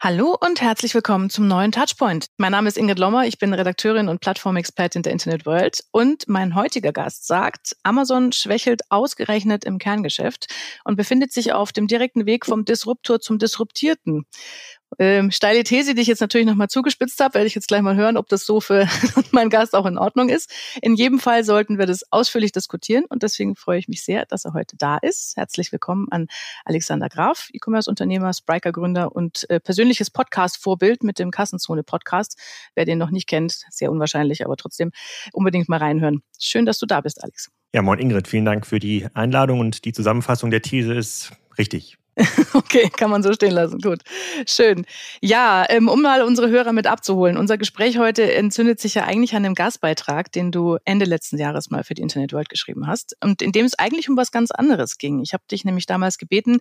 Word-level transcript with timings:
Hallo 0.00 0.36
und 0.40 0.60
herzlich 0.60 0.94
willkommen 0.94 1.28
zum 1.28 1.48
neuen 1.48 1.72
Touchpoint. 1.72 2.26
Mein 2.36 2.52
Name 2.52 2.68
ist 2.68 2.78
Ingrid 2.78 3.00
Lommer, 3.00 3.26
ich 3.26 3.38
bin 3.38 3.52
Redakteurin 3.52 4.08
und 4.08 4.20
Plattformexpertin 4.20 5.02
der 5.02 5.10
Internet 5.10 5.44
World 5.44 5.82
und 5.90 6.28
mein 6.28 6.54
heutiger 6.54 6.92
Gast 6.92 7.26
sagt, 7.26 7.76
Amazon 7.82 8.30
schwächelt 8.30 8.82
ausgerechnet 8.90 9.64
im 9.64 9.78
Kerngeschäft 9.78 10.54
und 10.84 10.94
befindet 10.94 11.32
sich 11.32 11.52
auf 11.52 11.72
dem 11.72 11.88
direkten 11.88 12.26
Weg 12.26 12.46
vom 12.46 12.64
Disruptor 12.64 13.18
zum 13.18 13.40
Disruptierten. 13.40 14.24
Ähm, 14.98 15.30
steile 15.30 15.64
These, 15.64 15.94
die 15.94 16.02
ich 16.02 16.08
jetzt 16.08 16.20
natürlich 16.20 16.46
nochmal 16.46 16.68
zugespitzt 16.68 17.20
habe, 17.20 17.34
werde 17.34 17.46
ich 17.46 17.54
jetzt 17.54 17.68
gleich 17.68 17.82
mal 17.82 17.94
hören, 17.94 18.16
ob 18.16 18.28
das 18.28 18.46
so 18.46 18.60
für 18.60 18.88
meinen 19.32 19.50
Gast 19.50 19.74
auch 19.74 19.86
in 19.86 19.98
Ordnung 19.98 20.28
ist. 20.28 20.50
In 20.80 20.94
jedem 20.94 21.18
Fall 21.18 21.44
sollten 21.44 21.78
wir 21.78 21.86
das 21.86 22.10
ausführlich 22.10 22.52
diskutieren 22.52 23.04
und 23.08 23.22
deswegen 23.22 23.54
freue 23.54 23.78
ich 23.78 23.88
mich 23.88 24.02
sehr, 24.02 24.24
dass 24.26 24.44
er 24.44 24.54
heute 24.54 24.76
da 24.76 24.96
ist. 24.96 25.36
Herzlich 25.36 25.72
willkommen 25.72 26.06
an 26.10 26.26
Alexander 26.64 27.08
Graf, 27.08 27.50
E-Commerce-Unternehmer, 27.52 28.32
Spriker-Gründer 28.32 29.14
und 29.14 29.48
äh, 29.50 29.60
persönliches 29.60 30.10
Podcast-Vorbild 30.10 31.02
mit 31.02 31.18
dem 31.18 31.30
Kassenzone-Podcast. 31.30 32.38
Wer 32.74 32.86
den 32.86 32.98
noch 32.98 33.10
nicht 33.10 33.28
kennt, 33.28 33.64
sehr 33.70 33.92
unwahrscheinlich, 33.92 34.44
aber 34.44 34.56
trotzdem 34.56 34.90
unbedingt 35.32 35.68
mal 35.68 35.78
reinhören. 35.78 36.22
Schön, 36.38 36.64
dass 36.64 36.78
du 36.78 36.86
da 36.86 37.02
bist, 37.02 37.22
Alex. 37.22 37.50
Ja, 37.74 37.82
moin 37.82 37.98
Ingrid, 37.98 38.26
vielen 38.26 38.46
Dank 38.46 38.66
für 38.66 38.78
die 38.78 39.06
Einladung 39.12 39.60
und 39.60 39.84
die 39.84 39.92
Zusammenfassung 39.92 40.50
der 40.50 40.62
These 40.62 40.94
ist 40.94 41.32
richtig. 41.58 41.98
Okay, 42.54 42.90
kann 42.90 43.10
man 43.10 43.22
so 43.22 43.32
stehen 43.32 43.52
lassen. 43.52 43.78
Gut, 43.78 44.00
schön. 44.46 44.84
Ja, 45.20 45.64
ähm, 45.68 45.88
um 45.88 46.02
mal 46.02 46.22
unsere 46.22 46.48
Hörer 46.50 46.72
mit 46.72 46.86
abzuholen. 46.86 47.36
Unser 47.36 47.56
Gespräch 47.56 47.98
heute 47.98 48.32
entzündet 48.34 48.80
sich 48.80 48.94
ja 48.94 49.04
eigentlich 49.04 49.34
an 49.34 49.42
dem 49.42 49.54
Gastbeitrag, 49.54 50.32
den 50.32 50.50
du 50.50 50.78
Ende 50.84 51.04
letzten 51.04 51.38
Jahres 51.38 51.70
mal 51.70 51.84
für 51.84 51.94
die 51.94 52.02
Internet 52.02 52.32
World 52.32 52.48
geschrieben 52.48 52.86
hast 52.86 53.16
und 53.22 53.42
in 53.42 53.52
dem 53.52 53.64
es 53.64 53.78
eigentlich 53.78 54.08
um 54.08 54.16
was 54.16 54.32
ganz 54.32 54.50
anderes 54.50 54.98
ging. 54.98 55.20
Ich 55.20 55.32
habe 55.32 55.44
dich 55.50 55.64
nämlich 55.64 55.86
damals 55.86 56.18
gebeten, 56.18 56.58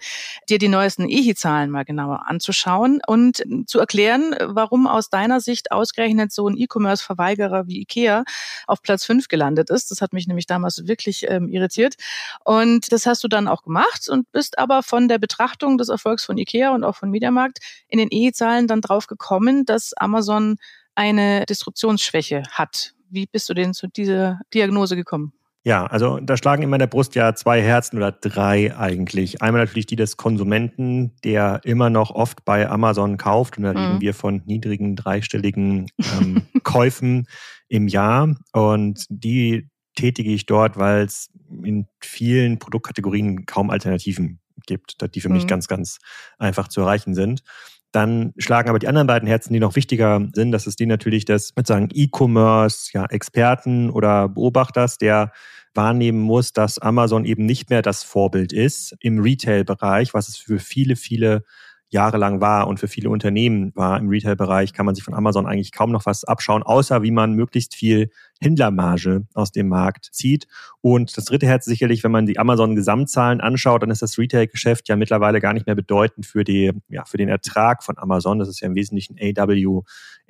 dir 0.49 0.59
die 0.59 0.67
neuesten 0.67 1.09
EHI-Zahlen 1.09 1.71
mal 1.71 1.83
genauer 1.83 2.27
anzuschauen 2.27 3.01
und 3.07 3.43
zu 3.65 3.79
erklären, 3.79 4.35
warum 4.41 4.87
aus 4.87 5.09
deiner 5.09 5.41
Sicht 5.41 5.71
ausgerechnet 5.71 6.31
so 6.31 6.47
ein 6.47 6.57
E-Commerce-Verweigerer 6.57 7.67
wie 7.67 7.81
IKEA 7.81 8.23
auf 8.67 8.81
Platz 8.81 9.05
5 9.05 9.27
gelandet 9.27 9.69
ist. 9.69 9.91
Das 9.91 10.01
hat 10.01 10.13
mich 10.13 10.27
nämlich 10.27 10.45
damals 10.45 10.87
wirklich 10.87 11.25
ähm, 11.29 11.49
irritiert. 11.49 11.95
Und 12.43 12.91
das 12.91 13.05
hast 13.05 13.23
du 13.23 13.27
dann 13.27 13.47
auch 13.47 13.63
gemacht 13.63 14.07
und 14.09 14.31
bist 14.31 14.59
aber 14.59 14.83
von 14.83 15.07
der 15.07 15.17
Betrachtung 15.17 15.46
Betrachtung 15.47 15.77
des 15.77 15.89
Erfolgs 15.89 16.25
von 16.25 16.37
IKEA 16.37 16.73
und 16.73 16.83
auch 16.83 16.95
von 16.95 17.09
Mediamarkt 17.09 17.59
in 17.87 17.99
den 17.99 18.09
E-Zahlen 18.11 18.67
dann 18.67 18.81
drauf 18.81 19.07
gekommen, 19.07 19.65
dass 19.65 19.93
Amazon 19.93 20.57
eine 20.93 21.45
Disruptionsschwäche 21.45 22.43
hat. 22.51 22.93
Wie 23.09 23.27
bist 23.27 23.47
du 23.47 23.53
denn 23.53 23.73
zu 23.73 23.87
dieser 23.87 24.41
Diagnose 24.53 24.95
gekommen? 24.95 25.31
Ja, 25.63 25.85
also 25.85 26.19
da 26.19 26.37
schlagen 26.37 26.63
in 26.63 26.69
meiner 26.69 26.87
Brust 26.87 27.15
ja 27.15 27.33
zwei 27.35 27.61
Herzen 27.61 27.97
oder 27.97 28.11
drei 28.11 28.75
eigentlich. 28.77 29.41
Einmal 29.41 29.61
natürlich 29.61 29.85
die 29.85 29.95
des 29.95 30.17
Konsumenten, 30.17 31.15
der 31.23 31.61
immer 31.63 31.89
noch 31.89 32.11
oft 32.11 32.43
bei 32.45 32.69
Amazon 32.69 33.17
kauft. 33.17 33.57
Und 33.57 33.63
da 33.63 33.73
mhm. 33.73 33.77
reden 33.77 34.01
wir 34.01 34.13
von 34.13 34.41
niedrigen 34.45 34.95
dreistelligen 34.95 35.87
ähm, 36.19 36.43
Käufen 36.63 37.27
im 37.69 37.87
Jahr. 37.87 38.35
Und 38.53 39.05
die 39.09 39.69
tätige 39.95 40.31
ich 40.31 40.45
dort, 40.45 40.77
weil 40.77 41.05
es 41.05 41.29
in 41.63 41.87
vielen 42.01 42.59
Produktkategorien 42.59 43.45
kaum 43.45 43.69
Alternativen 43.69 44.39
gibt, 44.65 44.97
die 45.13 45.21
für 45.21 45.29
mhm. 45.29 45.35
mich 45.35 45.47
ganz, 45.47 45.67
ganz 45.67 45.99
einfach 46.37 46.67
zu 46.67 46.81
erreichen 46.81 47.13
sind. 47.13 47.43
Dann 47.91 48.33
schlagen 48.37 48.69
aber 48.69 48.79
die 48.79 48.87
anderen 48.87 49.07
beiden 49.07 49.27
Herzen, 49.27 49.53
die 49.53 49.59
noch 49.59 49.75
wichtiger 49.75 50.27
sind, 50.33 50.51
das 50.51 50.67
ist 50.67 50.79
die 50.79 50.85
natürlich 50.85 51.25
des 51.25 51.53
sozusagen 51.55 51.89
E-Commerce, 51.93 52.91
ja, 52.93 53.05
Experten 53.05 53.89
oder 53.89 54.27
Beobachters, 54.27 54.97
der 54.97 55.31
wahrnehmen 55.73 56.19
muss, 56.19 56.51
dass 56.51 56.79
Amazon 56.79 57.23
eben 57.23 57.45
nicht 57.45 57.69
mehr 57.69 57.81
das 57.81 58.03
Vorbild 58.03 58.51
ist 58.51 58.95
im 58.99 59.19
Retail-Bereich, 59.19 60.13
was 60.13 60.27
es 60.27 60.37
für 60.37 60.59
viele, 60.59 60.95
viele 60.95 61.43
jahrelang 61.89 62.41
war 62.41 62.67
und 62.67 62.79
für 62.79 62.87
viele 62.87 63.09
Unternehmen 63.09 63.71
war 63.75 63.99
im 63.99 64.09
Retail-Bereich, 64.09 64.73
kann 64.73 64.85
man 64.85 64.95
sich 64.95 65.03
von 65.03 65.13
Amazon 65.13 65.45
eigentlich 65.45 65.71
kaum 65.71 65.91
noch 65.91 66.05
was 66.05 66.23
abschauen, 66.25 66.63
außer 66.63 67.01
wie 67.01 67.11
man 67.11 67.33
möglichst 67.33 67.75
viel 67.75 68.09
Händlermarge 68.41 69.25
aus 69.33 69.51
dem 69.51 69.69
Markt 69.69 70.09
zieht. 70.11 70.47
Und 70.81 71.17
das 71.17 71.25
dritte 71.25 71.47
Herz 71.47 71.65
sicherlich, 71.65 72.03
wenn 72.03 72.11
man 72.11 72.25
die 72.25 72.39
Amazon-Gesamtzahlen 72.39 73.41
anschaut, 73.41 73.83
dann 73.83 73.89
ist 73.89 74.01
das 74.01 74.17
Retail-Geschäft 74.17 74.89
ja 74.89 74.95
mittlerweile 74.95 75.39
gar 75.39 75.53
nicht 75.53 75.65
mehr 75.65 75.75
bedeutend 75.75 76.25
für, 76.25 76.43
die, 76.43 76.71
ja, 76.89 77.05
für 77.05 77.17
den 77.17 77.29
Ertrag 77.29 77.83
von 77.83 77.97
Amazon. 77.97 78.39
Das 78.39 78.49
ist 78.49 78.59
ja 78.59 78.67
im 78.67 78.75
Wesentlichen 78.75 79.17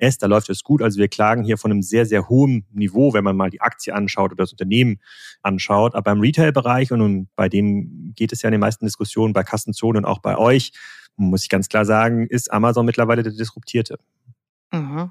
AWS. 0.00 0.18
Da 0.18 0.26
läuft 0.26 0.50
es 0.50 0.62
gut. 0.62 0.82
Also 0.82 0.98
wir 0.98 1.08
klagen 1.08 1.44
hier 1.44 1.58
von 1.58 1.70
einem 1.70 1.82
sehr, 1.82 2.06
sehr 2.06 2.28
hohen 2.28 2.66
Niveau, 2.72 3.12
wenn 3.12 3.24
man 3.24 3.36
mal 3.36 3.50
die 3.50 3.60
Aktie 3.60 3.94
anschaut 3.94 4.32
oder 4.32 4.44
das 4.44 4.52
Unternehmen 4.52 5.00
anschaut. 5.42 5.94
Aber 5.94 6.12
im 6.12 6.20
Retail-Bereich 6.20 6.92
und 6.92 7.28
bei 7.36 7.48
dem 7.48 8.12
geht 8.14 8.32
es 8.32 8.42
ja 8.42 8.48
in 8.48 8.52
den 8.52 8.60
meisten 8.60 8.84
Diskussionen 8.86 9.32
bei 9.32 9.42
Kassenzone 9.42 9.98
und 9.98 10.04
auch 10.04 10.20
bei 10.20 10.36
euch, 10.36 10.72
muss 11.16 11.42
ich 11.42 11.48
ganz 11.48 11.68
klar 11.68 11.84
sagen, 11.84 12.26
ist 12.26 12.52
Amazon 12.52 12.86
mittlerweile 12.86 13.22
der 13.22 13.32
Disruptierte. 13.32 13.98
Mhm. 14.72 15.10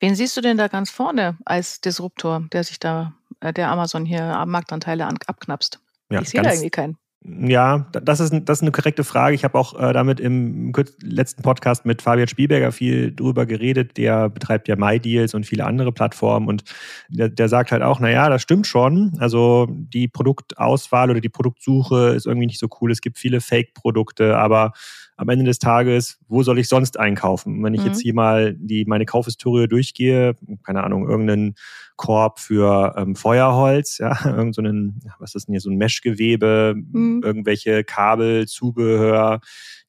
Wen 0.00 0.14
siehst 0.14 0.36
du 0.36 0.40
denn 0.40 0.56
da 0.56 0.68
ganz 0.68 0.90
vorne 0.90 1.36
als 1.44 1.80
Disruptor, 1.80 2.46
der 2.52 2.64
sich 2.64 2.78
da, 2.78 3.14
äh, 3.40 3.52
der 3.52 3.70
Amazon 3.70 4.06
hier 4.06 4.44
Marktanteile 4.46 5.06
abknapst? 5.06 5.80
Ja, 6.10 6.22
ich 6.22 6.30
sehe 6.30 6.40
da 6.40 6.50
irgendwie 6.50 6.70
keinen. 6.70 6.96
Ja, 7.24 7.88
das 7.92 8.20
ist, 8.20 8.32
das 8.44 8.58
ist 8.58 8.62
eine 8.62 8.70
korrekte 8.70 9.02
Frage. 9.02 9.34
Ich 9.34 9.42
habe 9.42 9.58
auch 9.58 9.78
äh, 9.78 9.92
damit 9.92 10.20
im 10.20 10.72
letzten 11.02 11.42
Podcast 11.42 11.84
mit 11.84 12.00
Fabian 12.00 12.28
Spielberger 12.28 12.70
viel 12.70 13.12
drüber 13.14 13.44
geredet. 13.44 13.96
Der 13.96 14.28
betreibt 14.30 14.68
ja 14.68 14.76
MyDeals 14.76 15.34
und 15.34 15.44
viele 15.44 15.66
andere 15.66 15.92
Plattformen 15.92 16.46
und 16.46 16.62
der, 17.08 17.28
der 17.28 17.48
sagt 17.48 17.72
halt 17.72 17.82
auch, 17.82 17.98
naja, 17.98 18.28
das 18.28 18.42
stimmt 18.42 18.68
schon. 18.68 19.16
Also 19.18 19.66
die 19.68 20.06
Produktauswahl 20.06 21.10
oder 21.10 21.20
die 21.20 21.28
Produktsuche 21.28 22.10
ist 22.10 22.26
irgendwie 22.26 22.46
nicht 22.46 22.60
so 22.60 22.68
cool. 22.80 22.92
Es 22.92 23.00
gibt 23.00 23.18
viele 23.18 23.40
Fake-Produkte, 23.40 24.38
aber 24.38 24.72
am 25.18 25.28
Ende 25.28 25.44
des 25.44 25.58
Tages, 25.58 26.16
wo 26.28 26.44
soll 26.44 26.60
ich 26.60 26.68
sonst 26.68 26.98
einkaufen? 26.98 27.62
Wenn 27.64 27.74
ich 27.74 27.80
mhm. 27.80 27.86
jetzt 27.88 28.00
hier 28.00 28.14
mal 28.14 28.54
die, 28.54 28.84
meine 28.86 29.04
Kaufhistorie 29.04 29.66
durchgehe, 29.66 30.36
keine 30.64 30.84
Ahnung, 30.84 31.08
irgendeinen 31.08 31.56
Korb 31.96 32.38
für 32.38 32.94
ähm, 32.96 33.16
Feuerholz, 33.16 33.98
ja, 33.98 34.16
irgendeinen, 34.24 35.00
so 35.02 35.10
was 35.18 35.34
ist 35.34 35.48
denn 35.48 35.54
hier, 35.54 35.60
so 35.60 35.70
ein 35.70 35.76
Meshgewebe, 35.76 36.74
mhm. 36.76 37.20
irgendwelche 37.24 37.82
Kabel, 37.82 38.46
Zubehör, 38.46 39.40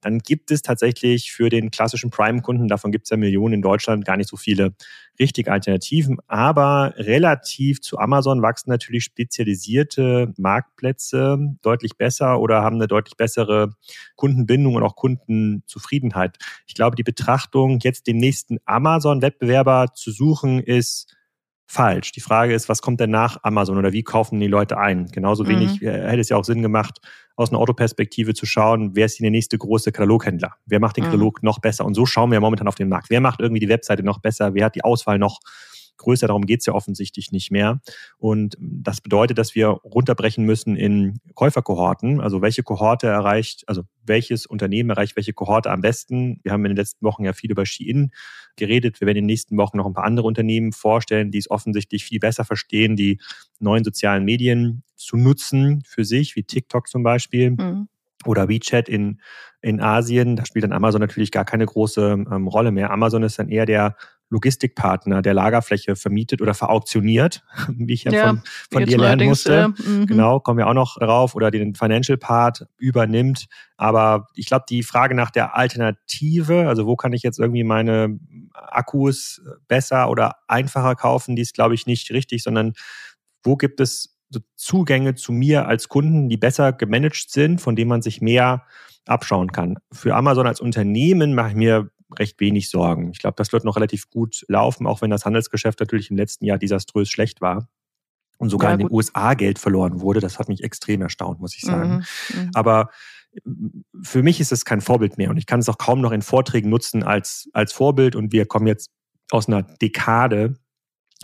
dann 0.02 0.18
gibt 0.18 0.50
es 0.50 0.64
tatsächlich 0.64 1.32
für 1.32 1.50
den 1.50 1.70
klassischen 1.70 2.10
Prime-Kunden, 2.10 2.68
davon 2.68 2.92
gibt 2.92 3.06
es 3.06 3.12
ja 3.12 3.18
Millionen 3.18 3.56
in 3.56 3.62
Deutschland, 3.62 4.06
gar 4.06 4.18
nicht 4.18 4.30
so 4.30 4.36
viele 4.36 4.74
richtige 5.20 5.52
Alternativen. 5.52 6.18
Aber 6.28 6.94
relativ 6.98 7.82
zu 7.82 7.98
Amazon 8.00 8.42
wachsen 8.42 8.70
natürlich 8.70 9.04
spezialisierte 9.04 10.34
Marktplätze 10.38 11.38
deutlich 11.62 11.98
besser 11.98 12.40
oder 12.40 12.62
haben 12.64 12.78
eine 12.78 12.88
deutlich 12.88 13.18
bessere 13.18 13.74
Kundenbindung 14.16 14.76
und 14.76 14.84
auch 14.84 14.96
Kundenzufriedenheit. 14.96 16.38
Ich 16.66 16.74
glaube, 16.74 16.96
die 16.96 17.04
Betrachtung, 17.04 17.80
jetzt 17.82 18.08
den 18.08 18.18
nächsten 18.18 18.58
Amazon-Wettbewerber 18.66 19.88
zu 19.94 20.12
suchen, 20.12 20.60
ist 20.60 21.16
falsch. 21.72 22.12
Die 22.14 22.20
Frage 22.20 22.54
ist, 22.54 22.68
was 22.68 22.82
kommt 22.82 23.00
denn 23.00 23.12
nach 23.12 23.38
Amazon 23.44 23.78
oder 23.78 23.94
wie 23.94 24.04
kaufen 24.04 24.40
die 24.40 24.48
Leute 24.48 24.80
ein? 24.80 25.06
Genauso 25.06 25.48
wenig 25.48 25.82
mhm. 25.82 25.88
Äh, 25.88 26.10
hätte 26.10 26.20
es 26.20 26.30
ja 26.30 26.36
auch 26.36 26.44
Sinn 26.44 26.64
gemacht, 26.64 27.00
aus 27.36 27.52
einer 27.52 27.60
Autoperspektive 27.60 28.34
zu 28.34 28.48
schauen, 28.48 28.96
wer 28.96 29.06
ist 29.06 29.18
hier 29.18 29.26
der 29.26 29.32
nächste 29.32 29.58
große 29.58 29.92
Kataloghändler? 29.92 30.56
Wer 30.66 30.80
macht 30.80 30.98
den 30.98 31.04
mhm. 31.04 31.10
Katalog 31.10 31.44
noch 31.44 31.60
besser? 31.60 31.86
Und 31.86 31.94
so 31.94 32.08
schauen 32.08 32.32
wir 32.32 32.42
momentan 32.42 32.68
auf 32.68 32.76
den 32.76 32.90
Markt. 32.90 33.12
Wer 33.12 33.22
macht 33.22 33.40
irgendwie 33.40 33.60
die 33.60 33.70
Webseite 33.70 34.02
noch 34.02 34.20
besser? 34.20 34.56
Wer 34.56 34.66
hat 34.66 34.76
die 34.76 34.84
Auswahl 34.84 35.20
noch 35.20 35.40
größer. 36.00 36.28
Darum 36.28 36.46
geht 36.46 36.62
es 36.62 36.66
ja 36.66 36.74
offensichtlich 36.74 37.32
nicht 37.32 37.52
mehr. 37.52 37.80
Und 38.18 38.58
das 38.60 39.02
bedeutet, 39.02 39.38
dass 39.38 39.54
wir 39.54 39.68
runterbrechen 39.68 40.46
müssen 40.46 40.76
in 40.76 41.20
Käuferkohorten. 41.36 42.20
Also 42.20 42.42
welche 42.42 42.64
Kohorte 42.64 43.08
erreicht, 43.08 43.64
also 43.68 43.84
welches 44.04 44.46
Unternehmen 44.46 44.90
erreicht 44.90 45.16
welche 45.16 45.34
Kohorte 45.34 45.70
am 45.70 45.82
besten. 45.82 46.40
Wir 46.44 46.52
haben 46.52 46.66
in 46.66 46.72
den 46.72 46.78
letzten 46.78 47.06
Wochen 47.06 47.24
ja 47.24 47.34
viel 47.34 47.52
über 47.52 47.66
Shein 47.66 48.12
geredet. 48.56 49.00
Wir 49.00 49.06
werden 49.06 49.18
in 49.18 49.24
den 49.24 49.28
nächsten 49.28 49.58
Wochen 49.58 49.78
noch 49.78 49.86
ein 49.86 49.94
paar 49.94 50.06
andere 50.06 50.28
Unternehmen 50.28 50.72
vorstellen, 50.72 51.32
die 51.32 51.38
es 51.38 51.52
offensichtlich 51.52 52.04
viel 52.04 52.20
besser 52.20 52.44
verstehen, 52.44 52.96
die 52.96 53.20
neuen 53.60 53.84
sozialen 53.84 54.26
Medien 54.26 54.84
zu 54.96 55.16
nutzen 55.16 55.84
für 55.86 56.04
sich, 56.04 56.36
wie 56.36 56.44
TikTok 56.44 56.88
zum 56.88 57.04
Beispiel. 57.04 57.52
Mhm 57.52 57.88
oder 58.26 58.50
WeChat 58.50 58.90
in, 58.90 59.22
in 59.62 59.80
Asien, 59.80 60.36
da 60.36 60.46
spielt 60.46 60.64
dann 60.64 60.74
Amazon 60.74 61.02
natürlich 61.02 61.32
gar 61.32 61.46
keine 61.46 61.66
große 61.66 62.26
ähm, 62.30 62.48
Rolle 62.48 62.72
mehr. 62.72 62.92
Amazon 62.92 63.24
ist 63.24 63.40
dann 63.40 63.50
eher 63.50 63.66
der 63.66 63.96
Logistikpartner 64.30 65.22
der 65.22 65.34
Lagerfläche 65.34 65.96
vermietet 65.96 66.42
oder 66.42 66.54
verauktioniert, 66.54 67.44
wie 67.68 67.94
ich 67.94 68.04
ja, 68.04 68.12
ja 68.12 68.28
von, 68.28 68.42
von 68.72 68.86
dir 68.86 68.98
lernen 68.98 69.28
musste. 69.28 69.74
Äh, 69.78 70.06
genau, 70.06 70.40
kommen 70.40 70.60
wir 70.60 70.68
auch 70.68 70.74
noch 70.74 70.98
drauf 70.98 71.36
oder 71.36 71.52
den 71.52 71.76
Financial 71.76 72.18
Part 72.18 72.68
übernimmt. 72.78 73.48
Aber 73.78 74.28
ich 74.36 74.46
glaube, 74.46 74.66
die 74.70 74.84
Frage 74.84 75.16
nach 75.16 75.32
der 75.32 75.56
Alternative, 75.56 76.68
also 76.68 76.86
wo 76.86 76.96
kann 76.96 77.14
ich 77.14 77.24
jetzt 77.24 77.40
irgendwie 77.40 77.64
meine 77.64 78.20
Akkus 78.54 79.42
besser 79.68 80.10
oder 80.10 80.36
einfacher 80.48 80.96
kaufen, 80.96 81.36
die 81.36 81.42
ist, 81.42 81.56
glaube 81.56 81.74
ich, 81.74 81.88
nicht 81.88 82.12
richtig, 82.12 82.44
sondern 82.44 82.74
wo 83.44 83.56
gibt 83.56 83.80
es 83.80 84.16
so 84.30 84.42
Zugänge 84.56 85.16
zu 85.16 85.32
mir 85.32 85.68
als 85.68 85.90
Kunden, 85.90 86.30
die 86.30 86.38
besser 86.38 86.72
gemanagt 86.74 87.32
sind, 87.32 87.62
von 87.62 87.76
denen 87.76 87.90
man 87.90 88.04
sich 88.04 88.22
mehr 88.22 88.64
abschauen 89.08 89.52
kann. 89.52 89.78
Für 89.92 90.16
Amazon 90.16 90.46
als 90.46 90.62
Unternehmen 90.62 91.34
mache 91.34 91.50
ich 91.50 91.56
mir 91.56 91.90
recht 92.18 92.40
wenig 92.40 92.70
Sorgen. 92.70 93.12
Ich 93.12 93.20
glaube, 93.20 93.36
das 93.38 93.52
wird 93.52 93.64
noch 93.64 93.76
relativ 93.76 94.10
gut 94.10 94.46
laufen, 94.48 94.88
auch 94.88 95.02
wenn 95.02 95.10
das 95.10 95.26
Handelsgeschäft 95.26 95.80
natürlich 95.80 96.10
im 96.10 96.18
letzten 96.18 96.46
Jahr 96.46 96.58
desaströs 96.58 97.10
schlecht 97.10 97.42
war 97.42 97.68
und 98.38 98.50
sogar 98.50 98.72
ja, 98.72 98.74
in 98.76 98.80
den 98.80 98.92
USA 98.92 99.34
Geld 99.34 99.60
verloren 99.60 100.02
wurde. 100.02 100.20
Das 100.20 100.40
hat 100.40 100.50
mich 100.50 100.64
extrem 100.64 101.02
erstaunt, 101.02 101.40
muss 101.40 101.56
ich 101.56 101.62
sagen. 101.62 102.06
Mhm, 102.34 102.42
mhm. 102.42 102.52
Aber 102.54 102.90
für 104.02 104.24
mich 104.24 104.40
ist 104.40 104.52
es 104.52 104.66
kein 104.66 104.82
Vorbild 104.82 105.18
mehr 105.18 105.30
und 105.30 105.38
ich 105.38 105.46
kann 105.46 105.60
es 105.60 105.70
auch 105.70 105.78
kaum 105.78 106.02
noch 106.02 106.12
in 106.12 106.22
Vorträgen 106.22 106.70
nutzen 106.70 107.04
als, 107.04 107.50
als 107.54 107.74
Vorbild. 107.74 108.16
Und 108.16 108.32
wir 108.32 108.46
kommen 108.46 108.66
jetzt 108.66 108.90
aus 109.32 109.48
einer 109.48 109.62
Dekade, 109.62 110.56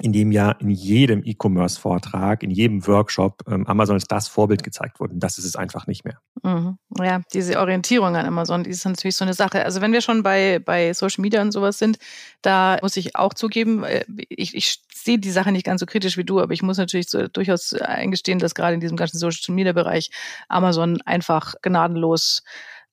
in 0.02 0.12
dem 0.12 0.32
ja 0.32 0.52
in 0.52 0.70
jedem 0.70 1.24
E-Commerce-Vortrag, 1.24 2.44
in 2.44 2.52
jedem 2.52 2.86
Workshop 2.86 3.44
ähm, 3.48 3.66
Amazon 3.66 3.96
als 3.96 4.04
das 4.06 4.28
Vorbild 4.28 4.62
gezeigt 4.62 5.00
wurde. 5.00 5.14
Das 5.16 5.38
ist 5.38 5.46
es 5.46 5.56
einfach 5.56 5.88
nicht 5.88 6.04
mehr. 6.04 6.20
Mhm. 6.44 6.78
Ja, 7.00 7.22
diese 7.34 7.60
Orientierung 7.60 8.16
an 8.16 8.26
Amazon, 8.26 8.64
die 8.64 8.72
ist 8.72 8.86
natürlich 8.86 9.16
so 9.16 9.24
eine 9.24 9.34
Sache. 9.34 9.64
Also 9.64 9.80
wenn 9.80 9.94
wir 9.94 10.02
schon 10.02 10.22
bei, 10.22 10.60
bei 10.60 10.94
Social 10.94 11.22
Media 11.22 11.42
und 11.42 11.52
sowas 11.52 11.80
sind, 11.80 11.98
da 12.42 12.78
muss 12.82 12.98
ich 12.98 13.16
auch 13.16 13.34
zugeben, 13.34 13.86
äh, 13.86 14.04
ich, 14.28 14.54
ich 14.54 14.82
sehe 14.94 15.18
die 15.18 15.32
Sache 15.32 15.54
nicht 15.54 15.66
ganz 15.66 15.80
so 15.80 15.86
kritisch 15.86 16.18
wie 16.18 16.26
du, 16.26 16.42
aber 16.42 16.52
ich 16.52 16.62
muss 16.62 16.78
natürlich 16.78 17.10
so, 17.10 17.28
durchaus 17.28 17.72
eingestehen, 17.72 18.40
dass 18.40 18.54
gerade 18.54 18.74
in 18.74 18.82
diesem 18.82 18.98
ganzen 18.98 19.18
Social 19.18 19.56
Media 19.56 19.72
Bereich 19.72 20.12
Amazon 20.50 21.02
einfach 21.04 21.56
gnadenlos 21.62 22.44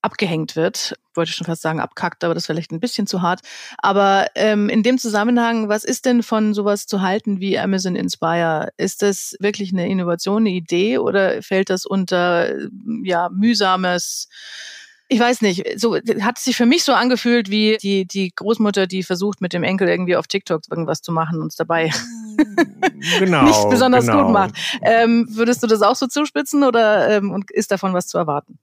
abgehängt 0.02 0.56
wird. 0.56 0.94
Wollte 1.14 1.32
schon 1.32 1.46
fast 1.46 1.62
sagen 1.62 1.80
abkackt, 1.80 2.24
aber 2.24 2.34
das 2.34 2.48
wäre 2.48 2.56
vielleicht 2.56 2.72
ein 2.72 2.80
bisschen 2.80 3.06
zu 3.06 3.22
hart. 3.22 3.40
Aber 3.78 4.26
ähm, 4.34 4.68
in 4.68 4.82
dem 4.82 4.98
Zusammenhang, 4.98 5.68
was 5.68 5.84
ist 5.84 6.04
denn 6.04 6.22
von 6.22 6.54
sowas 6.54 6.86
zu 6.86 7.02
halten 7.02 7.40
wie 7.40 7.58
Amazon 7.58 7.96
Inspire? 7.96 8.70
Ist 8.76 9.02
das 9.02 9.36
wirklich 9.40 9.72
eine 9.72 9.88
Innovation, 9.88 10.42
eine 10.42 10.50
Idee 10.50 10.98
oder 10.98 11.42
fällt 11.42 11.70
das 11.70 11.86
unter 11.86 12.54
ja 13.02 13.28
mühsames 13.32 14.28
ich 15.12 15.20
weiß 15.20 15.42
nicht, 15.42 15.78
so 15.78 15.96
hat 15.96 16.38
sich 16.38 16.56
für 16.56 16.64
mich 16.64 16.84
so 16.84 16.94
angefühlt 16.94 17.50
wie 17.50 17.76
die, 17.76 18.06
die 18.06 18.32
Großmutter, 18.34 18.86
die 18.86 19.02
versucht, 19.02 19.42
mit 19.42 19.52
dem 19.52 19.62
Enkel 19.62 19.86
irgendwie 19.86 20.16
auf 20.16 20.26
TikTok 20.26 20.62
irgendwas 20.70 21.02
zu 21.02 21.12
machen 21.12 21.42
und 21.42 21.48
es 21.48 21.56
dabei 21.56 21.90
genau, 23.18 23.42
nicht 23.42 23.68
besonders 23.68 24.06
genau. 24.06 24.24
gut 24.24 24.32
macht. 24.32 24.54
Ähm, 24.80 25.26
würdest 25.28 25.62
du 25.62 25.66
das 25.66 25.82
auch 25.82 25.96
so 25.96 26.06
zuspitzen 26.06 26.64
oder 26.64 27.10
ähm, 27.10 27.30
und 27.30 27.50
ist 27.50 27.70
davon 27.70 27.92
was 27.92 28.06
zu 28.06 28.16
erwarten? 28.16 28.58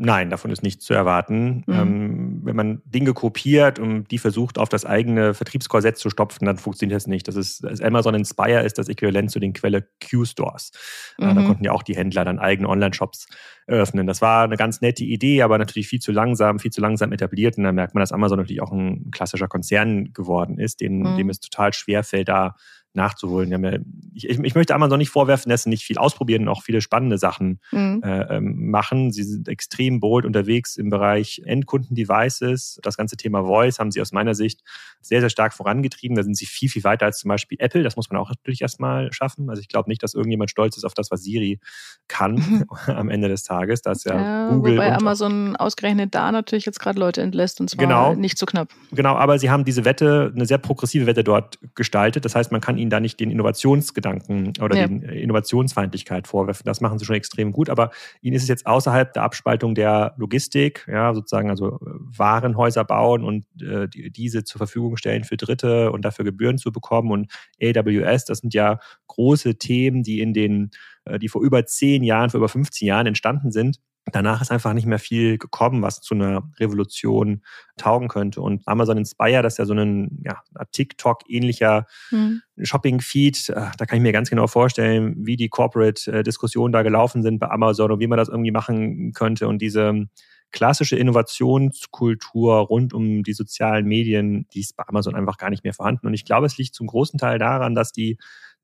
Nein, 0.00 0.30
davon 0.30 0.52
ist 0.52 0.62
nichts 0.62 0.84
zu 0.84 0.94
erwarten. 0.94 1.64
Mhm. 1.66 1.74
Ähm, 1.74 2.40
wenn 2.44 2.54
man 2.54 2.82
Dinge 2.84 3.14
kopiert 3.14 3.80
und 3.80 4.10
die 4.12 4.18
versucht, 4.18 4.56
auf 4.56 4.68
das 4.68 4.84
eigene 4.84 5.34
Vertriebskorsett 5.34 5.98
zu 5.98 6.08
stopfen, 6.08 6.44
dann 6.44 6.56
funktioniert 6.56 6.96
das 6.96 7.08
nicht. 7.08 7.26
Das 7.26 7.34
ist 7.34 7.64
das 7.64 7.80
Amazon 7.80 8.14
Inspire 8.14 8.62
ist 8.62 8.78
das 8.78 8.88
Äquivalent 8.88 9.32
zu 9.32 9.40
den 9.40 9.52
Quelle 9.52 9.88
Q-Stores. 10.08 10.70
Mhm. 11.18 11.34
da 11.34 11.42
konnten 11.42 11.64
ja 11.64 11.72
auch 11.72 11.82
die 11.82 11.96
Händler 11.96 12.24
dann 12.24 12.38
eigene 12.38 12.68
Online-Shops 12.68 13.26
eröffnen. 13.66 14.06
Das 14.06 14.22
war 14.22 14.44
eine 14.44 14.56
ganz 14.56 14.80
nette 14.80 15.02
Idee, 15.02 15.42
aber 15.42 15.58
natürlich 15.58 15.88
viel 15.88 16.00
zu 16.00 16.12
langsam, 16.12 16.60
viel 16.60 16.70
zu 16.70 16.80
langsam 16.80 17.10
etabliert. 17.12 17.58
Und 17.58 17.64
da 17.64 17.72
merkt 17.72 17.94
man, 17.94 18.00
dass 18.00 18.12
Amazon 18.12 18.38
natürlich 18.38 18.62
auch 18.62 18.72
ein 18.72 19.10
klassischer 19.10 19.48
Konzern 19.48 20.12
geworden 20.12 20.58
ist, 20.58 20.80
den, 20.80 21.00
mhm. 21.00 21.16
dem 21.16 21.28
es 21.28 21.40
total 21.40 21.72
schwer 21.72 22.04
fällt, 22.04 22.28
da 22.28 22.54
nachzuholen. 22.98 23.50
Ja, 23.50 23.78
ich, 24.12 24.28
ich, 24.28 24.54
möchte 24.54 24.74
Amazon 24.74 24.98
nicht 24.98 25.08
vorwerfen, 25.08 25.48
dass 25.48 25.62
sie 25.62 25.70
nicht 25.70 25.84
viel 25.84 25.96
ausprobieren 25.96 26.42
und 26.42 26.48
auch 26.48 26.62
viele 26.62 26.82
spannende 26.82 27.16
Sachen 27.16 27.60
mhm. 27.72 28.02
äh, 28.04 28.36
ähm, 28.36 28.70
machen. 28.70 29.10
Sie 29.12 29.22
sind 29.22 29.48
extrem 29.48 30.00
bold 30.00 30.26
unterwegs 30.26 30.76
im 30.76 30.90
Bereich 30.90 31.40
Endkunden-Devices. 31.44 32.80
Das 32.82 32.96
ganze 32.96 33.16
Thema 33.16 33.44
Voice 33.44 33.78
haben 33.78 33.90
sie 33.90 34.02
aus 34.02 34.12
meiner 34.12 34.34
Sicht 34.34 34.62
sehr, 35.00 35.20
sehr 35.20 35.30
stark 35.30 35.54
vorangetrieben. 35.54 36.16
Da 36.16 36.22
sind 36.22 36.36
sie 36.36 36.46
viel, 36.46 36.68
viel 36.68 36.84
weiter 36.84 37.06
als 37.06 37.18
zum 37.18 37.28
Beispiel 37.28 37.58
Apple. 37.60 37.82
Das 37.82 37.96
muss 37.96 38.10
man 38.10 38.20
auch 38.20 38.28
natürlich 38.28 38.60
erstmal 38.60 39.12
schaffen. 39.12 39.48
Also 39.48 39.60
ich 39.60 39.68
glaube 39.68 39.88
nicht, 39.88 40.02
dass 40.02 40.14
irgendjemand 40.14 40.50
stolz 40.50 40.76
ist 40.76 40.84
auf 40.84 40.94
das, 40.94 41.10
was 41.10 41.22
Siri 41.22 41.60
kann 42.08 42.34
mhm. 42.34 42.64
am 42.86 43.08
Ende 43.08 43.28
des 43.28 43.44
Tages. 43.44 43.82
Da 43.82 43.92
ist 43.92 44.04
ja, 44.04 44.16
ja 44.16 44.50
Google. 44.50 44.74
Wobei 44.74 44.94
Amazon 44.94 45.56
ausgerechnet 45.56 46.14
da 46.14 46.32
natürlich 46.32 46.66
jetzt 46.66 46.80
gerade 46.80 46.98
Leute 46.98 47.22
entlässt 47.22 47.60
und 47.60 47.70
zwar 47.70 47.84
genau, 47.84 48.14
nicht 48.14 48.38
so 48.38 48.46
knapp. 48.46 48.68
Genau, 48.92 49.14
aber 49.14 49.38
sie 49.38 49.50
haben 49.50 49.64
diese 49.64 49.84
Wette, 49.84 50.32
eine 50.34 50.46
sehr 50.46 50.58
progressive 50.58 51.06
Wette 51.06 51.24
dort 51.24 51.58
gestaltet. 51.74 52.24
Das 52.24 52.34
heißt, 52.34 52.50
man 52.52 52.60
kann 52.60 52.78
ihnen 52.78 52.87
da 52.90 53.00
nicht 53.00 53.20
den 53.20 53.30
Innovationsgedanken 53.30 54.52
oder 54.60 54.76
ja. 54.76 54.86
die 54.86 55.22
Innovationsfeindlichkeit 55.22 56.26
vorwerfen. 56.26 56.64
Das 56.64 56.80
machen 56.80 56.98
sie 56.98 57.04
schon 57.04 57.16
extrem 57.16 57.52
gut. 57.52 57.70
Aber 57.70 57.90
ihnen 58.20 58.36
ist 58.36 58.42
es 58.42 58.48
jetzt 58.48 58.66
außerhalb 58.66 59.12
der 59.12 59.22
Abspaltung 59.22 59.74
der 59.74 60.14
Logistik, 60.16 60.86
ja, 60.90 61.14
sozusagen 61.14 61.50
also 61.50 61.76
äh, 61.76 61.78
Warenhäuser 62.16 62.84
bauen 62.84 63.24
und 63.24 63.44
äh, 63.62 63.88
die, 63.88 64.10
diese 64.10 64.44
zur 64.44 64.58
Verfügung 64.58 64.96
stellen 64.96 65.24
für 65.24 65.36
Dritte 65.36 65.92
und 65.92 66.04
dafür 66.04 66.24
Gebühren 66.24 66.58
zu 66.58 66.72
bekommen. 66.72 67.10
Und 67.10 67.32
AWS, 67.62 68.24
das 68.24 68.38
sind 68.38 68.54
ja 68.54 68.78
große 69.06 69.56
Themen, 69.56 70.02
die 70.02 70.20
in 70.20 70.32
den, 70.32 70.70
äh, 71.04 71.18
die 71.18 71.28
vor 71.28 71.42
über 71.42 71.66
zehn 71.66 72.02
Jahren, 72.02 72.30
vor 72.30 72.38
über 72.38 72.48
15 72.48 72.86
Jahren 72.86 73.06
entstanden 73.06 73.50
sind 73.50 73.80
Danach 74.12 74.40
ist 74.42 74.50
einfach 74.50 74.72
nicht 74.72 74.86
mehr 74.86 74.98
viel 74.98 75.38
gekommen, 75.38 75.82
was 75.82 76.00
zu 76.00 76.14
einer 76.14 76.50
Revolution 76.58 77.42
taugen 77.76 78.08
könnte. 78.08 78.40
Und 78.40 78.62
Amazon 78.66 78.98
Inspire, 78.98 79.42
das 79.42 79.54
ist 79.54 79.58
ja 79.58 79.64
so 79.64 79.74
ein 79.74 80.22
ja, 80.24 80.42
TikTok-ähnlicher 80.72 81.86
hm. 82.10 82.42
Shopping-Feed. 82.62 83.50
Äh, 83.50 83.70
da 83.76 83.86
kann 83.86 83.96
ich 83.98 84.02
mir 84.02 84.12
ganz 84.12 84.30
genau 84.30 84.46
vorstellen, 84.46 85.14
wie 85.18 85.36
die 85.36 85.48
Corporate-Diskussionen 85.48 86.72
da 86.72 86.82
gelaufen 86.82 87.22
sind 87.22 87.38
bei 87.38 87.50
Amazon 87.50 87.92
und 87.92 88.00
wie 88.00 88.06
man 88.06 88.18
das 88.18 88.28
irgendwie 88.28 88.50
machen 88.50 89.12
könnte. 89.12 89.48
Und 89.48 89.62
diese 89.62 90.08
klassische 90.50 90.96
Innovationskultur 90.96 92.56
rund 92.56 92.94
um 92.94 93.22
die 93.22 93.34
sozialen 93.34 93.86
Medien, 93.86 94.46
die 94.54 94.60
ist 94.60 94.76
bei 94.76 94.84
Amazon 94.86 95.14
einfach 95.14 95.36
gar 95.36 95.50
nicht 95.50 95.64
mehr 95.64 95.74
vorhanden. 95.74 96.06
Und 96.06 96.14
ich 96.14 96.24
glaube, 96.24 96.46
es 96.46 96.56
liegt 96.56 96.74
zum 96.74 96.86
großen 96.86 97.18
Teil 97.18 97.38
daran, 97.38 97.74
dass 97.74 97.92
die 97.92 98.18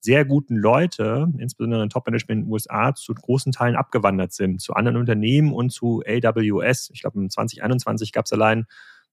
sehr 0.04 0.26
guten 0.26 0.56
Leute, 0.56 1.28
insbesondere 1.38 1.82
im 1.82 1.88
Top-Management 1.88 2.40
in 2.40 2.44
den 2.44 2.52
USA, 2.52 2.94
zu 2.94 3.14
großen 3.14 3.52
Teilen 3.52 3.74
abgewandert 3.74 4.34
sind, 4.34 4.60
zu 4.60 4.74
anderen 4.74 4.98
Unternehmen 4.98 5.52
und 5.52 5.70
zu 5.70 6.02
AWS. 6.06 6.90
Ich 6.92 7.00
glaube, 7.00 7.18
im 7.18 7.30
2021 7.30 8.12
gab 8.12 8.26
es 8.26 8.32
allein 8.32 8.66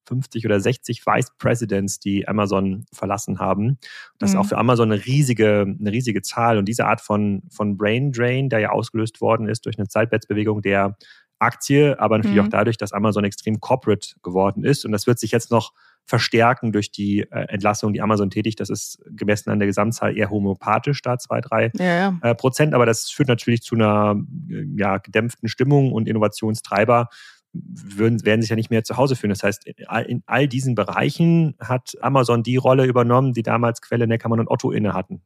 50 0.07 0.45
oder 0.45 0.59
60 0.59 1.05
Vice 1.05 1.31
Presidents, 1.37 1.99
die 1.99 2.27
Amazon 2.27 2.85
verlassen 2.91 3.39
haben. 3.39 3.77
Das 4.19 4.31
mhm. 4.31 4.35
ist 4.35 4.39
auch 4.41 4.49
für 4.49 4.57
Amazon 4.57 4.91
eine 4.91 5.05
riesige, 5.05 5.61
eine 5.61 5.91
riesige 5.91 6.21
Zahl. 6.21 6.57
Und 6.57 6.65
diese 6.65 6.85
Art 6.85 6.99
von, 6.99 7.43
von 7.49 7.77
Brain 7.77 8.11
Drain, 8.11 8.49
der 8.49 8.59
ja 8.59 8.69
ausgelöst 8.71 9.21
worden 9.21 9.47
ist 9.47 9.65
durch 9.65 9.77
eine 9.77 9.87
Zeitplatzbewegung 9.87 10.61
der 10.61 10.97
Aktie, 11.39 11.97
aber 11.99 12.17
natürlich 12.17 12.37
mhm. 12.37 12.45
auch 12.45 12.49
dadurch, 12.49 12.77
dass 12.77 12.91
Amazon 12.91 13.23
extrem 13.23 13.61
corporate 13.61 14.15
geworden 14.23 14.65
ist. 14.65 14.85
Und 14.85 14.91
das 14.91 15.07
wird 15.07 15.19
sich 15.19 15.31
jetzt 15.31 15.51
noch 15.51 15.71
verstärken 16.11 16.73
durch 16.73 16.91
die 16.91 17.21
äh, 17.21 17.45
Entlassung, 17.47 17.93
die 17.93 18.01
Amazon 18.01 18.29
tätigt. 18.29 18.59
Das 18.59 18.69
ist 18.69 19.01
gemessen 19.07 19.49
an 19.49 19.59
der 19.59 19.65
Gesamtzahl 19.65 20.17
eher 20.17 20.29
homöopathisch 20.29 21.01
da, 21.01 21.17
zwei, 21.17 21.39
drei 21.39 21.71
ja, 21.75 21.85
ja. 21.85 22.19
Äh, 22.21 22.35
Prozent. 22.35 22.73
Aber 22.73 22.85
das 22.85 23.09
führt 23.09 23.29
natürlich 23.29 23.61
zu 23.61 23.75
einer 23.75 24.21
äh, 24.49 24.65
ja, 24.75 24.97
gedämpften 24.97 25.47
Stimmung 25.47 25.93
und 25.93 26.09
Innovationstreiber 26.09 27.07
würden, 27.53 28.25
werden 28.25 28.41
sich 28.41 28.49
ja 28.49 28.57
nicht 28.57 28.69
mehr 28.69 28.83
zu 28.83 28.97
Hause 28.97 29.15
fühlen. 29.15 29.29
Das 29.29 29.43
heißt, 29.43 29.65
in 29.65 29.87
all, 29.87 30.03
in 30.03 30.21
all 30.25 30.49
diesen 30.49 30.75
Bereichen 30.75 31.55
hat 31.59 31.93
Amazon 32.01 32.43
die 32.43 32.57
Rolle 32.57 32.85
übernommen, 32.85 33.31
die 33.31 33.43
damals 33.43 33.81
Quelle, 33.81 34.05
Neckermann 34.05 34.41
und 34.41 34.49
Otto 34.49 34.71
inne 34.71 34.93
hatten. 34.93 35.21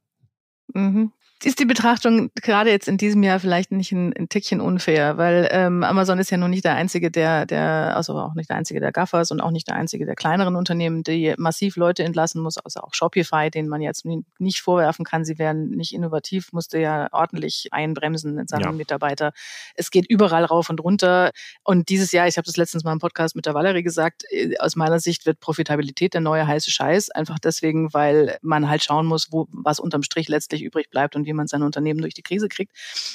Mhm 0.71 1.11
ist 1.43 1.59
die 1.59 1.65
Betrachtung 1.65 2.31
gerade 2.41 2.69
jetzt 2.69 2.87
in 2.87 2.97
diesem 2.97 3.21
Jahr 3.21 3.39
vielleicht 3.39 3.71
nicht 3.71 3.91
ein, 3.91 4.13
ein 4.13 4.29
Tickchen 4.29 4.61
unfair, 4.61 5.17
weil 5.17 5.49
ähm, 5.51 5.83
Amazon 5.83 6.17
ist 6.17 6.31
ja 6.31 6.37
nun 6.37 6.49
nicht 6.49 6.63
der 6.63 6.75
einzige, 6.75 7.11
der, 7.11 7.45
der, 7.45 7.95
also 7.95 8.13
auch 8.13 8.35
nicht 8.35 8.49
der 8.49 8.55
einzige 8.55 8.79
der 8.79 8.93
Gaffers 8.93 9.31
und 9.31 9.41
auch 9.41 9.51
nicht 9.51 9.67
der 9.67 9.75
einzige 9.75 10.05
der 10.05 10.15
kleineren 10.15 10.55
Unternehmen, 10.55 11.03
die 11.03 11.33
massiv 11.37 11.75
Leute 11.75 12.03
entlassen 12.03 12.41
muss, 12.41 12.57
also 12.57 12.79
auch 12.79 12.93
Shopify, 12.93 13.51
den 13.51 13.67
man 13.67 13.81
jetzt 13.81 14.05
nicht 14.39 14.61
vorwerfen 14.61 15.03
kann, 15.03 15.25
sie 15.25 15.37
wären 15.37 15.69
nicht 15.71 15.93
innovativ, 15.93 16.53
musste 16.53 16.79
ja 16.79 17.09
ordentlich 17.11 17.67
einbremsen 17.71 18.37
in 18.39 18.47
Sachen 18.47 18.63
ja. 18.63 18.71
Mitarbeiter. 18.71 19.33
Es 19.75 19.91
geht 19.91 20.05
überall 20.09 20.45
rauf 20.45 20.69
und 20.69 20.79
runter. 20.79 21.31
Und 21.63 21.89
dieses 21.89 22.13
Jahr, 22.13 22.27
ich 22.27 22.37
habe 22.37 22.45
das 22.45 22.55
letztens 22.55 22.85
mal 22.85 22.93
im 22.93 22.99
Podcast 22.99 23.35
mit 23.35 23.45
der 23.45 23.53
Valerie 23.53 23.83
gesagt, 23.83 24.23
äh, 24.29 24.57
aus 24.59 24.77
meiner 24.77 24.99
Sicht 24.99 25.25
wird 25.25 25.41
Profitabilität 25.41 26.13
der 26.13 26.21
neue 26.21 26.47
heiße 26.47 26.71
Scheiß, 26.71 27.11
einfach 27.11 27.39
deswegen, 27.39 27.93
weil 27.93 28.37
man 28.41 28.69
halt 28.69 28.83
schauen 28.83 29.05
muss, 29.05 29.31
wo 29.31 29.47
was 29.51 29.79
unterm 29.81 30.03
Strich 30.03 30.29
letztlich 30.29 30.63
übrig 30.63 30.89
bleibt 30.89 31.15
und 31.15 31.24
wie 31.25 31.33
man 31.33 31.47
sein 31.47 31.63
Unternehmen 31.63 32.01
durch 32.01 32.13
die 32.13 32.21
Krise 32.21 32.47
kriegt. 32.47 32.71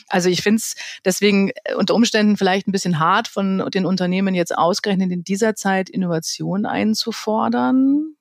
Also 0.09 0.29
ich 0.29 0.43
finde 0.43 0.59
es 0.59 0.75
deswegen 1.05 1.51
äh, 1.65 1.75
unter 1.75 1.95
Umständen 1.95 2.37
vielleicht 2.37 2.69
ein 2.69 2.73
bisschen 2.73 2.99
hart 2.99 3.29
von 3.29 3.69
den 3.73 3.87
Unternehmen 3.87 4.35
jetzt 4.35 4.57
ausgerechnet 4.57 5.11
in 5.11 5.25
dieser 5.25 5.55
Zeit 5.55 5.91
Innovation 5.91 6.67
einzufordern. 6.67 8.15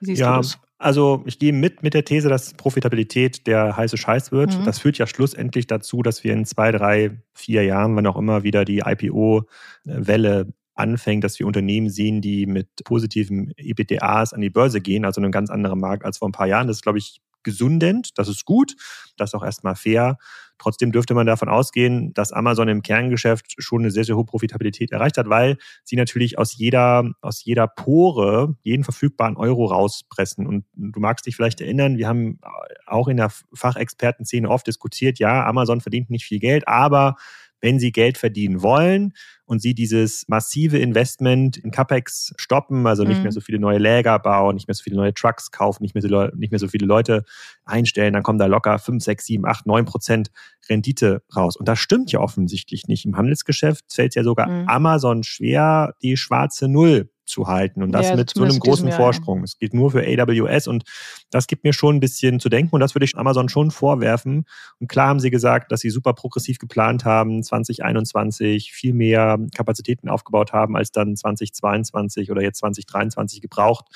Wie 0.00 0.06
siehst 0.06 0.20
ja, 0.20 0.36
du 0.36 0.42
das? 0.42 0.58
Also 0.78 1.24
ich 1.26 1.40
gehe 1.40 1.52
mit 1.52 1.82
mit 1.82 1.94
der 1.94 2.04
These, 2.04 2.28
dass 2.28 2.54
Profitabilität 2.54 3.48
der 3.48 3.76
heiße 3.76 3.96
Scheiß 3.96 4.30
wird. 4.30 4.56
Mhm. 4.56 4.64
Das 4.64 4.78
führt 4.78 4.96
ja 4.96 5.08
schlussendlich 5.08 5.66
dazu, 5.66 6.02
dass 6.02 6.22
wir 6.22 6.32
in 6.32 6.44
zwei, 6.44 6.70
drei, 6.70 7.20
vier 7.34 7.64
Jahren, 7.64 7.96
wann 7.96 8.06
auch 8.06 8.16
immer 8.16 8.44
wieder 8.44 8.64
die 8.64 8.82
IPO-Welle 8.86 10.46
anfängt, 10.78 11.24
dass 11.24 11.38
wir 11.40 11.46
Unternehmen 11.46 11.90
sehen, 11.90 12.20
die 12.20 12.46
mit 12.46 12.68
positiven 12.84 13.52
EBDAs 13.56 14.32
an 14.32 14.40
die 14.40 14.50
Börse 14.50 14.80
gehen, 14.80 15.04
also 15.04 15.20
einen 15.20 15.32
ganz 15.32 15.50
anderen 15.50 15.80
Markt 15.80 16.04
als 16.04 16.18
vor 16.18 16.28
ein 16.28 16.32
paar 16.32 16.46
Jahren. 16.46 16.68
Das 16.68 16.76
ist, 16.76 16.82
glaube 16.82 16.98
ich, 16.98 17.20
gesundend, 17.48 18.18
das 18.18 18.28
ist 18.28 18.44
gut, 18.44 18.76
das 19.16 19.30
ist 19.30 19.34
auch 19.34 19.44
erstmal 19.44 19.74
fair. 19.74 20.18
Trotzdem 20.58 20.92
dürfte 20.92 21.14
man 21.14 21.26
davon 21.26 21.48
ausgehen, 21.48 22.12
dass 22.14 22.32
Amazon 22.32 22.68
im 22.68 22.82
Kerngeschäft 22.82 23.54
schon 23.58 23.82
eine 23.82 23.90
sehr, 23.90 24.04
sehr 24.04 24.16
hohe 24.16 24.24
Profitabilität 24.24 24.90
erreicht 24.90 25.16
hat, 25.16 25.28
weil 25.28 25.56
sie 25.84 25.96
natürlich 25.96 26.36
aus 26.36 26.56
jeder, 26.56 27.08
aus 27.22 27.44
jeder 27.44 27.68
Pore 27.68 28.56
jeden 28.62 28.84
verfügbaren 28.84 29.36
Euro 29.36 29.66
rauspressen. 29.66 30.46
Und 30.46 30.64
du 30.74 31.00
magst 31.00 31.26
dich 31.26 31.36
vielleicht 31.36 31.60
erinnern, 31.60 31.96
wir 31.96 32.08
haben 32.08 32.40
auch 32.86 33.08
in 33.08 33.16
der 33.16 33.30
Fachexpertenszene 33.54 34.48
oft 34.48 34.66
diskutiert, 34.66 35.18
ja, 35.18 35.46
Amazon 35.46 35.80
verdient 35.80 36.10
nicht 36.10 36.24
viel 36.24 36.40
Geld, 36.40 36.66
aber 36.66 37.16
wenn 37.60 37.78
sie 37.78 37.92
Geld 37.92 38.18
verdienen 38.18 38.62
wollen 38.62 39.12
und 39.44 39.60
sie 39.60 39.74
dieses 39.74 40.24
massive 40.28 40.78
Investment 40.78 41.56
in 41.56 41.70
CapEx 41.70 42.34
stoppen, 42.36 42.86
also 42.86 43.04
nicht 43.04 43.18
mhm. 43.18 43.24
mehr 43.24 43.32
so 43.32 43.40
viele 43.40 43.58
neue 43.58 43.78
Läger 43.78 44.18
bauen, 44.18 44.54
nicht 44.54 44.68
mehr 44.68 44.74
so 44.74 44.82
viele 44.82 44.96
neue 44.96 45.14
Trucks 45.14 45.50
kaufen, 45.50 45.82
nicht 45.82 45.94
mehr, 45.94 46.02
so, 46.02 46.28
nicht 46.36 46.50
mehr 46.50 46.58
so 46.58 46.68
viele 46.68 46.86
Leute 46.86 47.24
einstellen, 47.64 48.12
dann 48.12 48.22
kommen 48.22 48.38
da 48.38 48.46
locker 48.46 48.78
5, 48.78 49.02
6, 49.02 49.24
7, 49.24 49.46
8, 49.46 49.66
9 49.66 49.84
Prozent 49.84 50.30
Rendite 50.68 51.22
raus. 51.34 51.56
Und 51.56 51.68
das 51.68 51.78
stimmt 51.78 52.12
ja 52.12 52.20
offensichtlich 52.20 52.86
nicht. 52.88 53.06
Im 53.06 53.16
Handelsgeschäft 53.16 53.92
fällt 53.92 54.12
es 54.12 54.14
ja 54.16 54.24
sogar 54.24 54.48
mhm. 54.48 54.68
Amazon 54.68 55.22
schwer, 55.22 55.94
die 56.02 56.16
schwarze 56.16 56.68
Null 56.68 57.10
zu 57.28 57.46
halten 57.46 57.82
und 57.82 57.92
das 57.92 58.08
ja, 58.10 58.16
mit 58.16 58.30
so 58.34 58.42
einem 58.42 58.58
großen 58.58 58.90
Vorsprung. 58.92 59.42
Es 59.42 59.58
geht 59.58 59.74
nur 59.74 59.90
für 59.90 60.02
AWS 60.02 60.66
und 60.66 60.84
das 61.30 61.46
gibt 61.46 61.64
mir 61.64 61.72
schon 61.72 61.96
ein 61.96 62.00
bisschen 62.00 62.40
zu 62.40 62.48
denken 62.48 62.74
und 62.74 62.80
das 62.80 62.94
würde 62.94 63.04
ich 63.04 63.16
Amazon 63.16 63.48
schon 63.48 63.70
vorwerfen. 63.70 64.44
Und 64.80 64.88
klar 64.88 65.08
haben 65.08 65.20
sie 65.20 65.30
gesagt, 65.30 65.70
dass 65.72 65.80
sie 65.80 65.90
super 65.90 66.14
progressiv 66.14 66.58
geplant 66.58 67.04
haben, 67.04 67.42
2021 67.42 68.72
viel 68.72 68.94
mehr 68.94 69.38
Kapazitäten 69.54 70.08
aufgebaut 70.08 70.52
haben, 70.52 70.76
als 70.76 70.90
dann 70.90 71.16
2022 71.16 72.30
oder 72.30 72.42
jetzt 72.42 72.58
2023 72.58 73.40
gebraucht 73.40 73.86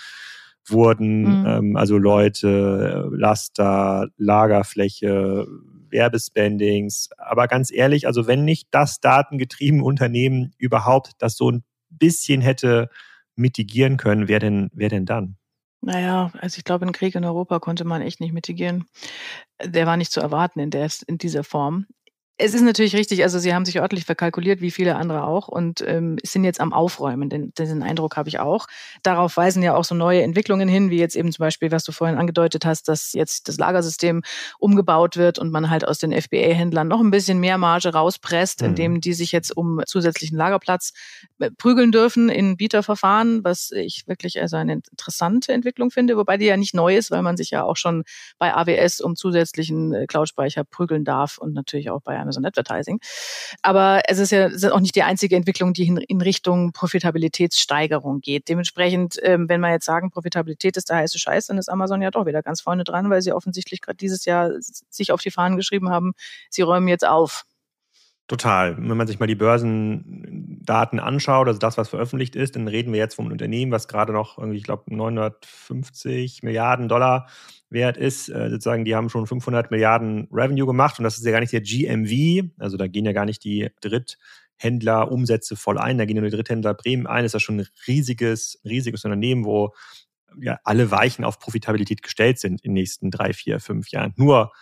wurden. 0.67 1.41
Mhm. 1.41 1.47
Ähm, 1.47 1.77
also 1.77 1.99
Leute, 1.99 3.09
Laster, 3.13 4.09
Lagerfläche, 4.17 5.47
Werbespendings. 5.91 7.11
Aber 7.19 7.47
ganz 7.47 7.73
ehrlich, 7.73 8.07
also 8.07 8.27
wenn 8.27 8.45
nicht 8.45 8.69
das 8.71 9.01
datengetriebene 9.01 9.85
Unternehmen 9.85 10.53
überhaupt 10.59 11.13
das 11.19 11.37
so 11.37 11.51
ein 11.51 11.63
bisschen 11.91 12.41
hätte 12.41 12.89
mitigieren 13.37 13.97
können, 13.97 14.29
wer 14.29 14.39
denn, 14.39 14.71
wer 14.73 14.89
denn 14.89 15.07
dann? 15.07 15.37
Naja, 15.81 16.31
also 16.39 16.59
ich 16.59 16.65
glaube, 16.65 16.85
einen 16.85 16.93
Krieg 16.93 17.17
in 17.17 17.25
Europa 17.25 17.59
konnte 17.59 17.85
man 17.85 18.03
echt 18.03 18.21
nicht 18.21 18.33
mitigieren. 18.33 18.85
Der 19.63 19.87
war 19.87 19.97
nicht 19.97 20.13
zu 20.13 20.21
erwarten 20.21 20.61
in, 20.61 20.71
der, 20.71 20.89
in 21.09 21.19
dieser 21.19 21.43
Form. 21.43 21.87
Es 22.39 22.55
ist 22.55 22.63
natürlich 22.63 22.97
richtig, 22.97 23.23
also 23.23 23.39
Sie 23.39 23.55
haben 23.55 23.67
sich 23.67 23.79
örtlich 23.79 24.07
verkalkuliert, 24.07 24.63
wie 24.63 24.71
viele 24.71 24.97
andere 24.97 25.25
auch, 25.25 25.49
und 25.49 25.85
ähm, 25.87 26.17
sind 26.25 26.45
jetzt 26.45 26.61
am 26.61 26.73
Aufräumen. 26.73 27.29
Den, 27.29 27.53
den 27.55 27.83
Eindruck 27.83 28.17
habe 28.17 28.31
ich 28.31 28.41
auch. 28.41 28.67
Darauf 29.03 29.37
weisen 29.37 29.63
ja 29.63 29.77
auch 29.77 29.85
so 29.85 29.95
neue 29.95 30.23
Entwicklungen 30.23 30.67
hin, 30.67 30.89
wie 30.89 30.99
jetzt 30.99 31.15
eben 31.15 31.31
zum 31.31 31.43
Beispiel, 31.43 31.71
was 31.71 31.85
du 31.85 31.93
vorhin 31.93 32.17
angedeutet 32.17 32.65
hast, 32.65 32.89
dass 32.89 33.13
jetzt 33.13 33.49
das 33.49 33.59
Lagersystem 33.59 34.23
umgebaut 34.59 35.19
wird 35.19 35.39
und 35.39 35.53
man 35.53 35.69
halt 35.69 35.87
aus 35.87 35.99
den 35.99 36.11
FBA-Händlern 36.11 36.89
noch 36.89 37.01
ein 37.01 37.11
bisschen 37.11 37.39
mehr 37.39 37.59
Marge 37.59 37.91
rauspresst, 37.91 38.63
mhm. 38.63 38.69
indem 38.69 39.01
die 39.03 39.13
sich 39.13 39.31
jetzt 39.31 39.55
um 39.55 39.83
zusätzlichen 39.87 40.39
Lagerplatz 40.39 40.95
äh, 41.39 41.51
prügeln 41.51 41.93
dürfen 41.93 42.31
in 42.31 42.57
Bieterverfahren, 42.57 43.45
was 43.45 43.73
ich 43.73 44.09
wirklich 44.09 44.41
also 44.41 44.57
eine 44.57 44.73
interessante 44.73 45.53
Entwicklung 45.53 45.91
finde, 45.91 46.17
wobei 46.17 46.39
die 46.39 46.47
ja 46.47 46.57
nicht 46.57 46.75
neu 46.75 46.97
ist, 46.97 47.11
weil 47.11 47.23
man 47.23 47.37
sich 47.37 47.51
ja 47.51 47.63
auch 47.63 47.77
schon 47.77 48.05
bei 48.39 48.55
AWS 48.55 49.03
um 49.03 49.17
zusätzlichen 49.17 49.93
äh, 49.93 50.07
Cloud-Speicher 50.07 50.65
prügeln 50.65 51.05
darf 51.05 51.37
und 51.37 51.53
natürlich 51.53 51.91
auch 51.91 52.01
bei 52.01 52.22
Amazon 52.23 52.45
Advertising. 52.45 53.01
Aber 53.63 54.03
es 54.09 54.19
ist 54.19 54.33
ja 54.33 54.47
ist 54.47 54.65
auch 54.65 54.81
nicht 54.81 54.95
die 54.95 55.03
einzige 55.03 55.37
Entwicklung, 55.37 55.73
die 55.73 55.87
in, 55.87 55.97
in 55.99 56.21
Richtung 56.21 56.73
Profitabilitätssteigerung 56.73 58.21
geht. 58.21 58.49
Dementsprechend, 58.49 59.19
ähm, 59.23 59.49
wenn 59.49 59.61
wir 59.61 59.71
jetzt 59.71 59.85
sagen, 59.85 60.11
Profitabilität 60.11 60.77
ist 60.77 60.89
der 60.91 60.97
heiße 60.97 61.19
Scheiß, 61.19 61.47
dann 61.47 61.59
ist 61.59 61.69
Amazon 61.69 62.03
ja 62.03 62.11
doch 62.11 62.27
wieder 62.27 62.43
ganz 62.43 62.61
vorne 62.61 62.85
dran, 62.85 63.11
weil 63.11 63.23
sie 63.23 63.33
offensichtlich 63.33 63.81
gerade 63.81 63.97
dieses 63.97 64.25
Jahr 64.25 64.51
sich 64.61 65.13
auf 65.13 65.21
die 65.21 65.31
Fahnen 65.31 65.57
geschrieben 65.57 65.91
haben, 65.91 66.13
sie 66.51 66.63
räumen 66.63 66.89
jetzt 66.89 67.07
auf. 67.07 67.45
Total. 68.33 68.79
Wenn 68.79 68.97
man 68.97 69.07
sich 69.07 69.21
mal 69.21 69.27
die 69.27 69.35
Börsendaten 69.35 71.01
anschaut, 71.01 71.49
also 71.49 71.59
das, 71.59 71.77
was 71.77 71.91
veröffentlicht 71.91 72.35
ist, 72.35 72.57
dann 72.57 72.67
reden 72.67 72.91
wir 72.91 72.99
jetzt 72.99 73.17
vom 73.17 73.27
Unternehmen, 73.27 73.73
was 73.73 73.89
gerade 73.89 74.15
noch 74.15 74.39
irgendwie, 74.39 74.57
ich 74.57 74.65
glaube, 74.65 74.85
950 74.87 76.43
Milliarden 76.43 76.89
Dollar 76.89 77.29
wert 77.69 77.99
ist. 77.99 78.31
Äh, 78.31 78.49
sozusagen, 78.49 78.87
die 78.87 78.97
haben 78.97 79.11
schon 79.11 79.27
500 79.27 79.71
Milliarden 79.71 80.29
Revenue 80.33 80.65
gemacht 80.65 80.99
und 80.99 81.05
das 81.05 81.19
ist 81.19 81.27
ja 81.27 81.31
gar 81.31 81.41
nicht 81.41 81.53
der 81.53 81.61
GMV, 81.61 82.49
also 82.59 82.79
da 82.79 82.87
gehen 82.87 83.05
ja 83.05 83.13
gar 83.13 83.27
nicht 83.27 83.45
die 83.45 83.69
Dritthändler 83.83 85.13
Umsätze 85.13 85.55
voll 85.55 85.77
ein, 85.77 85.99
da 85.99 86.07
gehen 86.07 86.17
nur 86.17 86.25
die 86.25 86.35
Dritthändler 86.35 86.73
Bremen 86.73 87.07
ein. 87.07 87.25
Das 87.25 87.35
ist 87.35 87.35
ja 87.35 87.41
schon 87.41 87.61
ein 87.61 87.67
riesiges, 87.87 88.59
riesiges 88.65 89.05
Unternehmen, 89.05 89.45
wo 89.45 89.75
ja 90.41 90.59
alle 90.65 90.91
Weichen 90.91 91.27
auf 91.27 91.39
Profitabilität 91.39 92.03
gestellt 92.03 92.39
sind 92.39 92.63
in 92.63 92.71
den 92.71 92.81
nächsten 92.81 93.11
drei, 93.11 93.35
vier, 93.35 93.61
fünf 93.61 93.91
Jahren. 93.91 94.15
Nur 94.17 94.53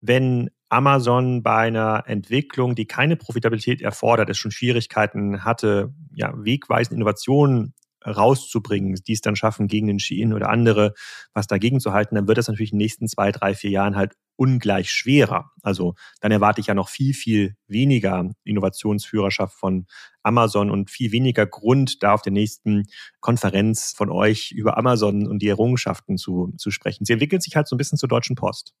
wenn 0.00 0.50
Amazon 0.68 1.42
bei 1.42 1.66
einer 1.66 2.04
Entwicklung, 2.06 2.74
die 2.74 2.86
keine 2.86 3.16
Profitabilität 3.16 3.82
erfordert, 3.82 4.30
es 4.30 4.38
schon 4.38 4.52
Schwierigkeiten 4.52 5.44
hatte, 5.44 5.92
ja, 6.14 6.32
wegweisende 6.36 6.96
Innovationen 6.96 7.74
rauszubringen, 8.06 8.94
die 9.06 9.12
es 9.12 9.20
dann 9.20 9.36
schaffen, 9.36 9.68
gegen 9.68 9.86
den 9.86 9.98
Shein 9.98 10.32
oder 10.32 10.48
andere 10.48 10.94
was 11.34 11.46
dagegen 11.46 11.80
zu 11.80 11.92
halten, 11.92 12.14
dann 12.14 12.28
wird 12.28 12.38
das 12.38 12.48
natürlich 12.48 12.72
in 12.72 12.78
den 12.78 12.84
nächsten 12.84 13.08
zwei, 13.08 13.30
drei, 13.30 13.54
vier 13.54 13.70
Jahren 13.70 13.96
halt 13.96 14.14
ungleich 14.36 14.90
schwerer. 14.90 15.50
Also 15.62 15.94
dann 16.20 16.32
erwarte 16.32 16.62
ich 16.62 16.68
ja 16.68 16.74
noch 16.74 16.88
viel, 16.88 17.12
viel 17.12 17.56
weniger 17.66 18.30
Innovationsführerschaft 18.44 19.54
von 19.54 19.86
Amazon 20.22 20.70
und 20.70 20.90
viel 20.90 21.12
weniger 21.12 21.46
Grund, 21.46 22.02
da 22.02 22.14
auf 22.14 22.22
der 22.22 22.32
nächsten 22.32 22.84
Konferenz 23.20 23.92
von 23.94 24.08
euch 24.10 24.52
über 24.52 24.78
Amazon 24.78 25.26
und 25.28 25.40
die 25.42 25.48
Errungenschaften 25.48 26.16
zu, 26.16 26.54
zu 26.56 26.70
sprechen. 26.70 27.04
Sie 27.04 27.12
entwickelt 27.12 27.42
sich 27.42 27.56
halt 27.56 27.68
so 27.68 27.74
ein 27.74 27.78
bisschen 27.78 27.98
zur 27.98 28.08
Deutschen 28.08 28.34
Post. 28.34 28.72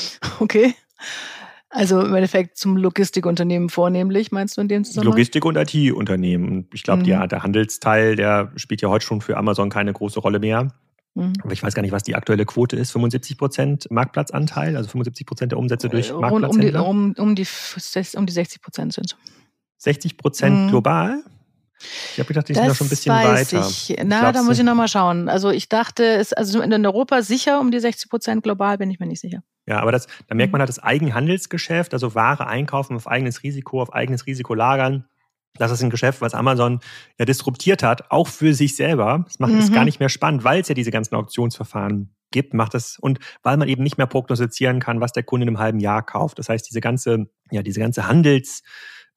okay. 0.40 0.74
Also 1.68 2.00
im 2.00 2.14
Endeffekt 2.14 2.56
zum 2.56 2.76
Logistikunternehmen 2.76 3.68
vornehmlich, 3.68 4.32
meinst 4.32 4.56
du 4.56 4.62
in 4.62 4.68
dem 4.68 4.84
Zusammenhang? 4.84 5.12
Logistik- 5.12 5.44
und 5.44 5.56
IT-Unternehmen. 5.56 6.68
Ich 6.72 6.84
glaube, 6.84 7.02
mhm. 7.02 7.08
ja, 7.08 7.26
der 7.26 7.42
Handelsteil, 7.42 8.16
der 8.16 8.52
spielt 8.56 8.80
ja 8.80 8.88
heute 8.88 9.04
schon 9.04 9.20
für 9.20 9.36
Amazon 9.36 9.68
keine 9.68 9.92
große 9.92 10.20
Rolle 10.20 10.38
mehr. 10.38 10.72
Mhm. 11.14 11.32
Aber 11.42 11.52
ich 11.52 11.62
weiß 11.62 11.74
gar 11.74 11.82
nicht, 11.82 11.92
was 11.92 12.02
die 12.02 12.14
aktuelle 12.14 12.44
Quote 12.44 12.76
ist. 12.76 12.92
75 12.92 13.36
Prozent 13.36 13.90
Marktplatzanteil, 13.90 14.76
also 14.76 14.88
75 14.88 15.26
Prozent 15.26 15.52
der 15.52 15.58
Umsätze 15.58 15.88
durch 15.88 16.12
Rund, 16.12 16.20
Marktplatzhändler? 16.20 16.86
Um 16.86 17.14
die, 17.14 17.20
um, 17.20 17.28
um, 17.28 17.34
die, 17.34 17.46
um 18.16 18.26
die 18.26 18.32
60 18.32 18.62
Prozent 18.62 18.92
sind 18.92 19.06
es. 19.06 19.16
60 19.78 20.16
Prozent 20.16 20.66
mhm. 20.66 20.68
global? 20.68 21.22
Ich 22.12 22.18
habe 22.18 22.28
gedacht, 22.28 22.48
die 22.48 22.54
das 22.54 22.62
sind 22.62 22.70
da 22.70 22.74
schon 22.74 22.86
ein 22.86 22.90
bisschen 22.90 23.14
weiter. 23.14 23.66
Ich. 23.68 23.96
Na, 24.04 24.32
da 24.32 24.42
muss 24.42 24.58
ich 24.58 24.64
nochmal 24.64 24.88
schauen. 24.88 25.28
Also 25.28 25.50
ich 25.50 25.68
dachte, 25.68 26.04
es, 26.04 26.32
also 26.32 26.62
in 26.62 26.86
Europa 26.86 27.20
sicher 27.22 27.60
um 27.60 27.70
die 27.70 27.80
60 27.80 28.08
Prozent 28.08 28.42
global, 28.42 28.78
bin 28.78 28.90
ich 28.90 28.98
mir 28.98 29.06
nicht 29.06 29.20
sicher. 29.20 29.42
Ja, 29.66 29.80
aber 29.80 29.92
das, 29.92 30.06
da 30.28 30.34
merkt 30.34 30.52
man 30.52 30.60
halt 30.60 30.68
das 30.68 30.78
Eigenhandelsgeschäft, 30.78 31.92
also 31.92 32.14
Ware 32.14 32.46
einkaufen 32.46 32.96
auf 32.96 33.08
eigenes 33.08 33.42
Risiko, 33.42 33.82
auf 33.82 33.92
eigenes 33.92 34.26
Risiko 34.26 34.54
lagern. 34.54 35.06
Das 35.58 35.70
ist 35.70 35.82
ein 35.82 35.90
Geschäft, 35.90 36.20
was 36.20 36.34
Amazon 36.34 36.80
ja 37.18 37.24
disruptiert 37.24 37.82
hat, 37.82 38.10
auch 38.10 38.28
für 38.28 38.54
sich 38.54 38.76
selber. 38.76 39.24
Das 39.26 39.38
macht 39.38 39.54
es 39.54 39.70
mhm. 39.70 39.74
gar 39.74 39.84
nicht 39.84 40.00
mehr 40.00 40.08
spannend, 40.08 40.44
weil 40.44 40.60
es 40.60 40.68
ja 40.68 40.74
diese 40.74 40.90
ganzen 40.90 41.14
Auktionsverfahren 41.14 42.14
gibt, 42.30 42.54
macht 42.54 42.74
es 42.74 42.98
und 42.98 43.18
weil 43.42 43.56
man 43.56 43.68
eben 43.68 43.82
nicht 43.82 43.98
mehr 43.98 44.06
prognostizieren 44.06 44.80
kann, 44.80 45.00
was 45.00 45.12
der 45.12 45.22
Kunde 45.22 45.44
in 45.44 45.48
einem 45.48 45.58
halben 45.58 45.80
Jahr 45.80 46.04
kauft. 46.04 46.38
Das 46.38 46.48
heißt, 46.48 46.68
diese 46.68 46.80
ganze, 46.80 47.26
ja, 47.50 47.62
diese 47.62 47.80
ganze 47.80 48.06
Handels, 48.06 48.62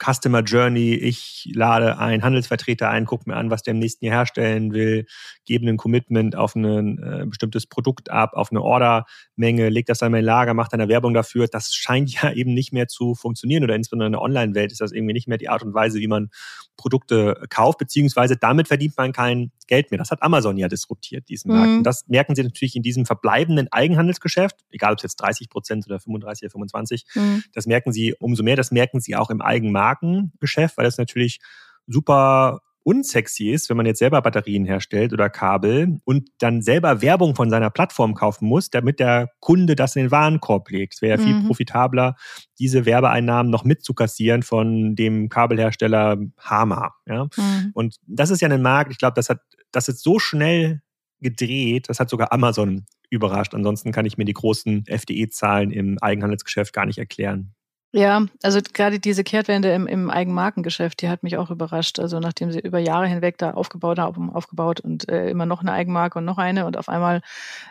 Customer 0.04 0.42
Journey, 0.42 0.94
ich 0.94 1.50
lade 1.54 1.98
einen 1.98 2.24
Handelsvertreter 2.24 2.90
ein, 2.90 3.06
gucke 3.06 3.30
mir 3.30 3.36
an, 3.36 3.50
was 3.52 3.64
der 3.64 3.74
im 3.74 3.80
nächsten 3.80 4.06
Jahr 4.06 4.16
herstellen 4.16 4.74
will, 4.74 5.06
gebe 5.46 5.68
ein 5.68 5.78
Commitment 5.78 6.36
auf 6.36 6.56
ein 6.56 6.98
äh, 6.98 7.26
bestimmtes 7.26 7.68
Produkt 7.68 8.10
ab, 8.10 8.34
auf 8.34 8.52
eine 8.52 8.62
Ordermenge, 8.62 9.70
leg 9.70 9.86
das 9.86 10.00
dann 10.00 10.08
in 10.08 10.12
mein 10.14 10.24
Lager, 10.24 10.54
mache 10.54 10.70
dann 10.72 10.82
eine 10.82 10.90
Werbung 10.90 11.14
dafür. 11.14 11.48
Das 11.48 11.74
scheint 11.74 12.14
ja 12.22 12.32
eben 12.32 12.54
nicht 12.54 12.72
mehr 12.72 12.88
zu 12.88 13.14
funktionieren 13.16 13.64
oder 13.64 13.76
insbesondere 13.76 14.08
in 14.08 14.14
der 14.14 14.22
Online-Welt 14.22 14.72
ist 14.72 14.82
das 14.82 14.92
irgendwie 14.92 15.14
nicht 15.14 15.28
mehr 15.28 15.38
die 15.38 15.50
Art 15.50 15.64
und 15.64 15.74
Weise, 15.74 16.00
wie 16.00 16.08
man 16.08 16.30
Produkte 16.78 17.44
kauft, 17.50 17.78
beziehungsweise 17.78 18.38
damit 18.38 18.70
verdient 18.70 18.96
man 18.98 19.12
kein 19.12 19.52
Geld 19.68 19.92
mehr. 19.92 19.98
Das 19.98 20.12
hat 20.12 20.24
Amazon 20.24 20.58
ja 20.58 20.70
disruptiert, 20.70 21.28
diesen 21.28 21.52
mhm. 21.52 21.58
Markt. 21.58 21.72
Und 21.78 21.84
das 21.84 22.08
merken 22.08 22.36
sie 22.36 22.44
natürlich 22.44 22.76
in 22.76 22.84
diesem 22.84 23.06
verbleibenden 23.06 23.68
Eigenhandelsgeschäft, 23.72 24.56
egal 24.72 24.94
ob 24.94 25.00
es 25.00 25.04
jetzt 25.04 25.18
30 25.18 25.50
Prozent 25.50 25.86
oder 25.88 26.00
35 26.00 26.46
oder 26.46 26.52
25, 26.52 27.06
mhm. 27.16 27.44
das 27.54 27.68
merken 27.68 27.92
sie 27.92 28.16
umso 28.20 28.44
mehr. 28.44 28.56
Das 28.56 28.72
merken 28.72 29.02
sie 29.02 29.16
auch 29.16 29.30
im 29.30 29.42
Eigenmarkengeschäft, 29.90 30.78
weil 30.78 30.86
das 30.86 30.98
natürlich 30.98 31.40
super 31.88 32.62
unsexy 32.84 33.50
ist, 33.50 33.70
wenn 33.70 33.78
man 33.78 33.86
jetzt 33.86 34.00
selber 34.00 34.22
Batterien 34.22 34.66
herstellt 34.66 35.14
oder 35.14 35.30
Kabel 35.30 36.00
und 36.06 36.30
dann 36.40 36.62
selber 36.62 37.02
Werbung 37.02 37.36
von 37.36 37.50
seiner 37.50 37.70
Plattform 37.70 38.16
kaufen 38.16 38.48
muss, 38.48 38.70
damit 38.70 39.00
der 39.00 39.30
Kunde 39.42 39.76
das 39.76 39.96
in 39.96 40.06
den 40.06 40.12
Warenkorb 40.12 40.70
legt. 40.72 40.96
Es 40.96 41.02
wäre 41.02 41.20
ja 41.20 41.24
mhm. 41.24 41.28
viel 41.28 41.48
profitabler, 41.48 42.16
diese 42.58 42.86
Werbeeinnahmen 42.86 43.52
noch 43.52 43.66
mitzukassieren 43.66 44.44
von 44.44 44.96
dem 44.96 45.30
Kabelhersteller 45.30 46.18
Hama. 46.40 46.96
Ja? 47.06 47.26
Mhm. 47.36 47.72
Und 47.74 47.98
das 48.08 48.30
ist 48.30 48.42
ja 48.42 48.50
ein 48.50 48.62
Markt, 48.62 48.92
ich 48.92 48.98
glaube, 48.98 49.16
das 49.16 49.30
hat, 49.30 49.42
das 49.72 49.90
ist 49.90 50.02
so 50.02 50.18
schnell 50.18 50.82
gedreht, 51.20 51.90
das 51.90 52.00
hat 52.00 52.10
sogar 52.10 52.32
Amazon 52.32 52.86
überrascht. 53.10 53.54
Ansonsten 53.54 53.92
kann 53.92 54.06
ich 54.06 54.18
mir 54.18 54.26
die 54.26 54.34
großen 54.34 54.86
FDE-Zahlen 54.88 55.72
im 55.72 55.98
Eigenhandelsgeschäft 56.00 56.74
gar 56.74 56.86
nicht 56.86 56.98
erklären. 56.98 57.54
Ja, 57.94 58.24
also 58.44 58.60
gerade 58.74 59.00
diese 59.00 59.24
Kehrtwende 59.24 59.74
im, 59.74 59.88
im 59.88 60.12
Eigenmarkengeschäft, 60.12 61.02
die 61.02 61.10
hat 61.10 61.24
mich 61.24 61.38
auch 61.38 61.50
überrascht. 61.50 61.98
Also 62.00 62.20
nachdem 62.20 62.52
sie 62.52 62.60
über 62.60 62.78
Jahre 62.78 63.08
hinweg 63.08 63.40
da 63.40 63.52
aufgebaut 63.52 63.98
haben, 63.98 64.30
aufgebaut 64.30 64.80
und 64.80 65.10
äh, 65.10 65.28
immer 65.30 65.48
noch 65.48 65.62
eine 65.62 65.72
Eigenmarke 65.72 66.20
und 66.20 66.26
noch 66.26 66.38
eine 66.38 66.68
und 66.68 66.78
auf 66.78 66.88
einmal 66.88 67.22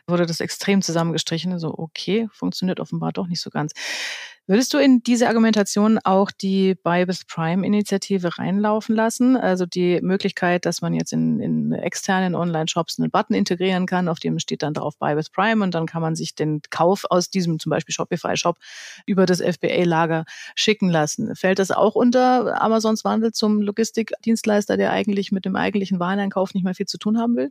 wurde 0.09 0.27
das 0.27 0.41
extrem 0.41 0.83
zusammengestrichen. 0.83 1.57
So, 1.61 1.73
okay, 1.79 2.29
funktioniert 2.33 2.81
offenbar 2.81 3.13
doch 3.13 3.29
nicht 3.29 3.41
so 3.41 3.51
ganz. 3.51 3.73
Würdest 4.51 4.73
du 4.73 4.79
in 4.79 5.03
diese 5.03 5.29
Argumentation 5.29 5.99
auch 6.05 6.31
die 6.31 6.75
Buy 6.75 7.07
with 7.07 7.27
Prime-Initiative 7.27 8.39
reinlaufen 8.39 8.97
lassen? 8.97 9.37
Also 9.37 9.67
die 9.67 10.01
Möglichkeit, 10.01 10.65
dass 10.65 10.81
man 10.81 10.95
jetzt 10.95 11.13
in, 11.13 11.39
in 11.39 11.73
externen 11.73 12.35
Online-Shops 12.35 12.99
einen 12.99 13.11
Button 13.11 13.35
integrieren 13.35 13.85
kann, 13.85 14.09
auf 14.09 14.21
dem 14.21 14.39
steht 14.39 14.63
dann 14.63 14.73
drauf 14.73 14.97
Buy 14.97 15.17
with 15.17 15.29
Prime 15.29 15.63
und 15.63 15.75
dann 15.75 15.85
kann 15.85 16.01
man 16.01 16.17
sich 16.17 16.35
den 16.35 16.63
Kauf 16.71 17.05
aus 17.11 17.29
diesem 17.29 17.59
zum 17.59 17.69
Beispiel 17.69 17.93
Shopify-Shop 17.93 18.57
über 19.05 19.27
das 19.27 19.43
FBA-Lager 19.43 20.25
schicken 20.55 20.89
lassen. 20.89 21.37
Fällt 21.37 21.59
das 21.59 21.71
auch 21.71 21.95
unter 21.95 22.63
Amazons 22.63 23.05
Wandel 23.05 23.33
zum 23.33 23.61
Logistikdienstleister, 23.61 24.79
der 24.79 24.93
eigentlich 24.93 25.31
mit 25.31 25.45
dem 25.45 25.57
eigentlichen 25.57 26.01
Wareneinkauf 26.01 26.55
nicht 26.55 26.65
mehr 26.65 26.75
viel 26.75 26.87
zu 26.87 26.97
tun 26.97 27.19
haben 27.19 27.37
will? 27.37 27.51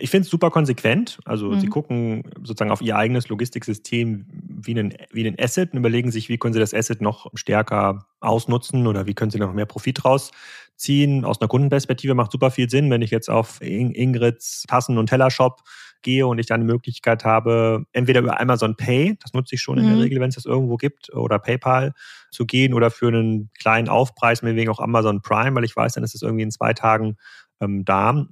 Ich 0.00 0.10
finde 0.10 0.24
es 0.24 0.30
super 0.30 0.50
konsequent. 0.50 1.18
Also 1.24 1.50
mhm. 1.50 1.60
sie 1.60 1.66
gucken 1.68 2.24
sozusagen 2.42 2.70
auf 2.70 2.80
ihr 2.80 2.96
eigenes 2.96 3.28
Logistiksystem 3.28 4.26
wie 4.30 4.78
einen, 4.78 4.94
wie 5.12 5.26
einen 5.26 5.38
Asset 5.38 5.72
und 5.72 5.78
überlegen 5.78 6.10
sich, 6.10 6.28
wie 6.28 6.38
können 6.38 6.54
sie 6.54 6.60
das 6.60 6.74
Asset 6.74 7.00
noch 7.00 7.30
stärker 7.34 8.06
ausnutzen 8.20 8.86
oder 8.86 9.06
wie 9.06 9.14
können 9.14 9.30
sie 9.30 9.38
noch 9.38 9.52
mehr 9.52 9.66
Profit 9.66 10.04
rausziehen. 10.04 11.24
Aus 11.24 11.40
einer 11.40 11.48
Kundenperspektive 11.48 12.14
macht 12.14 12.32
super 12.32 12.50
viel 12.50 12.70
Sinn, 12.70 12.90
wenn 12.90 13.02
ich 13.02 13.10
jetzt 13.10 13.30
auf 13.30 13.60
Ingrids 13.60 14.64
Tassen- 14.68 14.98
und 14.98 15.08
Tellershop 15.08 15.62
gehe 16.02 16.26
und 16.26 16.38
ich 16.38 16.46
dann 16.46 16.60
eine 16.60 16.72
Möglichkeit 16.72 17.24
habe, 17.24 17.84
entweder 17.92 18.20
über 18.20 18.40
Amazon 18.40 18.76
Pay, 18.76 19.16
das 19.20 19.32
nutze 19.32 19.56
ich 19.56 19.62
schon 19.62 19.78
in 19.78 19.86
der 19.86 19.96
mhm. 19.96 20.02
Regel, 20.02 20.20
wenn 20.20 20.28
es 20.28 20.36
das 20.36 20.44
irgendwo 20.44 20.76
gibt, 20.76 21.12
oder 21.12 21.40
PayPal 21.40 21.94
zu 22.30 22.46
gehen 22.46 22.74
oder 22.74 22.90
für 22.90 23.08
einen 23.08 23.50
kleinen 23.58 23.88
Aufpreis, 23.88 24.42
meinetwegen 24.42 24.70
auch 24.70 24.80
Amazon 24.80 25.22
Prime, 25.22 25.56
weil 25.56 25.64
ich 25.64 25.74
weiß, 25.74 25.94
dann 25.94 26.04
ist 26.04 26.14
es 26.14 26.22
irgendwie 26.22 26.44
in 26.44 26.50
zwei 26.52 26.74
Tagen 26.74 27.16
ähm, 27.60 27.84
da 27.84 28.26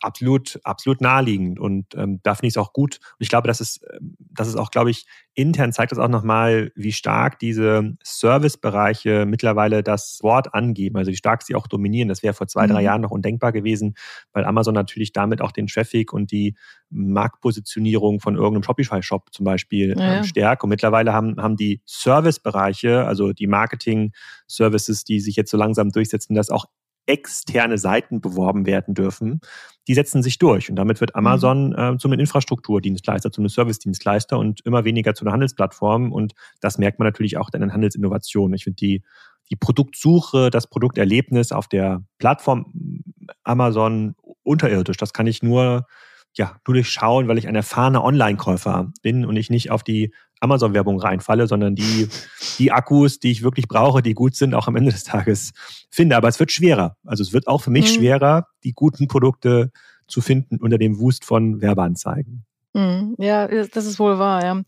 absolut, 0.00 0.60
absolut 0.64 1.00
naheliegend. 1.00 1.58
Und 1.58 1.94
ähm, 1.94 2.20
da 2.22 2.34
finde 2.34 2.48
ich 2.48 2.54
es 2.54 2.58
auch 2.58 2.72
gut. 2.72 2.98
Und 2.98 3.20
ich 3.20 3.28
glaube, 3.28 3.48
das 3.48 3.60
ist, 3.60 3.80
ähm, 3.92 4.16
das 4.18 4.48
ist 4.48 4.56
auch, 4.56 4.70
glaube 4.70 4.90
ich, 4.90 5.06
intern 5.34 5.72
zeigt 5.72 5.92
das 5.92 5.98
auch 5.98 6.08
nochmal, 6.08 6.70
wie 6.74 6.92
stark 6.92 7.38
diese 7.38 7.96
Servicebereiche 8.02 9.26
mittlerweile 9.26 9.82
das 9.82 10.20
Wort 10.22 10.54
angeben, 10.54 10.96
also 10.96 11.10
wie 11.10 11.16
stark 11.16 11.42
sie 11.42 11.54
auch 11.54 11.66
dominieren. 11.66 12.08
Das 12.08 12.22
wäre 12.22 12.34
vor 12.34 12.46
zwei, 12.46 12.66
drei 12.66 12.80
mhm. 12.80 12.86
Jahren 12.86 13.00
noch 13.00 13.10
undenkbar 13.10 13.52
gewesen, 13.52 13.94
weil 14.32 14.44
Amazon 14.44 14.74
natürlich 14.74 15.12
damit 15.12 15.40
auch 15.40 15.52
den 15.52 15.66
Traffic 15.66 16.12
und 16.12 16.30
die 16.30 16.54
Marktpositionierung 16.90 18.20
von 18.20 18.36
irgendeinem 18.36 18.62
Shopify-Shop 18.62 19.32
zum 19.32 19.44
Beispiel 19.44 19.94
ja. 19.98 20.18
ähm, 20.18 20.24
stärkt. 20.24 20.62
Und 20.62 20.70
mittlerweile 20.70 21.12
haben, 21.12 21.36
haben 21.40 21.56
die 21.56 21.80
Servicebereiche, 21.84 23.04
also 23.06 23.32
die 23.32 23.46
Marketing-Services, 23.46 25.04
die 25.04 25.20
sich 25.20 25.36
jetzt 25.36 25.50
so 25.50 25.56
langsam 25.56 25.90
durchsetzen, 25.90 26.34
das 26.34 26.50
auch 26.50 26.66
externe 27.06 27.78
Seiten 27.78 28.20
beworben 28.20 28.66
werden 28.66 28.94
dürfen, 28.94 29.40
die 29.86 29.94
setzen 29.94 30.22
sich 30.22 30.38
durch. 30.38 30.70
Und 30.70 30.76
damit 30.76 31.00
wird 31.00 31.14
mhm. 31.14 31.18
Amazon 31.18 31.74
äh, 31.74 31.96
zum 31.98 32.12
Infrastrukturdienstleister, 32.12 33.30
zum 33.30 33.48
Service-Dienstleister 33.48 34.38
und 34.38 34.60
immer 34.64 34.84
weniger 34.84 35.14
zu 35.14 35.24
einer 35.24 35.32
Handelsplattform. 35.32 36.12
Und 36.12 36.34
das 36.60 36.78
merkt 36.78 36.98
man 36.98 37.06
natürlich 37.06 37.36
auch 37.36 37.50
dann 37.50 37.62
in 37.62 37.72
Handelsinnovationen. 37.72 38.54
Ich 38.54 38.64
finde 38.64 38.76
die, 38.76 39.02
die 39.50 39.56
Produktsuche, 39.56 40.50
das 40.50 40.68
Produkterlebnis 40.68 41.52
auf 41.52 41.68
der 41.68 42.02
Plattform 42.18 43.02
Amazon 43.42 44.14
unterirdisch. 44.42 44.96
Das 44.96 45.12
kann 45.12 45.26
ich 45.26 45.42
nur 45.42 45.86
ja, 46.34 46.56
nur 46.66 46.74
durchschauen, 46.74 47.28
weil 47.28 47.38
ich 47.38 47.48
ein 47.48 47.54
erfahrener 47.54 48.02
Online-Käufer 48.02 48.92
bin 49.02 49.24
und 49.24 49.36
ich 49.36 49.50
nicht 49.50 49.70
auf 49.70 49.82
die 49.82 50.12
Amazon-Werbung 50.40 51.00
reinfalle, 51.00 51.46
sondern 51.46 51.74
die, 51.74 52.08
die 52.58 52.72
Akkus, 52.72 53.18
die 53.18 53.30
ich 53.30 53.42
wirklich 53.42 53.68
brauche, 53.68 54.02
die 54.02 54.14
gut 54.14 54.34
sind, 54.34 54.54
auch 54.54 54.68
am 54.68 54.76
Ende 54.76 54.92
des 54.92 55.04
Tages 55.04 55.52
finde. 55.90 56.16
Aber 56.16 56.28
es 56.28 56.38
wird 56.38 56.52
schwerer. 56.52 56.96
Also 57.04 57.22
es 57.22 57.32
wird 57.32 57.46
auch 57.46 57.62
für 57.62 57.70
mich 57.70 57.90
mhm. 57.90 58.00
schwerer, 58.00 58.46
die 58.64 58.72
guten 58.72 59.08
Produkte 59.08 59.70
zu 60.06 60.20
finden 60.20 60.58
unter 60.58 60.78
dem 60.78 60.98
Wust 60.98 61.24
von 61.24 61.60
Werbeanzeigen. 61.60 62.44
Mhm. 62.76 63.14
Ja, 63.18 63.46
das 63.46 63.86
ist 63.86 64.00
wohl 64.00 64.18
wahr, 64.18 64.44
ja. 64.44 64.60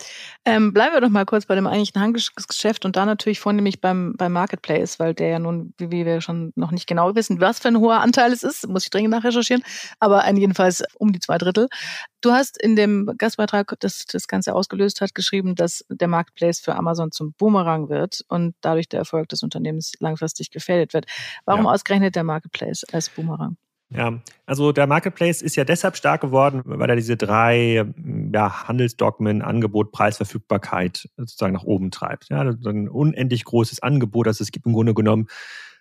Ähm, 0.45 0.73
bleiben 0.73 0.95
wir 0.95 1.01
doch 1.01 1.09
mal 1.09 1.27
kurz 1.27 1.45
bei 1.45 1.57
dem 1.57 1.67
eigentlichen 1.67 2.01
Handelsgeschäft 2.01 2.85
und 2.85 2.95
da 2.95 3.05
natürlich 3.05 3.41
vornehmlich 3.41 3.81
beim, 3.81 4.15
beim 4.17 4.33
Marketplace, 4.33 5.01
weil 5.01 5.13
der 5.13 5.29
ja 5.29 5.39
nun, 5.41 5.75
wie, 5.77 5.91
wie 5.91 6.07
wir 6.07 6.21
schon 6.21 6.53
noch 6.55 6.71
nicht 6.71 6.87
genau 6.87 7.17
wissen, 7.17 7.41
was 7.41 7.59
für 7.59 7.67
ein 7.67 7.79
hoher 7.79 8.01
Anteil 8.01 8.33
es 8.33 8.45
ist, 8.45 8.69
muss 8.69 8.85
ich 8.85 8.91
dringend 8.91 9.11
nachrecherchieren, 9.11 9.65
aber 9.99 10.25
jedenfalls 10.33 10.85
um 10.99 11.13
die 11.13 11.19
zwei 11.19 11.37
Drittel. 11.37 11.67
Du 12.21 12.31
hast 12.31 12.63
in 12.63 12.77
dem 12.77 13.11
Gastbeitrag, 13.19 13.75
das 13.81 14.05
das 14.07 14.29
Ganze 14.29 14.55
ausgelöst 14.55 15.01
hat, 15.01 15.13
geschrieben, 15.13 15.57
dass 15.57 15.85
der 15.89 16.09
Marketplace 16.09 16.61
für 16.61 16.77
Amazon 16.77 17.11
zum 17.11 17.33
Boomerang 17.33 17.89
wird 17.89 18.25
und 18.29 18.55
dadurch 18.61 18.89
der 18.89 19.01
Erfolg 19.01 19.29
des 19.31 19.43
Unternehmens 19.43 19.95
langfristig 19.99 20.53
gefährdet 20.53 20.95
wird. 20.95 21.07
Warum 21.45 21.65
ja. 21.65 21.73
ausgerechnet 21.73 22.15
der 22.15 22.25
Marketplace 22.25 22.85
als 22.93 23.11
Boomerang? 23.11 23.57
Ja, 23.88 24.21
also 24.46 24.72
der 24.72 24.88
Marketplace 24.88 25.42
ist 25.42 25.55
ja 25.55 25.64
deshalb 25.64 25.96
stark 25.96 26.20
geworden, 26.20 26.62
weil 26.64 26.90
er 26.90 26.96
diese 26.96 27.16
drei 27.16 27.85
ja, 28.33 28.66
Handelsdogmen, 28.66 29.42
Angebot, 29.42 29.92
Preisverfügbarkeit 29.92 31.09
sozusagen 31.16 31.55
nach 31.55 31.62
oben 31.62 31.92
treibt. 31.92 32.29
Ja, 32.29 32.40
ein 32.40 32.88
unendlich 32.88 33.44
großes 33.44 33.83
Angebot, 33.83 34.27
also 34.27 34.42
es 34.42 34.51
gibt 34.51 34.66
im 34.66 34.72
Grunde 34.72 34.92
genommen 34.92 35.29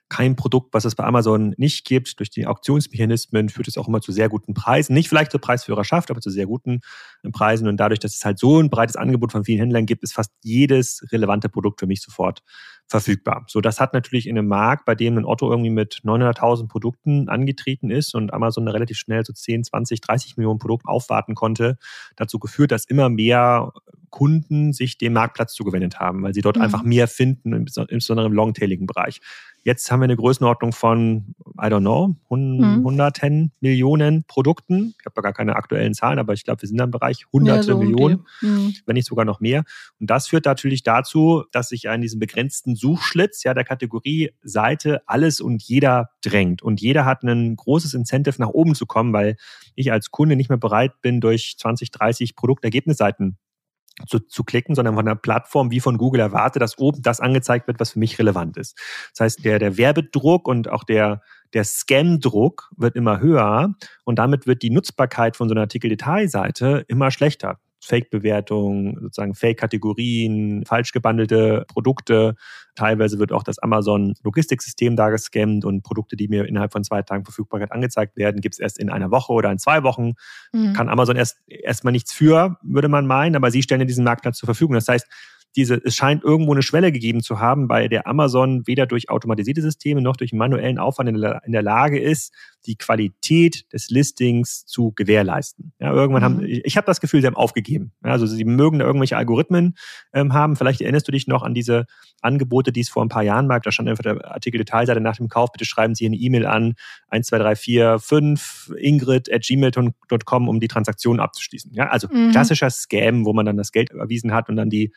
kein 0.10 0.36
Produkt, 0.36 0.74
was 0.74 0.86
es 0.86 0.96
bei 0.96 1.04
Amazon 1.04 1.56
nicht 1.58 1.86
gibt. 1.86 2.20
Durch 2.20 2.30
die 2.30 2.46
Auktionsmechanismen 2.46 3.50
führt 3.50 3.68
es 3.68 3.78
auch 3.78 3.88
immer 3.88 4.02
zu 4.02 4.12
sehr 4.12 4.30
guten 4.30 4.54
Preisen. 4.54 4.94
Nicht 4.94 5.10
vielleicht 5.10 5.32
zur 5.32 5.42
Preisführerschaft, 5.42 6.12
aber 6.12 6.22
zu 6.22 6.30
sehr 6.30 6.46
guten 6.46 6.82
äh, 7.24 7.30
Preisen. 7.32 7.68
Und 7.68 7.78
dadurch, 7.78 8.00
dass 8.00 8.16
es 8.16 8.24
halt 8.24 8.38
so 8.38 8.62
ein 8.62 8.70
breites 8.70 8.96
Angebot 8.96 9.32
von 9.32 9.44
vielen 9.46 9.60
Händlern 9.60 9.86
gibt, 9.86 10.04
ist 10.04 10.14
fast 10.14 10.32
jedes 10.44 11.04
relevante 11.12 11.50
Produkt 11.50 11.80
für 11.80 11.88
mich 11.88 12.02
sofort 12.02 12.42
verfügbar. 12.88 13.46
So, 13.48 13.62
das 13.62 13.80
hat 13.80 13.94
natürlich 13.94 14.28
in 14.28 14.38
einem 14.38 14.48
Markt, 14.48 14.86
bei 14.86 14.96
dem 14.96 15.18
ein 15.18 15.26
Otto 15.26 15.50
irgendwie 15.50 15.72
mit 15.72 16.02
900.000 16.04 16.68
Produkten 16.68 17.30
angetreten 17.30 17.90
ist 17.90 18.14
und 18.14 18.34
Amazon 18.34 18.68
relativ 18.68 18.98
schnell 18.98 19.26
so 19.26 19.34
10, 19.34 19.64
20, 19.64 20.02
30 20.02 20.38
Millionen 20.38 20.60
Produkte 20.60 20.88
aufwarten 20.88 21.34
konnte, 21.34 21.78
dazu 22.16 22.38
geführt, 22.38 22.72
dass 22.72 22.86
immer 22.86 23.10
mehr 23.10 23.72
Kunden 24.16 24.72
sich 24.72 24.98
dem 24.98 25.14
Marktplatz 25.14 25.54
zugewendet 25.54 26.00
haben, 26.00 26.24
weil 26.24 26.34
sie 26.34 26.42
dort 26.42 26.56
mhm. 26.56 26.62
einfach 26.62 26.84
mehr 26.84 27.08
finden, 27.08 27.54
insbesondere 27.54 28.28
im 28.28 28.34
longtailigen 28.34 28.88
Bereich. 28.88 29.20
Jetzt 29.66 29.90
haben 29.92 30.00
wir 30.00 30.04
eine 30.04 30.16
Größenordnung 30.16 30.74
von, 30.74 31.36
I 31.60 31.66
don't 31.66 31.80
know, 31.80 32.16
hunderten 32.30 33.42
mhm. 33.42 33.52
Millionen 33.62 34.24
Produkten. 34.24 34.94
Ich 35.00 35.06
habe 35.06 35.16
da 35.16 35.22
gar 35.22 35.34
keine 35.34 35.56
aktuellen 35.56 35.96
Zahlen, 35.96 36.20
aber 36.20 36.34
ich 36.34 36.44
glaube, 36.44 36.62
wir 36.62 36.70
sind 36.70 36.80
im 36.80 36.92
Bereich 36.92 37.26
hunderte 37.34 37.70
ja, 37.70 37.74
so 37.74 37.80
Millionen, 37.80 38.26
mhm. 38.42 38.76
wenn 38.86 38.94
nicht 38.94 39.08
sogar 39.08 39.26
noch 39.26 39.40
mehr. 39.40 39.64
Und 40.00 40.10
das 40.10 40.28
führt 40.28 40.46
natürlich 40.46 40.84
dazu, 40.84 41.44
dass 41.52 41.70
sich 41.70 41.90
an 41.90 42.02
diesem 42.02 42.20
begrenzten 42.20 42.75
Suchschlitz 42.76 43.44
ja 43.44 43.54
der 43.54 43.64
Kategorie 43.64 44.32
Seite 44.44 45.02
alles 45.08 45.42
und 45.42 45.64
jeder 45.64 46.10
drängt. 46.22 46.62
Und 46.62 46.82
jeder 46.82 47.06
hat 47.06 47.24
ein 47.24 47.56
großes 47.56 47.94
Incentive 47.94 48.40
nach 48.40 48.50
oben 48.50 48.76
zu 48.76 48.86
kommen, 48.86 49.14
weil 49.14 49.36
ich 49.76 49.92
als 49.92 50.12
Kunde 50.12 50.36
nicht 50.36 50.50
mehr 50.50 50.58
bereit 50.58 51.02
bin, 51.02 51.22
durch 51.22 51.56
20, 51.58 51.92
30 51.92 52.36
Produktergebnisseiten 52.36 53.38
zu, 54.08 54.20
zu 54.20 54.44
klicken, 54.44 54.76
sondern 54.76 54.96
von 54.96 55.06
der 55.06 55.16
Plattform 55.16 55.72
wie 55.72 55.80
von 55.80 55.98
Google 55.98 56.20
erwarte, 56.20 56.60
dass 56.60 56.78
oben 56.78 57.02
das 57.02 57.20
angezeigt 57.20 57.68
wird, 57.68 57.80
was 57.80 57.92
für 57.92 58.00
mich 58.00 58.20
relevant 58.20 58.58
ist. 58.58 58.78
Das 59.14 59.22
heißt, 59.22 59.46
der, 59.46 59.60
der 59.60 59.78
Werbedruck 59.78 60.48
und 60.48 60.70
auch 60.70 60.84
der, 60.84 61.22
der 61.54 61.64
Scam-Druck 61.64 62.70
wird 62.76 62.96
immer 62.96 63.20
höher 63.20 63.74
und 64.04 64.20
damit 64.20 64.48
wird 64.48 64.62
die 64.64 64.70
Nutzbarkeit 64.70 65.38
von 65.38 65.48
so 65.48 65.54
einer 65.54 65.62
Artikel-Detailseite 65.62 66.86
immer 66.88 67.12
schlechter. 67.12 67.60
Fake-Bewertungen, 67.86 68.98
sozusagen 69.02 69.36
Fake-Kategorien, 69.36 70.66
falsch 70.66 70.92
gebandelte 70.92 71.66
Produkte. 71.68 72.36
Teilweise 72.76 73.20
wird 73.20 73.32
auch 73.32 73.44
das 73.44 73.60
Amazon-Logistiksystem 73.60 74.96
da 74.96 75.10
gescammt 75.10 75.66
und 75.66 75.84
Produkte, 75.84 76.16
die 76.16 76.28
mir 76.28 76.46
innerhalb 76.46 76.72
von 76.72 76.84
zwei 76.84 77.02
Tagen 77.02 77.24
Verfügbarkeit 77.24 77.72
angezeigt 77.72 78.18
werden, 78.18 78.42
gibt 78.42 78.56
es 78.56 78.60
erst 78.60 78.80
in 78.80 78.90
einer 78.90 79.12
Woche 79.12 79.32
oder 79.32 79.52
in 79.52 79.60
zwei 79.60 79.84
Wochen. 79.84 80.14
Mhm. 80.52 80.74
Kann 80.74 80.90
Amazon 80.90 81.16
erst 81.16 81.38
erstmal 81.48 81.92
nichts 81.92 82.14
für, 82.14 82.58
würde 82.62 82.88
man 82.88 83.06
meinen, 83.08 83.36
aber 83.36 83.52
sie 83.52 83.62
stellen 83.62 83.82
ja 83.82 83.88
diesen 83.88 84.04
Marktplatz 84.04 84.38
zur 84.38 84.48
Verfügung. 84.48 84.74
Das 84.76 84.88
heißt, 84.88 85.08
diese, 85.56 85.82
es 85.84 85.96
scheint 85.96 86.24
irgendwo 86.24 86.52
eine 86.52 86.62
Schwelle 86.62 86.92
gegeben 86.92 87.22
zu 87.22 87.40
haben, 87.40 87.68
bei 87.68 87.88
der 87.88 88.08
Amazon 88.08 88.68
weder 88.68 88.86
durch 88.86 89.10
automatisierte 89.10 89.62
Systeme 89.62 90.02
noch 90.02 90.18
durch 90.18 90.34
manuellen 90.34 90.78
Aufwand 90.78 91.10
in 91.10 91.22
der, 91.22 91.42
in 91.46 91.52
der 91.52 91.62
Lage 91.62 92.00
ist, 92.00 92.34
die 92.66 92.76
Qualität 92.76 93.72
des 93.72 93.90
Listings 93.90 94.66
zu 94.66 94.92
gewährleisten. 94.96 95.74
Ja, 95.80 95.94
irgendwann 95.94 96.22
mhm. 96.22 96.38
haben, 96.38 96.46
ich 96.46 96.78
habe 96.78 96.88
das 96.88 97.00
Gefühl, 97.00 97.22
sie 97.22 97.28
haben 97.28 97.36
aufgegeben. 97.36 97.92
Ja, 98.04 98.12
also 98.12 98.26
sie 98.26 98.44
mögen 98.44 98.80
da 98.80 98.86
irgendwelche 98.86 99.18
Algorithmen 99.18 99.76
ähm, 100.14 100.34
haben. 100.34 100.56
Vielleicht 100.56 100.82
erinnerst 100.82 101.08
du 101.08 101.12
dich 101.12 101.28
noch 101.28 101.44
an 101.44 101.54
diese 101.54 101.86
Angebote, 102.22 102.72
die 102.72 102.82
es 102.82 102.90
vor 102.90 103.06
ein 103.06 103.10
paar 103.10 103.24
Jahren 103.24 103.48
gab. 103.48 103.64
Da 103.64 103.72
stand 103.72 103.88
einfach 103.88 104.04
der 104.04 104.32
Artikel 104.32 104.58
Detailseite 104.58 105.00
nach 105.00 105.18
dem 105.18 105.30
Kauf. 105.30 105.52
Bitte 105.52 105.66
schreiben 105.66 105.96
Sie 105.96 106.06
eine 106.06 106.16
E-Mail 106.16 106.46
an 106.46 106.74
12345 107.12 108.76
ingrid 108.78 109.32
at 109.32 109.44
gmail.com, 109.44 110.50
um 110.50 110.60
die 110.60 110.68
Transaktion 110.68 111.20
abzuschließen. 111.20 111.72
Ja, 111.74 111.90
also 111.90 112.08
mhm. 112.12 112.32
klassischer 112.32 112.70
Scam, 112.70 113.26
wo 113.26 113.34
man 113.34 113.46
dann 113.46 113.58
das 113.58 113.72
Geld 113.72 113.92
überwiesen 113.92 114.34
hat 114.34 114.50
und 114.50 114.56
dann 114.56 114.70
die 114.70 114.92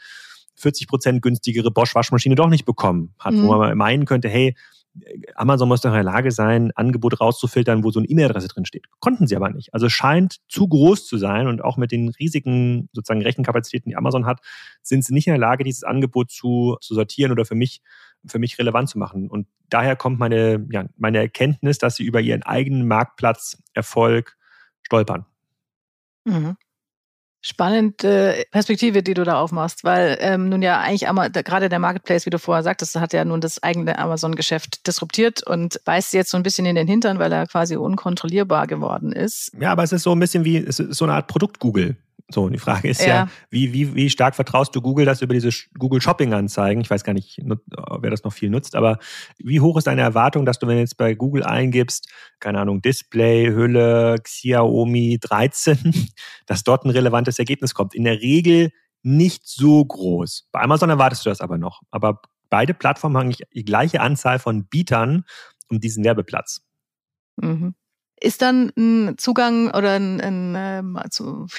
40 0.59 0.89
Prozent 0.89 1.23
günstigere 1.23 1.71
Bosch-Waschmaschine 1.71 2.35
doch 2.35 2.49
nicht 2.49 2.65
bekommen 2.65 3.15
hat, 3.19 3.35
mhm. 3.35 3.45
wo 3.45 3.57
man 3.57 3.77
meinen 3.77 4.05
könnte, 4.05 4.29
hey, 4.29 4.55
Amazon 5.35 5.69
muss 5.69 5.81
doch 5.81 5.91
in 5.91 5.95
der 5.95 6.03
Lage 6.03 6.31
sein, 6.31 6.73
Angebote 6.75 7.19
rauszufiltern, 7.19 7.85
wo 7.85 7.91
so 7.91 8.01
eine 8.01 8.09
E-Mail-Adresse 8.09 8.49
drin 8.49 8.65
steht. 8.65 8.87
Konnten 9.01 9.27
sie 9.27 9.37
aber 9.37 9.51
nicht. 9.51 9.73
Also 9.75 9.89
scheint 9.89 10.39
zu 10.49 10.67
groß 10.67 11.07
zu 11.07 11.19
sein 11.19 11.47
und 11.47 11.63
auch 11.63 11.77
mit 11.77 11.93
den 11.93 12.09
riesigen 12.09 12.89
sozusagen 12.93 13.23
Rechenkapazitäten, 13.23 13.91
die 13.91 13.97
Amazon 13.97 14.27
hat, 14.27 14.41
sind 14.83 15.05
sie 15.05 15.15
nicht 15.15 15.27
in 15.27 15.33
der 15.33 15.41
Lage, 15.41 15.65
dieses 15.65 15.85
Angebot 15.85 16.31
zu, 16.31 16.77
zu 16.81 16.95
sortieren 16.95 17.33
oder 17.33 17.45
für 17.45 17.55
mich, 17.55 17.81
für 18.27 18.39
mich 18.39 18.59
relevant 18.59 18.89
zu 18.89 18.99
machen. 18.99 19.29
Und 19.29 19.47
daher 19.69 19.97
kommt 19.97 20.19
meine, 20.19 20.67
ja, 20.71 20.87
meine 20.97 21.19
Erkenntnis, 21.19 21.79
dass 21.79 21.97
sie 21.97 22.05
über 22.05 22.21
ihren 22.21 22.43
eigenen 22.43 22.87
Marktplatzerfolg 22.89 24.37
stolpern. 24.83 25.27
Mhm. 26.25 26.57
Spannende 27.41 28.45
Perspektive, 28.51 29.03
die 29.03 29.15
du 29.15 29.23
da 29.25 29.41
aufmachst, 29.41 29.85
weil 29.85 30.19
ähm, 30.21 30.49
nun 30.49 30.61
ja 30.61 30.81
eigentlich 30.81 31.09
gerade 31.45 31.69
der 31.69 31.79
Marketplace, 31.79 32.27
wie 32.27 32.31
du 32.31 32.39
vorher 32.39 32.65
sagtest, 32.65 32.97
hat 32.97 33.13
ja 33.13 33.25
nun 33.25 33.41
das 33.41 33.63
eigene 33.63 33.99
Amazon-Geschäft 33.99 34.87
disruptiert 34.87 35.47
und 35.47 35.81
beißt 35.85 36.15
jetzt 36.15 36.31
so 36.31 36.37
ein 36.37 36.43
bisschen 36.43 36.67
in 36.67 36.75
den 36.75 36.89
Hintern, 36.89 37.19
weil 37.19 37.33
er 37.33 37.47
quasi 37.47 37.77
unkontrollierbar 37.77 38.67
geworden 38.67 39.13
ist. 39.13 39.53
Ja, 39.59 39.71
aber 39.71 39.85
es 39.85 39.93
ist 39.93 40.03
so 40.03 40.13
ein 40.13 40.19
bisschen 40.19 40.45
wie, 40.45 40.57
es 40.57 40.81
ist 40.81 40.97
so 40.97 41.05
eine 41.05 41.15
Art 41.15 41.29
Produkt-Google. 41.29 41.97
So, 42.31 42.45
und 42.45 42.53
die 42.53 42.59
Frage 42.59 42.89
ist 42.89 43.01
ja, 43.01 43.07
ja 43.07 43.29
wie, 43.49 43.73
wie, 43.73 43.95
wie 43.95 44.11
stark 44.11 44.35
vertraust 44.35 44.77
du 44.77 44.83
Google 44.83 45.07
das 45.07 45.23
über 45.23 45.33
diese 45.33 45.49
Google 45.79 46.03
Shopping-Anzeigen? 46.03 46.83
Ich 46.83 46.91
weiß 46.91 47.03
gar 47.03 47.15
nicht, 47.15 47.41
wer 47.43 48.11
das 48.11 48.23
noch 48.23 48.35
viel 48.35 48.51
nutzt, 48.51 48.75
aber 48.75 48.99
wie 49.39 49.61
hoch 49.61 49.79
ist 49.79 49.87
deine 49.87 50.03
Erwartung, 50.03 50.45
dass 50.45 50.59
du, 50.59 50.67
wenn 50.67 50.77
du 50.77 50.81
jetzt 50.81 50.99
bei 50.99 51.15
Google 51.15 51.43
eingibst, 51.43 52.09
keine 52.39 52.61
Ahnung, 52.61 52.83
Display, 52.83 53.47
Hülle, 53.47 54.17
Xiaomi 54.23 55.19
13, 55.21 56.11
dass 56.47 56.65
dort 56.65 56.85
ein 56.85 56.91
relevantes 56.91 57.39
Ergebnis 57.39 57.73
kommt? 57.73 57.95
In 57.95 58.05
der 58.05 58.21
Regel 58.21 58.73
nicht 59.03 59.47
so 59.47 59.83
groß. 59.85 60.49
Bei 60.53 60.61
Amazon 60.61 60.91
erwartest 60.91 61.25
du 61.25 61.31
das 61.31 61.41
aber 61.41 61.57
noch. 61.57 61.81
Aber 61.91 62.21
beide 62.51 62.75
Plattformen 62.75 63.17
haben 63.17 63.31
die 63.55 63.65
gleiche 63.65 64.01
Anzahl 64.01 64.39
von 64.39 64.67
Bietern 64.67 65.25
um 65.71 65.81
diesen 65.81 66.05
Werbeplatz. 66.05 66.61
Mhm. 67.37 67.75
Ist 68.21 68.43
dann 68.43 68.73
ein 68.77 69.17
Zugang 69.17 69.69
oder 69.69 69.93
ein, 69.93 70.21
ein, 70.21 70.55
ähm, 70.57 71.01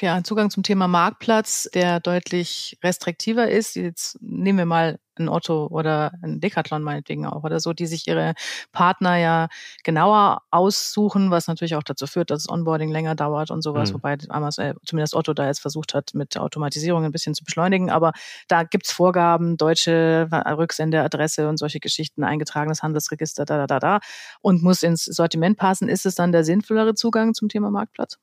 ja, 0.01 0.15
ein 0.15 0.25
Zugang 0.25 0.49
zum 0.49 0.63
Thema 0.63 0.87
Marktplatz, 0.87 1.69
der 1.73 1.99
deutlich 1.99 2.77
restriktiver 2.83 3.49
ist? 3.49 3.75
Jetzt 3.75 4.17
nehmen 4.21 4.57
wir 4.57 4.65
mal 4.65 4.99
ein 5.19 5.29
Otto 5.29 5.67
oder 5.67 6.13
ein 6.21 6.39
Decathlon 6.39 6.83
meinetwegen 6.83 7.25
auch 7.25 7.43
oder 7.43 7.59
so, 7.59 7.73
die 7.73 7.85
sich 7.85 8.07
ihre 8.07 8.33
Partner 8.71 9.17
ja 9.17 9.47
genauer 9.83 10.41
aussuchen, 10.51 11.31
was 11.31 11.47
natürlich 11.47 11.75
auch 11.75 11.83
dazu 11.83 12.07
führt, 12.07 12.31
dass 12.31 12.43
das 12.43 12.49
Onboarding 12.51 12.89
länger 12.89 13.15
dauert 13.15 13.51
und 13.51 13.61
sowas, 13.61 13.89
mhm. 13.89 13.95
wobei 13.95 14.17
Amazon, 14.29 14.65
äh, 14.65 14.73
zumindest 14.85 15.13
Otto 15.15 15.33
da 15.33 15.45
jetzt 15.45 15.59
versucht 15.59 15.93
hat, 15.93 16.13
mit 16.13 16.37
Automatisierung 16.37 17.03
ein 17.03 17.11
bisschen 17.11 17.33
zu 17.33 17.43
beschleunigen. 17.43 17.89
Aber 17.89 18.13
da 18.47 18.63
gibt's 18.63 18.91
Vorgaben, 18.91 19.57
deutsche 19.57 20.27
Rücksendeadresse 20.31 21.49
und 21.49 21.57
solche 21.57 21.79
Geschichten, 21.79 22.23
eingetragenes 22.23 22.83
Handelsregister, 22.83 23.45
da, 23.45 23.57
da, 23.57 23.67
da, 23.67 23.79
da 23.79 23.99
und 24.41 24.63
muss 24.63 24.83
ins 24.83 25.05
Sortiment 25.05 25.57
passen. 25.57 25.89
Ist 25.89 26.05
es 26.05 26.15
dann 26.15 26.31
der 26.31 26.43
sinnvollere 26.43 26.95
Zugang 26.95 27.33
zum 27.33 27.49
Thema 27.49 27.71
Marktplatz? 27.71 28.17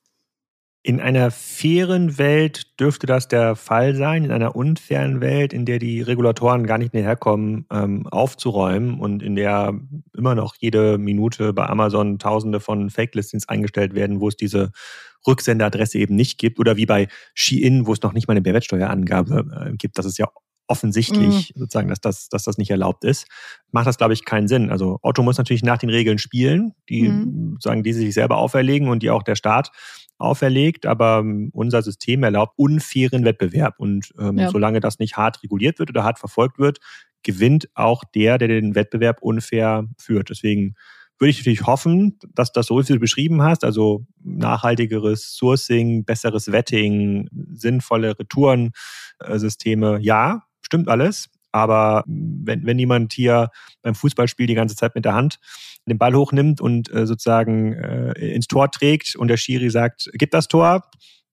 In 0.87 1.01
einer 1.01 1.31
fairen 1.31 2.17
Welt 2.17 2.79
dürfte 2.79 3.07
das 3.07 3.27
der 3.27 3.57
Fall 3.57 3.93
sein, 3.93 4.23
in 4.23 4.31
einer 4.31 4.55
unfairen 4.55 5.19
Welt, 5.19 5.51
in 5.51 5.65
der 5.65 5.79
die 5.79 6.01
Regulatoren 6.01 6.65
gar 6.65 6.77
nicht 6.77 6.93
mehr 6.93 7.03
herkommen, 7.03 7.65
ähm, 7.69 8.07
aufzuräumen 8.07 8.97
und 9.01 9.21
in 9.21 9.35
der 9.35 9.77
immer 10.15 10.33
noch 10.33 10.55
jede 10.57 10.97
Minute 10.97 11.51
bei 11.51 11.67
Amazon 11.67 12.19
Tausende 12.19 12.61
von 12.61 12.89
Fake-Listings 12.89 13.49
eingestellt 13.49 13.95
werden, 13.95 14.21
wo 14.21 14.29
es 14.29 14.37
diese 14.37 14.71
Rücksenderadresse 15.27 15.97
eben 15.97 16.15
nicht 16.15 16.37
gibt 16.37 16.57
oder 16.57 16.77
wie 16.77 16.85
bei 16.85 17.09
Shein, 17.33 17.85
wo 17.85 17.91
es 17.91 18.01
noch 18.01 18.13
nicht 18.13 18.29
mal 18.29 18.35
eine 18.35 18.41
Mehrwertsteuerangabe 18.41 19.67
äh, 19.73 19.75
gibt. 19.75 19.97
Das 19.97 20.05
ist 20.05 20.17
ja 20.17 20.29
offensichtlich 20.67 21.53
mhm. 21.53 21.59
sozusagen, 21.59 21.89
dass 21.89 21.99
das, 21.99 22.29
dass 22.29 22.43
das 22.43 22.57
nicht 22.57 22.71
erlaubt 22.71 23.03
ist, 23.03 23.27
macht 23.71 23.87
das, 23.87 23.97
glaube 23.97 24.13
ich, 24.13 24.23
keinen 24.23 24.47
Sinn. 24.47 24.69
Also 24.69 24.99
Otto 25.01 25.21
muss 25.21 25.37
natürlich 25.37 25.63
nach 25.63 25.79
den 25.79 25.89
Regeln 25.89 26.17
spielen, 26.17 26.75
die 26.87 27.09
mhm. 27.09 27.57
sagen, 27.59 27.83
die 27.83 27.91
sie 27.91 28.05
sich 28.05 28.13
selber 28.13 28.37
auferlegen 28.37 28.87
und 28.87 29.03
die 29.03 29.09
auch 29.09 29.23
der 29.23 29.35
Staat 29.35 29.71
auferlegt, 30.17 30.85
aber 30.85 31.19
ähm, 31.19 31.49
unser 31.53 31.81
System 31.81 32.23
erlaubt 32.23 32.53
unfairen 32.57 33.25
Wettbewerb. 33.25 33.75
Und 33.77 34.13
ähm, 34.19 34.37
ja. 34.37 34.49
solange 34.49 34.79
das 34.79 34.99
nicht 34.99 35.17
hart 35.17 35.43
reguliert 35.43 35.79
wird 35.79 35.89
oder 35.89 36.03
hart 36.03 36.19
verfolgt 36.19 36.59
wird, 36.59 36.79
gewinnt 37.23 37.69
auch 37.75 38.03
der, 38.15 38.37
der 38.37 38.47
den 38.47 38.75
Wettbewerb 38.75 39.21
unfair 39.21 39.87
führt. 39.97 40.29
Deswegen 40.29 40.75
würde 41.19 41.31
ich 41.31 41.39
natürlich 41.39 41.65
hoffen, 41.65 42.19
dass 42.35 42.51
das 42.51 42.67
so, 42.67 42.79
wie 42.79 42.93
du 42.93 42.99
beschrieben 42.99 43.41
hast, 43.41 43.63
also 43.63 44.05
nachhaltigeres 44.23 45.35
Sourcing, 45.35 46.05
besseres 46.05 46.51
Wetting, 46.51 47.27
sinnvolle 47.53 48.17
Retourensysteme, 48.19 49.99
ja, 49.99 50.43
stimmt 50.61 50.89
alles. 50.89 51.29
Aber 51.57 52.03
wenn, 52.07 52.65
wenn 52.65 52.79
jemand 52.79 53.13
hier 53.13 53.49
beim 53.81 53.95
Fußballspiel 53.95 54.47
die 54.47 54.53
ganze 54.53 54.75
Zeit 54.75 54.95
mit 54.95 55.05
der 55.05 55.13
Hand 55.13 55.39
den 55.87 55.97
Ball 55.97 56.13
hochnimmt 56.13 56.59
und 56.59 56.93
äh, 56.93 57.05
sozusagen 57.05 57.73
äh, 57.73 58.11
ins 58.33 58.47
Tor 58.47 58.69
trägt 58.71 59.15
und 59.15 59.29
der 59.29 59.37
Schiri 59.37 59.69
sagt, 59.69 60.09
gib 60.13 60.31
das 60.31 60.47
Tor, 60.47 60.83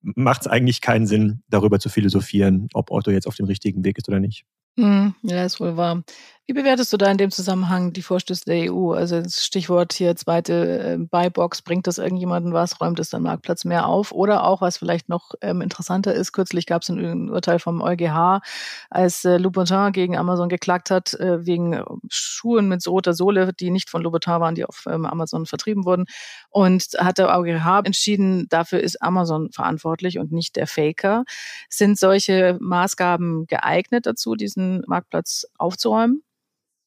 macht 0.02 0.42
es 0.42 0.46
eigentlich 0.46 0.80
keinen 0.80 1.06
Sinn, 1.06 1.42
darüber 1.48 1.78
zu 1.80 1.88
philosophieren, 1.88 2.68
ob 2.74 2.90
Otto 2.90 3.10
jetzt 3.10 3.26
auf 3.26 3.34
dem 3.34 3.46
richtigen 3.46 3.84
Weg 3.84 3.98
ist 3.98 4.08
oder 4.08 4.20
nicht. 4.20 4.44
Hm, 4.76 5.14
ja, 5.22 5.44
ist 5.44 5.60
wohl 5.60 5.76
wahr. 5.76 6.02
Wie 6.46 6.52
bewertest 6.52 6.92
du 6.92 6.98
da 6.98 7.10
in 7.10 7.16
dem 7.16 7.30
Zusammenhang 7.30 7.94
die 7.94 8.02
Vorstöße 8.02 8.44
der 8.44 8.70
EU? 8.70 8.92
Also 8.92 9.22
das 9.22 9.46
Stichwort 9.46 9.94
hier 9.94 10.14
zweite 10.14 10.78
äh, 10.78 10.98
Buybox, 10.98 11.62
bringt 11.62 11.86
das 11.86 11.96
irgendjemanden 11.96 12.52
was, 12.52 12.82
räumt 12.82 12.98
es 12.98 13.08
dann 13.08 13.22
Marktplatz 13.22 13.64
mehr 13.64 13.86
auf? 13.86 14.12
Oder 14.12 14.44
auch, 14.44 14.60
was 14.60 14.76
vielleicht 14.76 15.08
noch 15.08 15.30
ähm, 15.40 15.62
interessanter 15.62 16.12
ist, 16.12 16.32
kürzlich 16.32 16.66
gab 16.66 16.82
es 16.82 16.90
ein 16.90 17.30
Urteil 17.30 17.58
vom 17.58 17.80
EuGH, 17.80 18.42
als 18.90 19.24
äh, 19.24 19.38
Louboutin 19.38 19.92
gegen 19.92 20.18
Amazon 20.18 20.50
geklagt 20.50 20.90
hat, 20.90 21.14
äh, 21.14 21.46
wegen 21.46 21.82
Schuhen 22.10 22.68
mit 22.68 22.86
roter 22.86 23.14
Sohle, 23.14 23.54
die 23.54 23.70
nicht 23.70 23.88
von 23.88 24.02
Louboutin 24.02 24.38
waren, 24.38 24.54
die 24.54 24.66
auf 24.66 24.84
ähm, 24.86 25.06
Amazon 25.06 25.46
vertrieben 25.46 25.86
wurden. 25.86 26.04
Und 26.50 26.88
hat 26.98 27.16
der 27.16 27.34
EuGH 27.34 27.86
entschieden, 27.86 28.48
dafür 28.50 28.80
ist 28.80 29.00
Amazon 29.00 29.50
verantwortlich 29.50 30.18
und 30.18 30.30
nicht 30.30 30.56
der 30.56 30.66
Faker. 30.66 31.24
Sind 31.70 31.98
solche 31.98 32.58
Maßgaben 32.60 33.46
geeignet 33.46 34.04
dazu, 34.04 34.34
diesen 34.34 34.82
Marktplatz 34.86 35.46
aufzuräumen? 35.56 36.22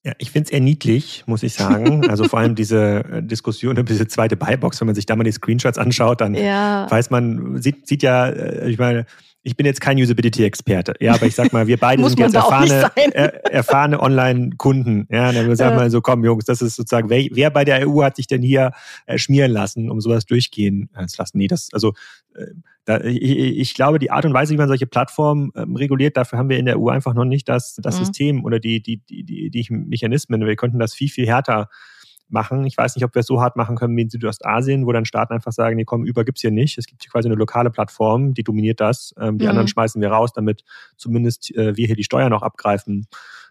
Ja, 0.07 0.13
ich 0.19 0.31
finde 0.31 0.45
es 0.45 0.51
eher 0.51 0.61
niedlich, 0.61 1.25
muss 1.27 1.43
ich 1.43 1.53
sagen. 1.53 1.97
Also 2.07 2.23
vor 2.23 2.39
allem 2.39 2.55
diese 2.55 3.03
äh, 3.11 3.21
Diskussion 3.21 3.73
über 3.73 3.83
diese 3.83 4.07
zweite 4.07 4.37
Buybox, 4.37 4.79
wenn 4.79 4.85
man 4.85 4.95
sich 4.95 5.05
da 5.05 5.17
mal 5.17 5.25
die 5.25 5.33
Screenshots 5.33 5.77
anschaut, 5.77 6.21
dann 6.21 6.33
ja. 6.33 6.89
weiß 6.89 7.09
man, 7.09 7.61
sieht, 7.61 7.87
sieht 7.87 8.03
ja, 8.03 8.27
äh, 8.29 8.69
ich 8.69 8.77
meine, 8.77 9.05
ich 9.43 9.57
bin 9.57 9.65
jetzt 9.65 9.81
kein 9.81 9.97
Usability-Experte, 9.97 10.93
ja, 11.01 11.13
aber 11.13 11.25
ich 11.25 11.35
sag 11.35 11.51
mal, 11.51 11.67
wir 11.67 11.77
beide 11.77 12.01
sind 12.07 12.19
jetzt 12.19 12.35
erfahrene, 12.35 12.89
er, 12.95 13.45
erfahrene 13.51 13.99
Online-Kunden. 13.99 15.07
Ja, 15.11 15.33
dann 15.33 15.53
sagen 15.57 15.75
wir 15.75 15.83
ja. 15.83 15.89
so, 15.89 15.99
komm, 15.99 16.23
Jungs, 16.23 16.45
das 16.45 16.61
ist 16.61 16.77
sozusagen, 16.77 17.09
wer, 17.09 17.27
wer 17.31 17.49
bei 17.49 17.65
der 17.65 17.85
EU 17.85 18.01
hat 18.01 18.15
sich 18.15 18.27
denn 18.27 18.41
hier 18.41 18.71
äh, 19.07 19.17
schmieren 19.17 19.51
lassen, 19.51 19.89
um 19.89 19.99
sowas 19.99 20.25
durchgehen 20.25 20.89
äh, 20.95 21.05
zu 21.07 21.17
lassen? 21.17 21.37
Nee, 21.37 21.47
das, 21.47 21.69
also 21.73 21.93
äh, 22.35 22.45
da, 22.87 23.01
ich, 23.01 23.21
ich, 23.21 23.73
glaube, 23.73 23.99
die 23.99 24.11
Art 24.11 24.23
und 24.23 24.33
Weise, 24.33 24.53
wie 24.53 24.57
man 24.57 24.69
solche 24.69 24.87
Plattformen 24.87 25.51
ähm, 25.55 25.75
reguliert, 25.75 26.15
dafür 26.15 26.39
haben 26.39 26.47
wir 26.47 26.57
in 26.57 26.65
der 26.65 26.79
EU 26.79 26.87
einfach 26.87 27.13
noch 27.13 27.25
nicht 27.25 27.49
das, 27.49 27.75
das 27.81 27.95
mhm. 27.95 28.05
System 28.05 28.45
oder 28.45 28.61
die, 28.61 28.81
die, 28.81 29.01
die, 29.05 29.49
die, 29.49 29.67
Mechanismen. 29.69 30.45
Wir 30.45 30.55
könnten 30.55 30.79
das 30.79 30.93
viel, 30.93 31.09
viel 31.09 31.27
härter 31.27 31.67
machen. 32.29 32.65
Ich 32.65 32.77
weiß 32.77 32.95
nicht, 32.95 33.03
ob 33.03 33.13
wir 33.13 33.19
es 33.19 33.25
so 33.25 33.41
hart 33.41 33.57
machen 33.57 33.75
können 33.75 33.95
wie 33.97 34.03
in 34.03 34.09
Südostasien, 34.09 34.85
wo 34.85 34.93
dann 34.93 35.03
Staaten 35.03 35.33
einfach 35.33 35.51
sagen, 35.51 35.75
nee, 35.75 35.83
komm, 35.83 36.05
über 36.05 36.23
gibt's 36.23 36.39
hier 36.39 36.51
nicht. 36.51 36.77
Es 36.77 36.85
gibt 36.85 37.03
hier 37.03 37.11
quasi 37.11 37.27
eine 37.27 37.35
lokale 37.35 37.71
Plattform, 37.71 38.33
die 38.33 38.43
dominiert 38.43 38.79
das. 38.79 39.13
Ähm, 39.19 39.37
die 39.37 39.43
mhm. 39.43 39.49
anderen 39.49 39.67
schmeißen 39.67 40.01
wir 40.01 40.07
raus, 40.07 40.31
damit 40.31 40.63
zumindest 40.95 41.53
äh, 41.57 41.75
wir 41.75 41.87
hier 41.87 41.97
die 41.97 42.05
Steuern 42.05 42.29
noch 42.29 42.41
abgreifen 42.41 43.07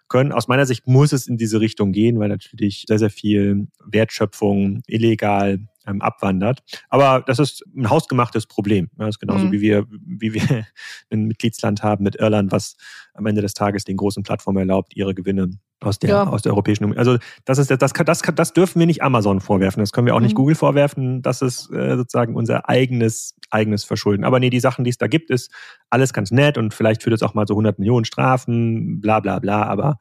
können. 0.08 0.32
Aus 0.32 0.48
meiner 0.48 0.64
Sicht 0.64 0.86
muss 0.86 1.12
es 1.12 1.26
in 1.26 1.36
diese 1.36 1.60
Richtung 1.60 1.92
gehen, 1.92 2.18
weil 2.18 2.30
natürlich 2.30 2.84
sehr, 2.88 2.98
sehr 2.98 3.10
viel 3.10 3.66
Wertschöpfung 3.84 4.80
illegal 4.86 5.58
ähm, 5.86 6.02
abwandert. 6.02 6.62
Aber 6.88 7.22
das 7.26 7.38
ist 7.38 7.64
ein 7.76 7.88
hausgemachtes 7.88 8.46
Problem. 8.46 8.90
Das 8.96 9.10
ist 9.10 9.18
genauso 9.18 9.46
mhm. 9.46 9.52
wie 9.52 9.60
wir, 9.60 9.86
wie 9.90 10.34
wir 10.34 10.42
ein 11.10 11.24
Mitgliedsland 11.24 11.82
haben 11.82 12.04
mit 12.04 12.16
Irland, 12.16 12.52
was 12.52 12.76
am 13.14 13.26
Ende 13.26 13.42
des 13.42 13.54
Tages 13.54 13.84
den 13.84 13.96
großen 13.96 14.22
Plattformen 14.22 14.58
erlaubt, 14.58 14.96
ihre 14.96 15.14
Gewinne 15.14 15.50
aus 15.80 15.98
der, 15.98 16.10
ja. 16.10 16.26
aus 16.26 16.42
der 16.42 16.52
Europäischen 16.52 16.84
Union. 16.84 16.98
Also 16.98 17.18
das 17.44 17.58
ist 17.58 17.70
das, 17.70 17.78
das, 17.78 17.92
das, 17.92 18.22
das 18.22 18.52
dürfen 18.52 18.78
wir 18.78 18.86
nicht 18.86 19.02
Amazon 19.02 19.40
vorwerfen. 19.40 19.80
Das 19.80 19.92
können 19.92 20.06
wir 20.06 20.14
auch 20.14 20.20
mhm. 20.20 20.24
nicht 20.24 20.36
Google 20.36 20.54
vorwerfen. 20.54 21.22
Das 21.22 21.42
ist 21.42 21.70
äh, 21.70 21.96
sozusagen 21.96 22.34
unser 22.34 22.68
eigenes, 22.68 23.34
eigenes 23.50 23.84
Verschulden. 23.84 24.24
Aber 24.24 24.40
nee, 24.40 24.50
die 24.50 24.60
Sachen, 24.60 24.84
die 24.84 24.90
es 24.90 24.98
da 24.98 25.06
gibt, 25.06 25.30
ist 25.30 25.50
alles 25.90 26.12
ganz 26.12 26.30
nett 26.30 26.58
und 26.58 26.74
vielleicht 26.74 27.02
führt 27.02 27.14
es 27.14 27.22
auch 27.22 27.34
mal 27.34 27.46
so 27.46 27.54
100 27.54 27.78
Millionen 27.78 28.04
Strafen, 28.04 29.00
bla 29.00 29.20
bla 29.20 29.38
bla. 29.38 29.64
Aber 29.64 29.98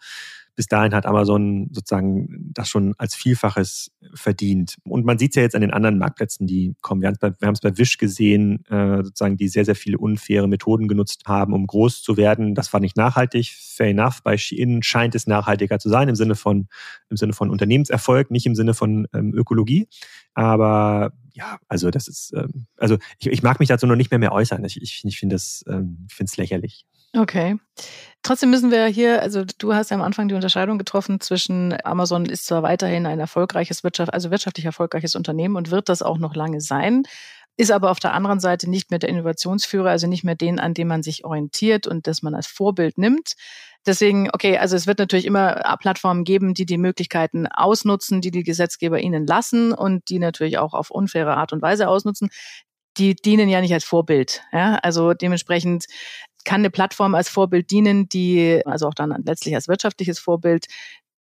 bis 0.55 0.67
dahin 0.67 0.93
hat 0.93 1.05
Amazon 1.05 1.67
sozusagen 1.71 2.51
das 2.53 2.69
schon 2.69 2.95
als 2.97 3.13
Vielfaches 3.13 3.91
verdient. 4.13 4.77
Und 4.83 5.05
man 5.05 5.17
sieht 5.17 5.31
es 5.31 5.35
ja 5.35 5.41
jetzt 5.41 5.55
an 5.55 5.61
den 5.61 5.71
anderen 5.71 5.97
Marktplätzen, 5.97 6.47
die 6.47 6.75
kommen. 6.81 7.01
Wir 7.01 7.09
haben 7.09 7.15
es 7.53 7.59
bei, 7.59 7.69
bei 7.69 7.77
Wish 7.77 7.97
gesehen, 7.97 8.65
äh, 8.65 9.03
sozusagen, 9.03 9.37
die 9.37 9.47
sehr, 9.47 9.65
sehr 9.65 9.75
viele 9.75 9.97
unfaire 9.97 10.47
Methoden 10.47 10.87
genutzt 10.87 11.23
haben, 11.25 11.53
um 11.53 11.67
groß 11.67 12.01
zu 12.01 12.15
werden. 12.17 12.55
Das 12.55 12.71
war 12.71 12.79
nicht 12.79 12.95
nachhaltig, 12.95 13.53
fair 13.57 13.89
enough. 13.89 14.21
Bei 14.23 14.37
Shein 14.37 14.81
scheint 14.81 15.15
es 15.15 15.27
nachhaltiger 15.27 15.79
zu 15.79 15.89
sein 15.89 16.07
im 16.07 16.15
Sinne 16.15 16.35
von, 16.35 16.67
im 17.09 17.17
Sinne 17.17 17.33
von 17.33 17.49
Unternehmenserfolg, 17.49 18.31
nicht 18.31 18.45
im 18.45 18.55
Sinne 18.55 18.73
von 18.73 19.07
ähm, 19.13 19.33
Ökologie. 19.33 19.87
Aber 20.33 21.11
ja, 21.33 21.57
also 21.67 21.91
das 21.91 22.07
ist, 22.07 22.33
ähm, 22.33 22.65
also 22.77 22.97
ich, 23.19 23.27
ich 23.27 23.43
mag 23.43 23.59
mich 23.59 23.67
dazu 23.67 23.87
noch 23.87 23.97
nicht 23.97 24.11
mehr 24.11 24.19
mehr 24.19 24.31
äußern. 24.31 24.63
Ich, 24.63 24.81
ich, 24.81 25.03
ich 25.03 25.19
finde 25.19 25.35
das, 25.35 25.65
ähm, 25.67 26.05
ich 26.07 26.15
finde 26.15 26.29
es 26.29 26.37
lächerlich. 26.37 26.85
Okay. 27.15 27.57
Trotzdem 28.23 28.49
müssen 28.49 28.71
wir 28.71 28.85
hier, 28.87 29.21
also 29.21 29.43
du 29.59 29.73
hast 29.73 29.91
ja 29.91 29.97
am 29.97 30.01
Anfang 30.03 30.27
die 30.27 30.35
Unterscheidung 30.35 30.77
getroffen 30.77 31.21
zwischen 31.21 31.75
Amazon 31.83 32.25
ist 32.25 32.47
zwar 32.47 32.63
weiterhin 32.63 33.05
ein 33.05 33.19
erfolgreiches 33.19 33.83
Wirtschaft, 33.83 34.13
also 34.13 34.31
wirtschaftlich 34.31 34.65
erfolgreiches 34.65 35.15
Unternehmen 35.15 35.55
und 35.55 35.71
wird 35.71 35.89
das 35.89 36.01
auch 36.01 36.17
noch 36.17 36.35
lange 36.35 36.59
sein, 36.59 37.03
ist 37.57 37.71
aber 37.71 37.91
auf 37.91 37.99
der 37.99 38.13
anderen 38.13 38.39
Seite 38.39 38.69
nicht 38.69 38.89
mehr 38.89 38.99
der 38.99 39.09
Innovationsführer, 39.09 39.89
also 39.91 40.07
nicht 40.07 40.23
mehr 40.23 40.35
den, 40.35 40.59
an 40.59 40.73
dem 40.73 40.87
man 40.87 41.03
sich 41.03 41.23
orientiert 41.23 41.87
und 41.87 42.07
das 42.07 42.23
man 42.23 42.35
als 42.35 42.47
Vorbild 42.47 42.97
nimmt. 42.97 43.33
Deswegen, 43.85 44.29
okay, 44.33 44.57
also 44.57 44.75
es 44.75 44.87
wird 44.87 44.97
natürlich 44.97 45.25
immer 45.25 45.77
Plattformen 45.79 46.23
geben, 46.23 46.55
die 46.55 46.65
die 46.65 46.79
Möglichkeiten 46.79 47.45
ausnutzen, 47.47 48.19
die 48.21 48.31
die 48.31 48.43
Gesetzgeber 48.43 48.99
ihnen 48.99 49.27
lassen 49.27 49.71
und 49.71 50.09
die 50.09 50.17
natürlich 50.19 50.57
auch 50.57 50.73
auf 50.73 50.89
unfaire 50.89 51.37
Art 51.37 51.53
und 51.53 51.61
Weise 51.61 51.87
ausnutzen. 51.87 52.29
die 52.97 53.15
dienen 53.15 53.49
ja 53.49 53.61
nicht 53.61 53.73
als 53.73 53.83
Vorbild. 53.83 54.43
Ja? 54.53 54.75
Also 54.81 55.13
dementsprechend 55.13 55.85
kann 56.45 56.61
eine 56.61 56.69
Plattform 56.69 57.15
als 57.15 57.27
Vorbild 57.27 57.71
dienen, 57.71 58.07
die, 58.07 58.61
also 58.65 58.87
auch 58.87 58.93
dann 58.93 59.13
letztlich 59.25 59.55
als 59.55 59.67
wirtschaftliches 59.67 60.19
Vorbild, 60.19 60.67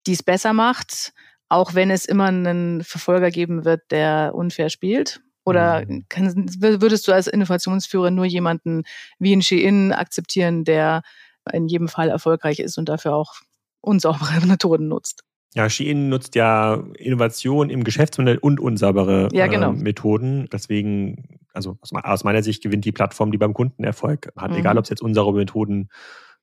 die 0.07 0.13
es 0.13 0.23
besser 0.23 0.53
macht, 0.53 1.13
auch 1.49 1.73
wenn 1.73 1.91
es 1.91 2.05
immer 2.05 2.25
einen 2.25 2.83
Verfolger 2.83 3.31
geben 3.31 3.65
wird, 3.65 3.81
der 3.91 4.31
unfair 4.33 4.69
spielt? 4.69 5.21
Oder 5.45 5.83
mhm. 5.85 6.05
kann, 6.09 6.45
würdest 6.59 7.07
du 7.07 7.11
als 7.11 7.27
Innovationsführer 7.27 8.11
nur 8.11 8.25
jemanden 8.25 8.83
wie 9.17 9.35
ein 9.35 9.41
Shein 9.41 9.91
akzeptieren, 9.91 10.63
der 10.63 11.01
in 11.51 11.67
jedem 11.67 11.87
Fall 11.87 12.09
erfolgreich 12.09 12.59
ist 12.59 12.77
und 12.77 12.87
dafür 12.87 13.15
auch 13.15 13.35
unsaubere 13.81 14.39
Methoden 14.45 14.87
nutzt? 14.87 15.23
Ja, 15.55 15.69
Shein 15.69 16.09
nutzt 16.09 16.35
ja 16.35 16.83
Innovation 16.97 17.69
im 17.69 17.83
Geschäftsmodell 17.83 18.37
und 18.37 18.59
unsaubere 18.59 19.29
ja, 19.31 19.47
genau. 19.47 19.71
äh, 19.71 19.75
Methoden. 19.75 20.47
Deswegen, 20.53 21.39
also 21.53 21.77
aus 21.81 22.23
meiner 22.23 22.43
Sicht 22.43 22.61
gewinnt 22.61 22.85
die 22.85 22.91
Plattform, 22.91 23.31
die 23.31 23.37
beim 23.39 23.53
Kunden 23.53 23.83
Erfolg 23.83 24.31
hat, 24.37 24.51
mhm. 24.51 24.57
egal 24.57 24.77
ob 24.77 24.83
es 24.83 24.89
jetzt 24.89 25.01
unsaubere 25.01 25.37
Methoden 25.37 25.89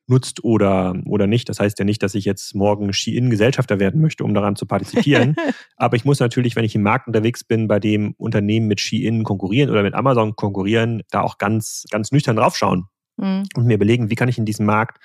nutzt 0.07 0.43
oder, 0.43 0.95
oder 1.05 1.27
nicht. 1.27 1.49
Das 1.49 1.59
heißt 1.59 1.77
ja 1.79 1.85
nicht, 1.85 2.01
dass 2.01 2.15
ich 2.15 2.25
jetzt 2.25 2.55
morgen 2.55 2.91
Shein 2.93 3.29
Gesellschafter 3.29 3.79
werden 3.79 4.01
möchte, 4.01 4.23
um 4.23 4.33
daran 4.33 4.55
zu 4.55 4.65
partizipieren. 4.65 5.35
Aber 5.77 5.95
ich 5.95 6.05
muss 6.05 6.19
natürlich, 6.19 6.55
wenn 6.55 6.63
ich 6.63 6.75
im 6.75 6.81
Markt 6.81 7.07
unterwegs 7.07 7.43
bin, 7.43 7.67
bei 7.67 7.79
dem 7.79 8.13
Unternehmen 8.17 8.67
mit 8.67 8.79
Shein 8.79 9.23
konkurrieren 9.23 9.69
oder 9.69 9.83
mit 9.83 9.93
Amazon 9.93 10.35
konkurrieren, 10.35 11.03
da 11.11 11.21
auch 11.21 11.37
ganz, 11.37 11.85
ganz 11.91 12.11
nüchtern 12.11 12.37
draufschauen 12.37 12.85
mhm. 13.17 13.43
und 13.55 13.65
mir 13.65 13.75
überlegen, 13.75 14.09
wie 14.09 14.15
kann 14.15 14.29
ich 14.29 14.37
in 14.37 14.45
diesem 14.45 14.65
Markt 14.65 14.99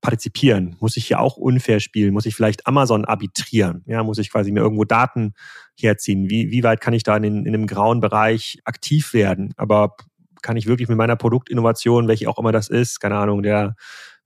partizipieren? 0.00 0.76
Muss 0.80 0.96
ich 0.96 1.06
hier 1.06 1.20
auch 1.20 1.36
unfair 1.36 1.80
spielen? 1.80 2.12
Muss 2.12 2.26
ich 2.26 2.34
vielleicht 2.34 2.66
Amazon 2.66 3.04
arbitrieren? 3.04 3.82
Ja, 3.86 4.02
muss 4.02 4.18
ich 4.18 4.30
quasi 4.30 4.52
mir 4.52 4.60
irgendwo 4.60 4.84
Daten 4.84 5.34
herziehen? 5.78 6.30
Wie, 6.30 6.50
wie 6.50 6.62
weit 6.62 6.80
kann 6.80 6.94
ich 6.94 7.02
da 7.02 7.16
in, 7.16 7.24
in 7.24 7.48
einem 7.48 7.66
grauen 7.66 8.00
Bereich 8.00 8.58
aktiv 8.64 9.12
werden? 9.12 9.52
Aber 9.56 9.96
kann 10.42 10.56
ich 10.56 10.66
wirklich 10.66 10.88
mit 10.88 10.96
meiner 10.96 11.16
Produktinnovation, 11.16 12.08
welche 12.08 12.28
auch 12.28 12.38
immer 12.38 12.52
das 12.52 12.68
ist, 12.68 13.00
keine 13.00 13.16
Ahnung, 13.16 13.42
der 13.42 13.76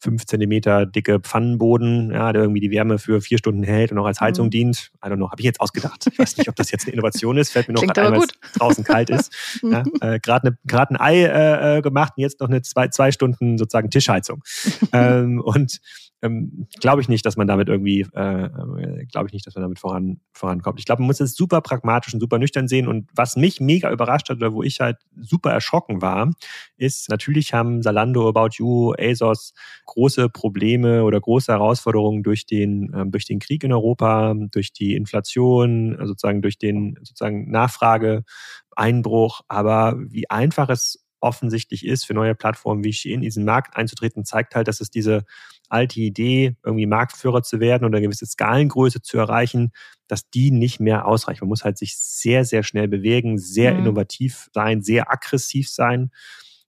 fünf 0.05 0.27
Zentimeter 0.27 0.87
dicke 0.87 1.19
Pfannenboden, 1.19 2.11
ja, 2.13 2.33
der 2.33 2.43
irgendwie 2.43 2.61
die 2.61 2.71
Wärme 2.71 2.99
für 2.99 3.21
vier 3.21 3.39
Stunden 3.39 3.63
hält 3.63 3.91
und 3.91 3.99
auch 3.99 4.05
als 4.05 4.21
Heizung 4.21 4.47
mhm. 4.47 4.51
dient. 4.51 4.91
I 5.05 5.09
don't 5.09 5.17
know, 5.17 5.31
habe 5.31 5.41
ich 5.41 5.47
jetzt 5.47 5.61
ausgedacht. 5.61 6.07
Ich 6.13 6.19
weiß 6.19 6.37
nicht, 6.37 6.49
ob 6.49 6.57
das 6.57 6.71
jetzt 6.71 6.85
eine 6.85 6.93
Innovation 6.93 7.39
ist. 7.39 7.51
Fällt 7.51 7.69
mir 7.69 7.75
noch 7.75 7.83
ein, 7.83 8.13
weil 8.13 8.19
es 8.19 8.29
draußen 8.59 8.85
kalt 8.85 9.11
ist. 9.11 9.33
ja, 9.63 9.83
äh, 10.01 10.21
Gerade 10.21 10.51
ne, 10.51 10.59
ein 10.91 11.01
Ei 11.01 11.25
äh, 11.25 11.79
äh, 11.79 11.83
gemacht 11.83 12.13
und 12.17 12.23
jetzt 12.23 12.41
noch 12.41 12.49
eine 12.49 12.61
zwei, 12.63 12.89
zwei 12.89 13.11
Stunden 13.11 13.57
sozusagen 13.57 13.91
Tischheizung. 13.91 14.43
ähm, 14.93 15.41
und 15.41 15.81
ähm, 16.25 16.67
glaube 16.81 17.03
ich 17.03 17.09
nicht, 17.09 17.27
dass 17.27 17.37
man 17.37 17.47
damit 17.47 17.69
irgendwie, 17.69 18.07
äh, 18.15 18.45
äh 18.45 19.05
glaube 19.07 19.29
ich 19.29 19.33
nicht, 19.35 19.47
dass 19.47 19.55
man 19.55 19.63
damit 19.63 19.79
voran, 19.79 20.21
vorankommt. 20.33 20.79
Ich 20.79 20.87
glaube, 20.87 21.03
man 21.03 21.09
muss 21.09 21.21
es 21.21 21.37
super 21.37 21.61
pragmatisch 21.61 22.15
und 22.15 22.21
super 22.21 22.39
nüchtern 22.39 22.67
sehen. 22.67 22.89
Und 22.89 23.11
was 23.15 23.37
mich 23.37 23.61
mega 23.61 23.93
überrascht 23.93 24.31
hat 24.31 24.39
oder 24.39 24.55
wo 24.55 24.63
ich 24.63 24.81
halt 24.81 24.97
super 25.21 25.51
erschrocken 25.51 26.01
war, 26.01 26.31
ist, 26.77 27.11
natürlich 27.11 27.53
haben 27.53 27.83
Salando, 27.83 28.27
About 28.29 28.57
You, 28.57 28.95
ASOS 28.99 29.53
große 29.85 30.31
Probleme 30.31 31.05
oder 31.05 31.21
große 31.21 31.53
Herausforderungen 31.53 32.23
durch 32.23 32.47
den, 32.47 32.91
ähm, 32.95 33.11
durch 33.11 33.27
den 33.27 33.39
Krieg 33.39 33.63
in 33.63 33.73
Europa, 33.73 34.35
durch 34.51 34.73
die 34.73 34.95
Inflation, 34.95 35.97
sozusagen 36.05 36.41
durch 36.41 36.59
den 36.59 36.97
sozusagen 37.03 37.51
Nachfrageeinbruch. 37.51 39.43
Aber 39.49 39.97
wie 39.99 40.31
einfach 40.31 40.71
es 40.71 41.05
offensichtlich 41.25 41.85
ist, 41.85 42.05
für 42.05 42.15
neue 42.15 42.35
Plattformen 42.35 42.85
wie 42.85 42.93
Shein 42.93 43.15
in 43.15 43.21
diesen 43.23 43.45
Markt 43.45 43.77
einzutreten, 43.77 44.25
zeigt 44.25 44.55
halt, 44.55 44.69
dass 44.69 44.81
es 44.81 44.91
diese 44.91 45.25
alte 45.69 46.01
Idee, 46.01 46.57
irgendwie 46.65 46.87
Marktführer 46.87 47.43
zu 47.43 47.61
werden 47.61 47.85
oder 47.85 47.99
eine 47.99 48.07
gewisse 48.07 48.27
Skalengröße 48.27 49.03
zu 49.03 49.19
erreichen, 49.19 49.73
dass 50.07 50.29
die 50.31 50.51
nicht 50.51 50.81
mehr 50.81 51.07
ausreicht. 51.07 51.41
Man 51.41 51.49
muss 51.49 51.65
halt 51.65 51.79
sich 51.79 51.97
sehr, 51.97 52.45
sehr 52.45 52.63
schnell 52.63 52.89
bewegen, 52.89 53.39
sehr 53.39 53.73
mhm. 53.73 53.81
innovativ 53.81 54.49
sein, 54.53 54.83
sehr 54.83 55.11
aggressiv 55.11 55.69
sein 55.69 56.11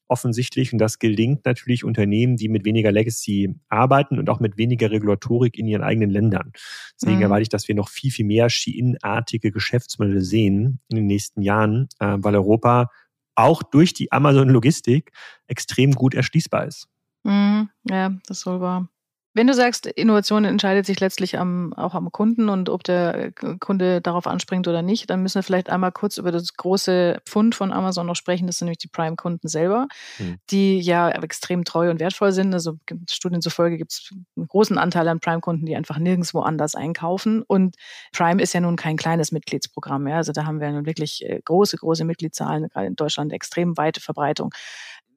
offensichtlich. 0.08 0.72
Und 0.72 0.78
das 0.78 0.98
gelingt 0.98 1.44
natürlich 1.44 1.84
Unternehmen, 1.84 2.36
die 2.36 2.48
mit 2.48 2.64
weniger 2.64 2.92
Legacy 2.92 3.54
arbeiten 3.68 4.18
und 4.18 4.28
auch 4.30 4.40
mit 4.40 4.56
weniger 4.56 4.90
Regulatorik 4.90 5.58
in 5.58 5.66
ihren 5.66 5.82
eigenen 5.82 6.10
Ländern. 6.10 6.52
Deswegen 7.00 7.18
mhm. 7.18 7.22
erwarte 7.22 7.42
ich, 7.42 7.48
dass 7.48 7.68
wir 7.68 7.74
noch 7.74 7.88
viel, 7.88 8.10
viel 8.10 8.26
mehr 8.26 8.48
Shein-artige 8.48 9.50
Geschäftsmodelle 9.50 10.22
sehen 10.22 10.80
in 10.88 10.96
den 10.96 11.06
nächsten 11.06 11.42
Jahren, 11.42 11.88
äh, 11.98 12.16
weil 12.18 12.34
Europa 12.34 12.90
auch 13.34 13.62
durch 13.62 13.92
die 13.92 14.12
Amazon-Logistik 14.12 15.12
extrem 15.46 15.92
gut 15.92 16.14
erschließbar 16.14 16.66
ist. 16.66 16.88
Mhm, 17.26 17.68
ja, 17.84 18.12
das 18.28 18.40
soll 18.40 18.60
wahr. 18.60 18.88
Wenn 19.34 19.48
du 19.48 19.52
sagst, 19.52 19.84
Innovation 19.84 20.46
entscheidet 20.46 20.86
sich 20.86 20.98
letztlich 20.98 21.38
am, 21.38 21.74
auch 21.74 21.94
am 21.94 22.10
Kunden 22.10 22.48
und 22.48 22.70
ob 22.70 22.84
der 22.84 23.32
Kunde 23.32 24.00
darauf 24.00 24.26
anspringt 24.26 24.66
oder 24.66 24.80
nicht, 24.80 25.10
dann 25.10 25.22
müssen 25.22 25.34
wir 25.34 25.42
vielleicht 25.42 25.68
einmal 25.68 25.92
kurz 25.92 26.16
über 26.16 26.32
das 26.32 26.54
große 26.54 27.20
Pfund 27.26 27.54
von 27.54 27.70
Amazon 27.70 28.06
noch 28.06 28.16
sprechen. 28.16 28.46
Das 28.46 28.56
sind 28.56 28.64
nämlich 28.64 28.78
die 28.78 28.88
Prime-Kunden 28.88 29.46
selber, 29.46 29.88
hm. 30.16 30.38
die 30.48 30.80
ja 30.80 31.10
extrem 31.10 31.64
treu 31.64 31.90
und 31.90 32.00
wertvoll 32.00 32.32
sind. 32.32 32.54
Also 32.54 32.78
Studien 33.10 33.42
zufolge 33.42 33.76
gibt 33.76 33.92
es 33.92 34.10
einen 34.36 34.48
großen 34.48 34.78
Anteil 34.78 35.06
an 35.06 35.20
Prime-Kunden, 35.20 35.66
die 35.66 35.76
einfach 35.76 35.98
nirgendwo 35.98 36.40
anders 36.40 36.74
einkaufen. 36.74 37.42
Und 37.42 37.76
Prime 38.14 38.40
ist 38.42 38.54
ja 38.54 38.60
nun 38.60 38.76
kein 38.76 38.96
kleines 38.96 39.32
Mitgliedsprogramm. 39.32 40.06
Ja? 40.06 40.16
Also 40.16 40.32
da 40.32 40.46
haben 40.46 40.60
wir 40.60 40.72
nun 40.72 40.86
wirklich 40.86 41.22
äh, 41.26 41.42
große, 41.44 41.76
große 41.76 42.06
Mitgliedszahlen, 42.06 42.70
gerade 42.70 42.86
in 42.86 42.96
Deutschland 42.96 43.34
extrem 43.34 43.76
weite 43.76 44.00
Verbreitung. 44.00 44.54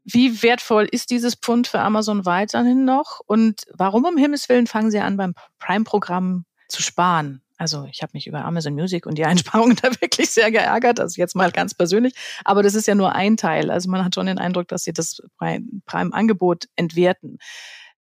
Wie 0.04 0.42
wertvoll 0.42 0.88
ist 0.90 1.10
dieses 1.10 1.36
Pfund 1.36 1.68
für 1.68 1.80
Amazon 1.80 2.26
weiterhin 2.26 2.86
noch? 2.86 3.22
Und 3.26 3.64
warum 3.74 4.06
um 4.06 4.18
Himmels 4.18 4.50
Willen 4.50 4.68
fangen 4.68 4.92
Sie 4.92 5.00
an, 5.00 5.18
beim 5.18 5.34
Prime-Programm 5.60 6.46
zu 6.68 6.82
sparen? 6.82 7.42
Also 7.58 7.86
ich 7.92 8.02
habe 8.02 8.12
mich 8.14 8.26
über 8.26 8.46
Amazon 8.46 8.74
Music 8.74 9.06
und 9.06 9.18
die 9.18 9.26
Einsparungen 9.26 9.76
da 9.82 9.92
wirklich 10.02 10.30
sehr 10.30 10.50
geärgert, 10.50 11.00
also 11.00 11.20
jetzt 11.20 11.36
mal 11.36 11.52
ganz 11.52 11.74
persönlich. 11.74 12.14
Aber 12.46 12.64
das 12.64 12.74
ist 12.74 12.88
ja 12.88 12.96
nur 12.96 13.14
ein 13.14 13.36
Teil. 13.36 13.70
Also 13.70 13.90
man 13.90 14.04
hat 14.04 14.16
schon 14.16 14.28
den 14.28 14.40
Eindruck, 14.40 14.70
dass 14.70 14.84
Sie 14.86 14.94
das 14.94 15.22
Prime-Angebot 15.38 16.66
entwerten. 16.78 17.38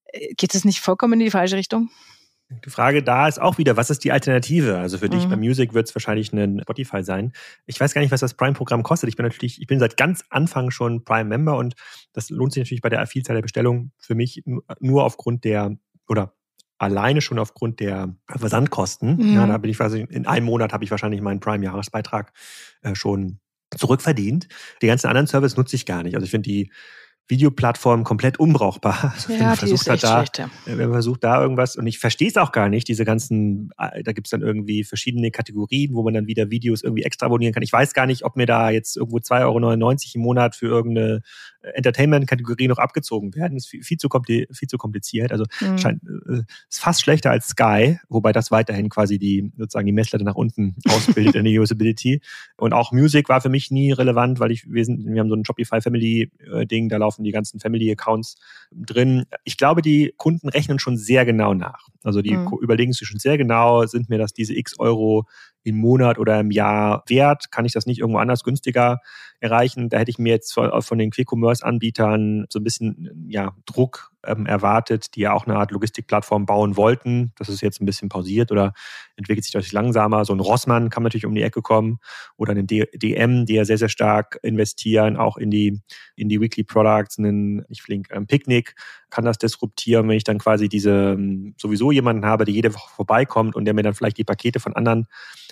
Äh, 0.06 0.34
geht 0.36 0.56
es 0.56 0.64
nicht 0.64 0.80
vollkommen 0.80 1.14
in 1.14 1.20
die 1.20 1.32
falsche 1.32 1.58
Richtung? 1.58 1.90
Die 2.50 2.70
Frage 2.72 3.04
da 3.04 3.28
ist 3.28 3.40
auch 3.40 3.60
wieder, 3.60 3.78
was 3.78 3.92
ist 3.92 4.04
die 4.04 4.12
Alternative? 4.12 4.80
Also 4.80 4.98
für 4.98 5.06
mhm. 5.06 5.12
dich 5.12 5.26
bei 5.28 5.36
Music 5.36 5.74
wird 5.74 5.88
es 5.88 5.96
wahrscheinlich 5.96 6.34
ein 6.34 6.60
Spotify 6.62 7.04
sein. 7.04 7.32
Ich 7.68 7.80
weiß 7.80 7.94
gar 7.94 8.02
nicht, 8.02 8.12
was 8.12 8.22
das 8.22 8.34
Prime-Programm 8.34 8.82
kostet. 8.82 9.08
Ich 9.08 9.16
bin 9.16 9.26
natürlich, 9.26 9.62
ich 9.62 9.68
bin 9.68 9.80
seit 9.80 9.98
ganz 9.98 10.24
Anfang 10.30 10.72
schon 10.72 11.04
Prime-Member 11.04 11.56
und 11.56 11.76
das 12.14 12.32
lohnt 12.32 12.54
sich 12.54 12.62
natürlich 12.62 12.82
bei 12.82 12.90
der 12.90 13.06
Vielzahl 13.06 13.36
der 13.36 13.44
Bestellungen 13.44 13.92
für 14.00 14.16
mich 14.16 14.44
nur 14.80 15.04
aufgrund 15.04 15.44
der 15.44 15.78
oder 16.08 16.34
alleine 16.80 17.22
schon 17.22 17.38
aufgrund 17.38 17.80
der 17.82 18.16
Versandkosten. 18.28 19.18
Mhm. 19.18 19.36
Ja, 19.36 19.46
da 19.46 19.58
bin 19.58 19.70
ich 19.70 19.78
quasi 19.78 20.08
in 20.10 20.26
einem 20.26 20.48
Monat 20.48 20.74
habe 20.74 20.84
ich 20.84 20.90
wahrscheinlich 20.90 21.22
meinen 21.22 21.42
Prime-Jahresbeitrag 21.42 22.34
äh, 22.82 22.96
schon 22.96 23.40
zurückverdient. 23.78 24.48
Die 24.82 24.88
ganzen 24.88 25.08
anderen 25.08 25.28
Services 25.28 25.56
nutze 25.56 25.76
ich 25.76 25.86
gar 25.86 26.02
nicht. 26.02 26.16
Also 26.16 26.26
ich 26.26 26.32
finde 26.32 26.50
die 26.50 26.72
Videoplattform 27.30 28.04
komplett 28.04 28.40
unbrauchbar. 28.40 29.14
Also 29.20 29.34
ja, 29.34 29.56
die 29.56 29.72
ist 29.72 29.88
echt 29.88 30.04
da, 30.04 30.18
schlecht, 30.18 30.38
ja. 30.38 30.50
Wenn 30.66 30.78
man 30.78 30.94
versucht 30.94 31.24
da 31.24 31.42
irgendwas, 31.42 31.76
und 31.76 31.86
ich 31.88 32.00
verstehe 32.00 32.30
es 32.30 32.38
auch 32.38 32.52
gar 32.52 32.70
nicht, 32.70 32.88
diese 32.88 33.06
ganzen, 33.06 33.70
äh, 33.78 34.02
da 34.04 34.14
gibt's 34.14 34.30
dann 34.30 34.42
irgendwie 34.42 34.84
verschiedene 34.84 35.30
Kategorien, 35.32 35.94
wo 35.94 36.04
man 36.04 36.14
dann 36.14 36.28
wieder 36.28 36.50
Videos 36.50 36.84
irgendwie 36.84 37.04
extra 37.04 37.26
abonnieren 37.26 37.54
kann. 37.54 37.64
Ich 37.64 37.74
weiß 37.74 37.94
gar 37.94 38.06
nicht, 38.06 38.24
ob 38.24 38.36
mir 38.36 38.46
da 38.46 38.70
jetzt 38.70 38.98
irgendwo 38.98 39.18
2,99 39.18 39.36
Euro 39.46 40.16
im 40.16 40.22
Monat 40.22 40.56
für 40.56 40.68
irgendeine 40.68 41.22
Entertainment-Kategorie 41.62 42.68
noch 42.68 42.78
abgezogen 42.78 43.36
werden. 43.36 43.56
Das 43.56 43.66
ist 43.66 43.86
viel, 43.86 43.98
zu, 43.98 44.10
viel 44.52 44.68
zu 44.68 44.78
kompliziert. 44.78 45.32
Also 45.32 45.46
mhm. 45.60 45.78
scheint, 45.78 46.04
äh, 46.04 46.44
ist 46.70 46.80
fast 46.80 47.02
schlechter 47.02 47.32
als 47.32 47.48
Sky, 47.50 48.00
wobei 48.08 48.32
das 48.32 48.52
weiterhin 48.52 48.90
quasi 48.90 49.20
die 49.20 49.52
sozusagen 49.58 49.86
die 49.86 49.92
Messlatte 49.92 50.24
nach 50.24 50.36
unten 50.36 50.76
ausbildet 50.88 51.36
in 51.36 51.44
der 51.44 51.62
Usability. 51.62 52.22
Und 52.58 52.74
auch 52.74 52.92
Music 52.92 53.30
war 53.30 53.42
für 53.42 53.50
mich 53.50 53.72
nie 53.72 53.92
relevant, 53.92 54.40
weil 54.40 54.52
ich 54.52 54.70
wir 54.72 54.86
sind 54.86 55.06
wir 55.06 55.20
haben 55.20 55.30
so 55.30 55.36
ein 55.36 55.46
Shopify 55.46 55.82
Family 55.82 56.32
äh, 56.52 56.66
Ding, 56.66 56.90
da 56.90 56.98
laufen 56.98 57.19
die 57.24 57.32
ganzen 57.32 57.60
Family 57.60 57.92
Accounts 57.92 58.36
drin. 58.72 59.26
Ich 59.44 59.58
glaube, 59.58 59.82
die 59.82 60.14
Kunden 60.18 60.50
rechnen 60.50 60.80
schon 60.80 60.98
sehr 60.98 61.26
genau 61.26 61.54
nach. 61.54 61.88
Also 62.04 62.22
die 62.22 62.36
mhm. 62.36 62.50
überlegen 62.62 62.94
sich 62.94 63.08
schon 63.08 63.20
sehr 63.20 63.38
genau, 63.38 63.86
sind 63.86 64.10
mir 64.10 64.18
das 64.18 64.34
diese 64.34 64.56
X 64.56 64.80
Euro 64.80 65.26
im 65.64 65.78
Monat 65.78 66.18
oder 66.18 66.40
im 66.40 66.52
Jahr 66.52 67.04
wert? 67.08 67.52
Kann 67.52 67.66
ich 67.66 67.74
das 67.74 67.86
nicht 67.86 68.00
irgendwo 68.00 68.20
anders 68.20 68.44
günstiger 68.44 69.00
erreichen? 69.40 69.90
Da 69.90 70.00
hätte 70.00 70.12
ich 70.12 70.20
mir 70.20 70.34
jetzt 70.34 70.54
von, 70.54 70.82
von 70.82 70.98
den 70.98 71.12
Quick-Commerce-Anbietern 71.12 72.46
so 72.50 72.60
ein 72.60 72.64
bisschen 72.64 73.28
ja, 73.30 73.56
Druck 73.66 74.12
ähm, 74.26 74.46
erwartet, 74.46 75.16
die 75.16 75.22
ja 75.22 75.34
auch 75.34 75.48
eine 75.48 75.58
Art 75.58 75.72
Logistikplattform 75.72 76.46
bauen 76.46 76.78
wollten. 76.78 77.32
Das 77.38 77.50
ist 77.50 77.62
jetzt 77.62 77.82
ein 77.82 77.86
bisschen 77.86 78.10
pausiert 78.10 78.52
oder 78.52 78.74
entwickelt 79.16 79.44
sich 79.44 79.54
deutlich 79.54 79.72
langsamer. 79.72 80.26
So 80.26 80.34
ein 80.34 80.40
Rossmann 80.40 80.90
kann 80.90 81.04
natürlich 81.04 81.26
um 81.26 81.36
die 81.36 81.42
Ecke 81.42 81.62
kommen 81.62 82.00
oder 82.36 82.54
ein 82.54 82.68
DM, 82.68 83.46
die 83.46 83.54
ja 83.54 83.66
sehr, 83.66 83.78
sehr 83.78 83.90
stark 83.90 84.40
investieren, 84.42 85.18
auch 85.18 85.38
in 85.38 85.52
die, 85.52 85.82
in 86.16 86.30
die 86.30 86.42
Weekly 86.42 86.64
Products, 86.64 87.18
einen, 87.18 87.66
ich 87.70 87.82
flink, 87.82 88.08
ähm, 88.12 88.28
Picknick 88.28 88.76
kann 89.10 89.26
das 89.26 89.38
disruptieren, 89.38 90.08
wenn 90.08 90.18
ich 90.18 90.24
dann 90.24 90.38
quasi 90.38 90.70
diese 90.70 91.14
ähm, 91.14 91.56
sowieso 91.58 91.92
jemanden 91.92 92.26
habe, 92.26 92.46
der 92.46 92.54
jede 92.54 92.74
Woche 92.74 92.94
vorbeikommt 92.94 93.56
und 93.56 93.66
der 93.66 93.74
mir 93.74 93.84
dann 93.84 93.94
vielleicht 93.94 94.18
die 94.18 94.24
Pakete 94.24 94.60
von 94.60 94.76
anderen 94.76 95.08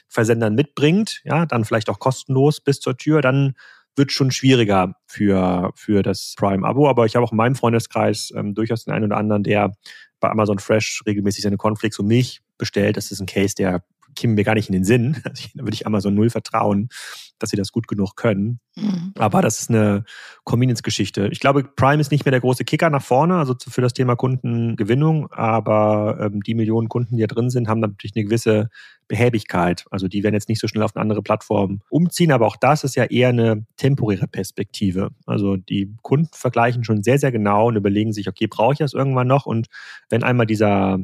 Versendern 0.08 0.56
mitbringt, 0.56 1.22
ja, 1.26 1.46
dann 1.46 1.66
vielleicht 1.66 1.90
auch 1.90 2.00
kostenlos 2.00 2.62
bis 2.62 2.80
zur 2.80 2.98
Tür, 2.98 3.22
dann 3.22 3.56
wird 3.98 4.12
schon 4.12 4.32
schwieriger 4.32 4.96
für, 5.08 5.72
für 5.76 6.04
das 6.04 6.36
Prime-Abo. 6.38 6.88
Aber 6.88 7.06
ich 7.06 7.16
habe 7.16 7.26
auch 7.26 7.32
in 7.32 7.38
meinem 7.38 7.56
Freundeskreis 7.56 8.32
ähm, 8.36 8.54
durchaus 8.54 8.86
den 8.86 8.94
einen 8.94 9.06
oder 9.06 9.18
anderen, 9.18 9.44
der 9.44 9.74
bei 10.20 10.30
Amazon 10.30 10.60
Fresh 10.60 11.04
regelmäßig 11.06 11.44
seine 11.44 11.58
Cornflakes 11.58 12.00
und 12.00 12.08
Milch 12.08 12.42
bestellt. 12.58 12.98
Das 12.98 13.12
ist 13.12 13.20
ein 13.20 13.28
Case, 13.28 13.56
der 13.56 13.84
käme 14.18 14.34
mir 14.34 14.44
gar 14.44 14.56
nicht 14.56 14.68
in 14.68 14.74
den 14.74 14.84
Sinn. 14.84 15.22
Also 15.28 15.50
da 15.54 15.64
würde 15.64 15.74
ich 15.74 15.86
Amazon 15.86 16.16
null 16.16 16.30
vertrauen, 16.30 16.90
dass 17.38 17.52
sie 17.52 17.58
das 17.58 17.72
gut 17.72 17.88
genug 17.88 18.16
können. 18.16 18.60
Mhm. 18.76 19.14
Aber 19.18 19.42
das 19.42 19.60
ist 19.60 19.70
eine 19.70 20.04
Convenience-Geschichte. 20.46 21.30
Ich 21.32 21.40
glaube, 21.40 21.64
Prime 21.64 22.02
ist 22.02 22.12
nicht 22.12 22.26
mehr 22.26 22.32
der 22.32 22.42
große 22.42 22.66
Kicker 22.66 22.90
nach 22.90 23.04
vorne, 23.04 23.36
also 23.36 23.56
für 23.68 23.82
das 23.82 23.94
Thema 23.94 24.16
Kundengewinnung. 24.16 25.32
Aber 25.32 26.18
ähm, 26.20 26.42
die 26.42 26.56
Millionen 26.56 26.90
Kunden, 26.90 27.18
die 27.18 27.22
da 27.22 27.28
drin 27.28 27.50
sind, 27.50 27.68
haben 27.68 27.80
natürlich 27.80 28.16
eine 28.16 28.26
gewisse 28.26 28.70
Behäbigkeit. 29.08 29.86
Also 29.92 30.08
die 30.08 30.24
werden 30.24 30.34
jetzt 30.34 30.50
nicht 30.50 30.60
so 30.60 30.68
schnell 30.68 30.84
auf 30.84 30.96
eine 30.96 31.02
andere 31.02 31.22
Plattform 31.22 31.82
umziehen, 31.90 32.32
aber 32.32 32.48
auch 32.48 32.58
das 32.58 32.84
ist 32.84 32.96
ja 32.96 33.06
eher 33.06 33.30
eine 33.30 33.66
temporäre 33.78 34.28
Perspektive. 34.28 35.12
Also 35.26 35.58
die 35.58 35.94
Kunden 36.02 36.30
vergleichen 36.34 36.84
schon 36.84 37.04
sehr, 37.04 37.20
sehr 37.20 37.32
genau 37.32 37.68
und 37.68 37.76
überlegen 37.76 38.14
sich, 38.14 38.28
okay, 38.28 38.48
brauche 38.48 38.74
ich 38.74 38.80
das 38.80 38.94
irgendwann 38.94 39.28
noch? 39.28 39.46
Und 39.46 39.68
wenn 40.10 40.24
einmal 40.24 40.46
dieser, 40.46 41.00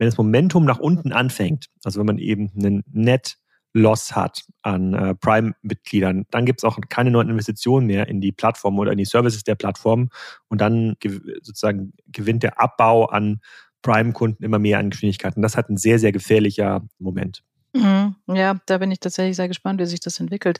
wenn 0.00 0.08
das 0.08 0.16
Momentum 0.16 0.64
nach 0.64 0.78
unten 0.78 1.12
anfängt, 1.12 1.66
also 1.84 2.00
wenn 2.00 2.06
man 2.06 2.18
eben 2.18 2.50
einen 2.56 2.82
Net 2.90 3.36
Loss 3.74 4.16
hat 4.16 4.44
an 4.62 4.94
äh, 4.94 5.14
Prime-Mitgliedern, 5.14 6.24
dann 6.30 6.46
gibt 6.46 6.60
es 6.60 6.64
auch 6.64 6.78
keine 6.88 7.10
neuen 7.10 7.28
Investitionen 7.28 7.86
mehr 7.86 8.08
in 8.08 8.22
die 8.22 8.32
Plattform 8.32 8.78
oder 8.78 8.92
in 8.92 8.98
die 8.98 9.04
Services 9.04 9.44
der 9.44 9.56
Plattform 9.56 10.08
und 10.48 10.60
dann 10.60 10.96
sozusagen 11.42 11.92
gewinnt 12.08 12.42
der 12.42 12.58
Abbau 12.58 13.04
an 13.04 13.40
Prime-Kunden 13.82 14.42
immer 14.42 14.58
mehr 14.58 14.78
an 14.78 14.88
Geschwindigkeit. 14.88 15.36
Und 15.36 15.42
das 15.42 15.56
hat 15.56 15.68
ein 15.68 15.76
sehr, 15.76 15.98
sehr 15.98 16.12
gefährlicher 16.12 16.82
Moment. 16.98 17.42
Mhm. 17.74 18.16
Ja, 18.26 18.56
da 18.66 18.78
bin 18.78 18.90
ich 18.90 19.00
tatsächlich 19.00 19.36
sehr 19.36 19.48
gespannt, 19.48 19.80
wie 19.80 19.86
sich 19.86 20.00
das 20.00 20.18
entwickelt. 20.18 20.58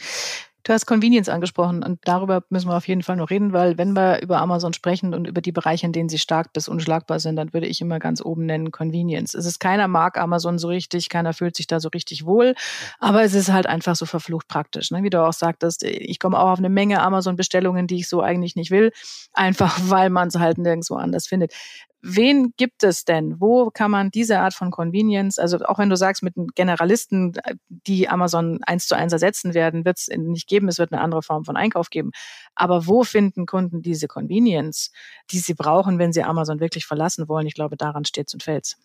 Du 0.62 0.72
hast 0.72 0.84
Convenience 0.86 1.28
angesprochen 1.28 1.82
und 1.82 2.00
darüber 2.04 2.42
müssen 2.50 2.68
wir 2.68 2.76
auf 2.76 2.86
jeden 2.86 3.02
Fall 3.02 3.16
noch 3.16 3.30
reden, 3.30 3.52
weil 3.52 3.78
wenn 3.78 3.94
wir 3.94 4.20
über 4.20 4.38
Amazon 4.40 4.74
sprechen 4.74 5.14
und 5.14 5.26
über 5.26 5.40
die 5.40 5.52
Bereiche, 5.52 5.86
in 5.86 5.92
denen 5.92 6.08
sie 6.08 6.18
stark 6.18 6.52
bis 6.52 6.68
unschlagbar 6.68 7.18
sind, 7.18 7.36
dann 7.36 7.54
würde 7.54 7.66
ich 7.66 7.80
immer 7.80 7.98
ganz 7.98 8.22
oben 8.22 8.44
nennen 8.44 8.70
Convenience. 8.70 9.34
Es 9.34 9.46
ist 9.46 9.58
keiner 9.58 9.88
mag 9.88 10.18
Amazon 10.18 10.58
so 10.58 10.68
richtig, 10.68 11.08
keiner 11.08 11.32
fühlt 11.32 11.56
sich 11.56 11.66
da 11.66 11.80
so 11.80 11.88
richtig 11.88 12.26
wohl, 12.26 12.54
aber 12.98 13.22
es 13.22 13.34
ist 13.34 13.50
halt 13.50 13.66
einfach 13.66 13.96
so 13.96 14.04
verflucht 14.04 14.48
praktisch. 14.48 14.90
Ne? 14.90 15.02
Wie 15.02 15.10
du 15.10 15.24
auch 15.24 15.32
sagtest, 15.32 15.82
ich 15.82 16.18
komme 16.18 16.38
auch 16.38 16.50
auf 16.50 16.58
eine 16.58 16.68
Menge 16.68 17.00
Amazon-Bestellungen, 17.00 17.86
die 17.86 17.96
ich 17.96 18.08
so 18.08 18.20
eigentlich 18.20 18.54
nicht 18.54 18.70
will, 18.70 18.92
einfach 19.32 19.78
weil 19.84 20.10
man 20.10 20.28
es 20.28 20.36
halt 20.36 20.58
nirgendwo 20.58 20.96
anders 20.96 21.26
findet. 21.26 21.54
Wen 22.02 22.54
gibt 22.56 22.82
es 22.82 23.04
denn? 23.04 23.40
Wo 23.40 23.70
kann 23.70 23.90
man 23.90 24.10
diese 24.10 24.38
Art 24.38 24.54
von 24.54 24.70
Convenience, 24.70 25.38
also 25.38 25.58
auch 25.66 25.78
wenn 25.78 25.90
du 25.90 25.96
sagst, 25.96 26.22
mit 26.22 26.34
Generalisten, 26.54 27.34
die 27.68 28.08
Amazon 28.08 28.60
eins 28.62 28.86
zu 28.86 28.96
eins 28.96 29.12
ersetzen 29.12 29.52
werden, 29.52 29.84
wird 29.84 29.98
es 29.98 30.08
nicht 30.08 30.48
geben, 30.48 30.68
es 30.68 30.78
wird 30.78 30.92
eine 30.92 31.02
andere 31.02 31.22
Form 31.22 31.44
von 31.44 31.56
Einkauf 31.56 31.90
geben. 31.90 32.12
Aber 32.54 32.86
wo 32.86 33.04
finden 33.04 33.44
Kunden 33.44 33.82
diese 33.82 34.08
Convenience, 34.08 34.92
die 35.30 35.38
sie 35.38 35.54
brauchen, 35.54 35.98
wenn 35.98 36.12
sie 36.12 36.22
Amazon 36.22 36.60
wirklich 36.60 36.86
verlassen 36.86 37.28
wollen? 37.28 37.46
Ich 37.46 37.54
glaube, 37.54 37.76
daran 37.76 38.06
steht 38.06 38.32
und 38.32 38.42
fällt 38.42 38.76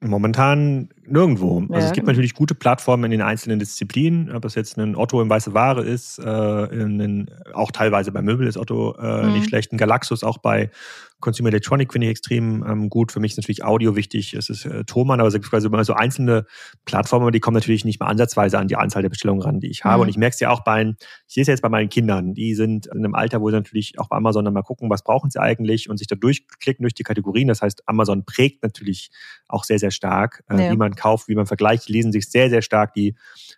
Momentan 0.00 0.90
nirgendwo. 1.06 1.60
Also 1.60 1.72
ja. 1.72 1.78
es 1.78 1.92
gibt 1.92 2.06
natürlich 2.06 2.34
gute 2.34 2.54
Plattformen 2.54 3.04
in 3.04 3.10
den 3.12 3.22
einzelnen 3.22 3.58
Disziplinen, 3.58 4.30
ob 4.34 4.42
das 4.42 4.54
jetzt 4.54 4.76
ein 4.76 4.96
Otto 4.96 5.22
in 5.22 5.30
weiße 5.30 5.54
Ware 5.54 5.82
ist, 5.82 6.18
äh, 6.18 6.64
in, 6.66 7.30
auch 7.54 7.70
teilweise 7.70 8.12
bei 8.12 8.20
Möbel 8.20 8.46
ist 8.46 8.58
Otto 8.58 8.96
äh, 8.98 9.22
mhm. 9.22 9.32
nicht 9.32 9.48
schlecht, 9.48 9.72
ein 9.72 9.78
Galaxus 9.78 10.22
auch 10.22 10.36
bei 10.36 10.70
Consumer 11.24 11.48
Electronic 11.48 11.92
finde 11.92 12.06
ich 12.06 12.10
extrem 12.12 12.64
ähm, 12.64 12.90
gut. 12.90 13.10
Für 13.10 13.18
mich 13.18 13.32
ist 13.32 13.38
natürlich 13.38 13.64
Audio 13.64 13.96
wichtig. 13.96 14.34
Es 14.34 14.50
ist 14.50 14.66
äh, 14.66 14.84
Thomann, 14.84 15.20
aber 15.20 15.28
es 15.28 15.34
gibt 15.34 15.48
quasi 15.48 15.66
immer 15.66 15.82
so 15.84 15.94
einzelne 15.94 16.46
Plattformen, 16.84 17.32
die 17.32 17.40
kommen 17.40 17.54
natürlich 17.54 17.84
nicht 17.84 17.98
mal 17.98 18.06
ansatzweise 18.06 18.58
an 18.58 18.68
die 18.68 18.76
Anzahl 18.76 19.02
der 19.02 19.08
Bestellungen 19.08 19.42
ran, 19.42 19.58
die 19.58 19.68
ich 19.68 19.84
habe. 19.84 19.96
Mhm. 19.96 20.02
Und 20.02 20.08
ich 20.10 20.16
merke 20.16 20.34
es 20.34 20.40
ja 20.40 20.50
auch 20.50 20.60
bei, 20.60 20.94
ich 21.26 21.34
sehe 21.34 21.42
es 21.42 21.48
jetzt 21.48 21.62
bei 21.62 21.68
meinen 21.68 21.88
Kindern, 21.88 22.34
die 22.34 22.54
sind 22.54 22.86
in 22.86 22.98
einem 22.98 23.14
Alter, 23.14 23.40
wo 23.40 23.48
sie 23.48 23.56
natürlich 23.56 23.98
auch 23.98 24.08
bei 24.08 24.16
Amazon 24.16 24.44
dann 24.44 24.54
mal 24.54 24.62
gucken, 24.62 24.90
was 24.90 25.02
brauchen 25.02 25.30
sie 25.30 25.40
eigentlich 25.40 25.88
und 25.88 25.96
sich 25.96 26.06
da 26.06 26.14
durchklicken 26.14 26.82
durch 26.82 26.94
die 26.94 27.02
Kategorien. 27.02 27.48
Das 27.48 27.62
heißt, 27.62 27.88
Amazon 27.88 28.24
prägt 28.24 28.62
natürlich 28.62 29.10
auch 29.48 29.64
sehr, 29.64 29.78
sehr 29.78 29.90
stark, 29.90 30.44
äh, 30.50 30.66
ja. 30.66 30.72
wie 30.72 30.76
man 30.76 30.94
kauft, 30.94 31.28
wie 31.28 31.34
man 31.34 31.46
vergleicht. 31.46 31.88
Die 31.88 31.92
lesen 31.92 32.12
sich 32.12 32.30
sehr, 32.30 32.50
sehr 32.50 32.62
stark 32.62 32.92
die 32.94 33.14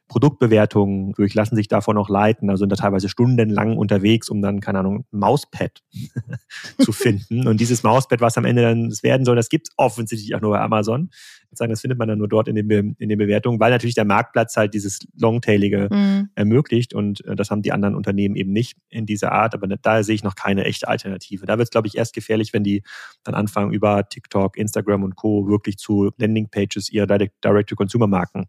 Produktbewertungen 0.09 1.13
durch, 1.13 1.35
lassen 1.35 1.57
sich 1.57 1.69
davon 1.69 1.99
auch 1.99 2.09
leiten, 2.09 2.49
also 2.49 2.61
sind 2.61 2.71
da 2.71 2.77
teilweise 2.77 3.09
stundenlang 3.09 3.77
unterwegs, 3.77 4.29
um 4.29 4.41
dann, 4.41 4.61
keine 4.61 4.81
Ahnung, 4.81 5.05
ein 5.13 5.19
Mauspad 5.19 5.83
zu 6.79 6.93
finden. 6.93 7.47
Und 7.49 7.61
dieses 7.61 7.83
Mauspad, 7.83 8.21
was 8.21 8.39
am 8.39 8.45
Ende 8.45 8.63
dann 8.63 8.93
werden 9.03 9.25
soll, 9.25 9.37
das 9.37 9.49
gibt 9.49 9.69
es 9.69 9.75
offensichtlich 9.77 10.35
auch 10.35 10.41
nur 10.41 10.53
bei 10.53 10.61
Amazon. 10.61 11.11
Ich 11.51 11.59
sagen, 11.59 11.71
das 11.71 11.81
findet 11.81 11.99
man 11.99 12.09
dann 12.09 12.19
nur 12.19 12.29
dort 12.29 12.49
in 12.49 12.55
den, 12.55 12.97
in 12.99 13.09
den 13.09 13.19
Bewertungen, 13.19 13.61
weil 13.61 13.71
natürlich 13.71 13.95
der 13.95 14.05
Marktplatz 14.05 14.57
halt 14.57 14.75
dieses 14.75 15.01
Longtailige 15.19 15.89
mhm. 15.91 16.29
ermöglicht 16.35 16.95
und 16.95 17.25
äh, 17.25 17.37
das 17.37 17.51
haben 17.51 17.63
die 17.63 17.73
anderen 17.73 17.95
Unternehmen 17.95 18.37
eben 18.37 18.53
nicht 18.53 18.77
in 18.89 19.07
dieser 19.07 19.33
Art. 19.33 19.55
Aber 19.55 19.67
da 19.67 20.03
sehe 20.03 20.15
ich 20.15 20.23
noch 20.23 20.35
keine 20.35 20.65
echte 20.65 20.89
Alternative. 20.89 21.47
Da 21.47 21.59
wird 21.59 21.67
es, 21.67 21.71
glaube 21.71 21.89
ich, 21.89 21.97
erst 21.97 22.15
gefährlich, 22.15 22.53
wenn 22.53 22.65
die 22.65 22.83
dann 23.25 23.35
anfangen, 23.35 23.73
über 23.73 24.09
TikTok, 24.09 24.57
Instagram 24.57 25.03
und 25.03 25.17
Co. 25.17 25.49
wirklich 25.49 25.79
zu 25.79 26.11
Landingpages 26.19 26.91
ihrer 26.91 27.07
Direct-to-Consumer-Marken 27.07 28.47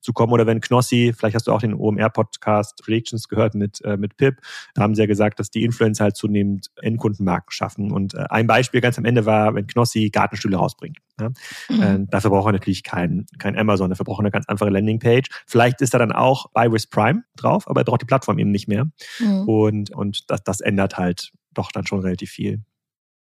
zu 0.00 0.12
kommen. 0.12 0.32
Oder 0.32 0.46
wenn 0.46 0.60
Knossi, 0.60 1.12
vielleicht 1.16 1.34
hast 1.34 1.46
du 1.46 1.52
auch 1.52 1.60
den 1.60 1.74
OMR-Podcast 1.74 2.82
Predictions 2.82 3.28
gehört 3.28 3.54
mit, 3.54 3.80
äh, 3.84 3.96
mit 3.96 4.16
Pip, 4.16 4.40
da 4.74 4.82
haben 4.82 4.94
sie 4.94 5.02
ja 5.02 5.06
gesagt, 5.06 5.38
dass 5.40 5.50
die 5.50 5.64
Influencer 5.64 6.04
halt 6.04 6.16
zunehmend 6.16 6.68
Endkundenmarken 6.80 7.50
schaffen. 7.52 7.92
Und 7.92 8.14
äh, 8.14 8.24
ein 8.30 8.46
Beispiel 8.46 8.80
ganz 8.80 8.98
am 8.98 9.04
Ende 9.04 9.26
war, 9.26 9.54
wenn 9.54 9.66
Knossi 9.66 10.10
Gartenstühle 10.10 10.56
rausbringt. 10.56 10.98
Ja? 11.18 11.30
Mhm. 11.68 11.82
Äh, 11.82 12.06
dafür 12.10 12.30
braucht 12.30 12.46
er 12.46 12.52
natürlich 12.52 12.82
kein, 12.82 13.26
kein 13.38 13.56
Amazon, 13.58 13.90
dafür 13.90 14.04
braucht 14.04 14.20
er 14.20 14.24
eine 14.24 14.30
ganz 14.30 14.46
einfache 14.48 14.70
Landingpage. 14.70 15.28
Vielleicht 15.46 15.80
ist 15.80 15.94
da 15.94 15.98
dann 15.98 16.12
auch 16.12 16.50
Buy 16.52 16.70
with 16.70 16.86
Prime 16.86 17.24
drauf, 17.36 17.68
aber 17.68 17.80
er 17.80 17.84
braucht 17.84 18.02
die 18.02 18.06
Plattform 18.06 18.38
eben 18.38 18.50
nicht 18.50 18.68
mehr. 18.68 18.90
Mhm. 19.18 19.48
Und, 19.48 19.90
und 19.90 20.30
das, 20.30 20.42
das 20.44 20.60
ändert 20.60 20.98
halt 20.98 21.32
doch 21.52 21.72
dann 21.72 21.86
schon 21.86 22.00
relativ 22.00 22.30
viel. 22.30 22.62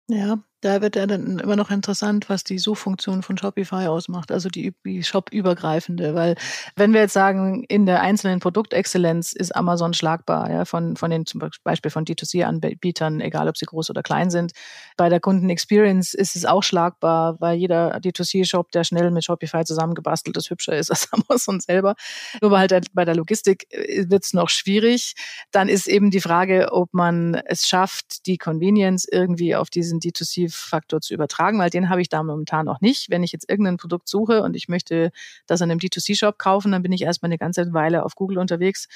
Ja, 0.08 0.40
da 0.62 0.82
wird 0.82 0.96
ja 0.96 1.08
dann 1.08 1.40
immer 1.40 1.56
noch 1.56 1.72
interessant, 1.72 2.30
was 2.30 2.44
die 2.44 2.60
Suchfunktion 2.60 3.24
von 3.24 3.38
Shopify 3.38 3.88
ausmacht, 3.88 4.32
also 4.32 4.50
die, 4.50 4.74
die 4.86 5.04
Shop-übergreifende. 5.04 6.16
Weil 6.16 6.36
wenn 6.76 6.94
wir 6.94 7.02
jetzt 7.02 7.14
sagen, 7.14 7.64
in 7.70 7.86
der 7.86 8.02
einzelnen 8.02 8.40
Produktexzellenz 8.40 9.32
ist 9.32 9.56
Amazon 9.56 9.94
schlagbar, 9.94 10.52
ja, 10.52 10.66
von, 10.66 10.98
von 10.98 11.12
den 11.12 11.26
zum 11.26 11.42
Beispiel 11.64 11.92
von 11.92 12.06
D2C-Anbietern, 12.06 13.22
egal 13.22 13.48
ob 13.48 13.58
sie 13.58 13.66
groß 13.66 13.90
oder 13.90 14.04
klein 14.04 14.30
sind. 14.30 14.52
Bei 14.98 15.08
der 15.08 15.22
Kunden-Experience 15.22 16.14
ist 16.14 16.36
es 16.36 16.46
auch 16.46 16.64
schlagbar, 16.64 17.40
weil 17.40 17.58
jeder 17.58 17.98
D2C-Shop, 17.98 18.72
der 18.72 18.84
schnell 18.84 19.12
mit 19.12 19.24
Shopify 19.24 19.64
zusammengebastelt 19.64 20.36
ist, 20.36 20.50
hübscher 20.50 20.76
ist 20.76 20.92
als 20.92 21.08
Amazon 21.14 21.62
selber. 21.62 21.96
Nur 22.42 22.58
halt 22.58 22.88
bei 22.94 23.06
der 23.06 23.16
Logistik 23.16 23.66
äh, 23.70 24.10
wird 24.10 24.26
es 24.26 24.34
noch 24.34 24.50
schwierig. 24.50 25.14
Dann 25.52 25.70
ist 25.70 25.88
eben 25.88 26.12
die 26.12 26.22
Frage, 26.22 26.70
ob 26.74 26.94
man 26.94 27.36
es 27.46 27.68
schafft, 27.68 28.26
die 28.26 28.38
Convenience 28.38 29.08
irgendwie 29.10 29.56
auf 29.56 29.70
diesen 29.70 30.00
D2C 30.00 30.49
Faktor 30.50 31.02
zu 31.02 31.14
übertragen, 31.14 31.60
weil 31.60 31.70
den 31.70 31.90
habe 31.90 32.02
ich 32.02 32.10
da 32.10 32.24
momentan 32.24 32.66
noch 32.66 32.82
nicht. 32.82 33.10
Wenn 33.10 33.24
ich 33.24 33.32
jetzt 33.32 33.50
irgendein 33.50 33.78
Produkt 33.78 34.08
suche 34.08 34.44
und 34.44 34.56
ich 34.56 34.68
möchte 34.68 35.12
das 35.48 35.62
an 35.62 35.72
einem 35.72 35.80
D2C-Shop 35.80 36.38
kaufen, 36.38 36.72
dann 36.72 36.82
bin 36.82 36.92
ich 36.92 37.02
erstmal 37.02 37.30
eine 37.30 37.38
ganze 37.38 37.74
Weile 37.74 38.04
auf 38.04 38.16
Google 38.16 38.38
unterwegs 38.38 38.88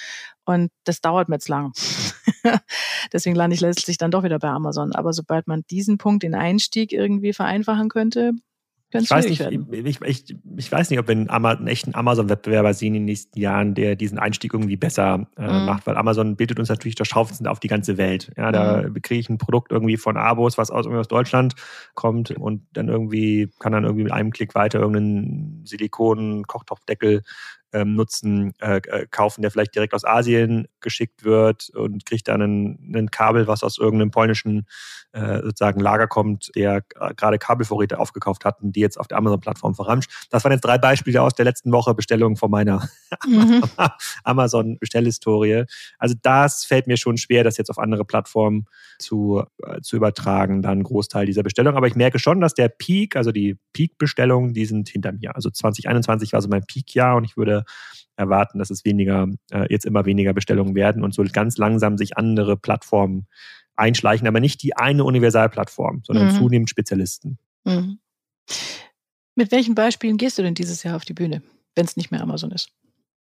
und 0.45 0.71
das 0.83 1.01
dauert 1.01 1.29
mir 1.29 1.35
jetzt 1.35 1.49
lang. 1.49 1.73
Deswegen 3.13 3.35
lande 3.35 3.55
ich 3.55 3.61
letztlich 3.61 3.97
dann 3.97 4.11
doch 4.11 4.23
wieder 4.23 4.39
bei 4.39 4.49
Amazon. 4.49 4.93
Aber 4.93 5.13
sobald 5.13 5.47
man 5.47 5.63
diesen 5.69 5.97
Punkt, 5.97 6.23
den 6.23 6.35
Einstieg 6.35 6.91
irgendwie 6.91 7.33
vereinfachen 7.33 7.89
könnte, 7.89 8.33
ich 8.93 9.10
weiß, 9.10 9.27
nicht, 9.27 9.41
ich, 9.41 10.01
ich, 10.01 10.36
ich, 10.58 10.71
weiß 10.71 10.89
nicht, 10.89 10.99
ob 10.99 11.08
wir 11.08 11.13
einen, 11.15 11.29
einen 11.29 11.67
echten 11.67 11.95
Amazon-Wettbewerber 11.95 12.73
sehen 12.73 12.95
in 12.95 13.01
den 13.01 13.06
nächsten 13.06 13.39
Jahren, 13.39 13.73
der 13.73 13.95
diesen 13.95 14.19
Einstieg 14.19 14.53
irgendwie 14.53 14.77
besser 14.77 15.27
äh, 15.38 15.41
mhm. 15.41 15.65
macht, 15.65 15.88
weil 15.88 15.97
Amazon 15.97 16.36
bietet 16.36 16.60
uns 16.60 16.69
natürlich 16.69 16.95
das 16.95 17.08
Schaufenster 17.08 17.51
auf 17.51 17.60
die 17.60 17.67
ganze 17.67 17.97
Welt. 17.97 18.32
Ja, 18.38 18.51
da 18.51 18.84
mhm. 18.84 19.01
kriege 19.01 19.19
ich 19.19 19.29
ein 19.29 19.38
Produkt 19.38 19.71
irgendwie 19.71 19.97
von 19.97 20.17
Abos, 20.17 20.58
was 20.58 20.71
aus, 20.71 20.88
aus 20.88 21.08
Deutschland 21.08 21.56
kommt 21.95 22.32
und 22.32 22.63
dann 22.73 22.88
irgendwie 22.88 23.49
kann 23.60 23.71
dann 23.71 23.84
irgendwie 23.84 24.03
mit 24.03 24.13
einem 24.13 24.32
Klick 24.32 24.56
weiter 24.56 24.79
irgendeinen 24.79 25.65
Silikon-Kochtopfdeckel 25.65 27.23
ähm, 27.73 27.95
Nutzen 27.95 28.53
äh, 28.59 28.77
äh, 28.77 29.07
kaufen, 29.09 29.41
der 29.41 29.51
vielleicht 29.51 29.75
direkt 29.75 29.93
aus 29.93 30.05
Asien 30.05 30.67
geschickt 30.79 31.23
wird 31.23 31.69
und 31.71 32.05
kriegt 32.05 32.27
dann 32.27 32.41
ein 32.41 33.12
Kabel, 33.12 33.47
was 33.47 33.63
aus 33.63 33.77
irgendeinem 33.77 34.12
polnischen 34.12 34.67
äh, 35.12 35.41
sozusagen 35.41 35.79
Lager 35.79 36.07
kommt, 36.07 36.51
der 36.55 36.81
gerade 36.81 37.38
Kabelvorräte 37.38 37.99
aufgekauft 37.99 38.45
hat 38.45 38.62
und 38.62 38.75
die 38.75 38.79
jetzt 38.79 38.99
auf 38.99 39.07
der 39.07 39.17
Amazon-Plattform 39.17 39.75
verramscht. 39.75 40.12
Das 40.29 40.43
waren 40.43 40.51
jetzt 40.51 40.63
drei 40.65 40.77
Beispiele 40.77 41.21
aus 41.21 41.33
der 41.36 41.45
letzten 41.45 41.71
Woche 41.71 41.93
Bestellungen 41.93 42.38
von 42.38 42.51
meiner 42.51 42.88
mhm. 43.27 43.63
Amazon-Bestellhistorie. 44.23 45.65
Also 45.97 46.15
das 46.21 46.65
fällt 46.65 46.88
mir 46.88 46.97
schon 46.97 47.17
schwer, 47.17 47.43
das 47.43 47.57
jetzt 47.57 47.69
auf 47.69 47.79
andere 47.79 48.05
Plattformen 48.05 48.65
zu, 48.99 49.43
äh, 49.63 49.81
zu 49.81 49.95
übertragen, 49.95 50.62
dann 50.62 50.83
Großteil 50.83 51.25
dieser 51.25 51.43
Bestellungen. 51.43 51.77
Aber 51.77 51.88
ich 51.88 51.95
merke 51.95 52.19
schon, 52.19 52.41
dass 52.41 52.53
der 52.53 52.69
Peak, 52.69 53.15
also 53.15 53.31
die 53.31 53.57
Peak-Bestellungen, 53.73 54.53
die 54.53 54.65
sind 54.65 54.89
hinter 54.89 55.12
mir. 55.12 55.36
Also 55.36 55.49
2021 55.49 56.33
war 56.33 56.41
so 56.41 56.49
mein 56.49 56.65
Peak-Jahr 56.65 57.15
und 57.15 57.23
ich 57.23 57.38
würde 57.38 57.62
erwarten, 58.15 58.60
dass 58.60 58.69
es 58.69 58.86
weniger, 58.86 59.28
äh, 59.52 59.65
jetzt 59.69 59.86
immer 59.86 60.06
weniger 60.06 60.34
Bestellungen 60.34 60.76
werden 60.76 61.04
und 61.04 61.13
so 61.13 61.23
ganz 61.32 61.58
langsam 61.58 61.97
sich 61.97 62.17
andere 62.17 62.58
Plattformen 62.58 63.28
einschleichen, 63.76 64.28
aber 64.28 64.39
nicht 64.39 64.62
die 64.62 64.76
eine 64.76 65.04
Universalplattform, 65.04 66.02
sondern 66.04 66.28
mhm. 66.28 66.38
zunehmend 66.38 66.69
Spezialisten. 66.69 67.40
Mhm. 67.63 68.00
Mit 69.35 69.52
welchen 69.52 69.73
Beispielen 69.73 70.17
gehst 70.17 70.37
du 70.37 70.44
denn 70.44 70.54
dieses 70.54 70.83
Jahr 70.83 70.96
auf 70.96 71.06
die 71.06 71.13
Bühne, 71.13 71.42
wenn 71.75 71.85
es 71.85 71.98
nicht 71.98 72.12
mehr 72.12 72.21
Amazon 72.21 72.52
ist? 72.52 72.69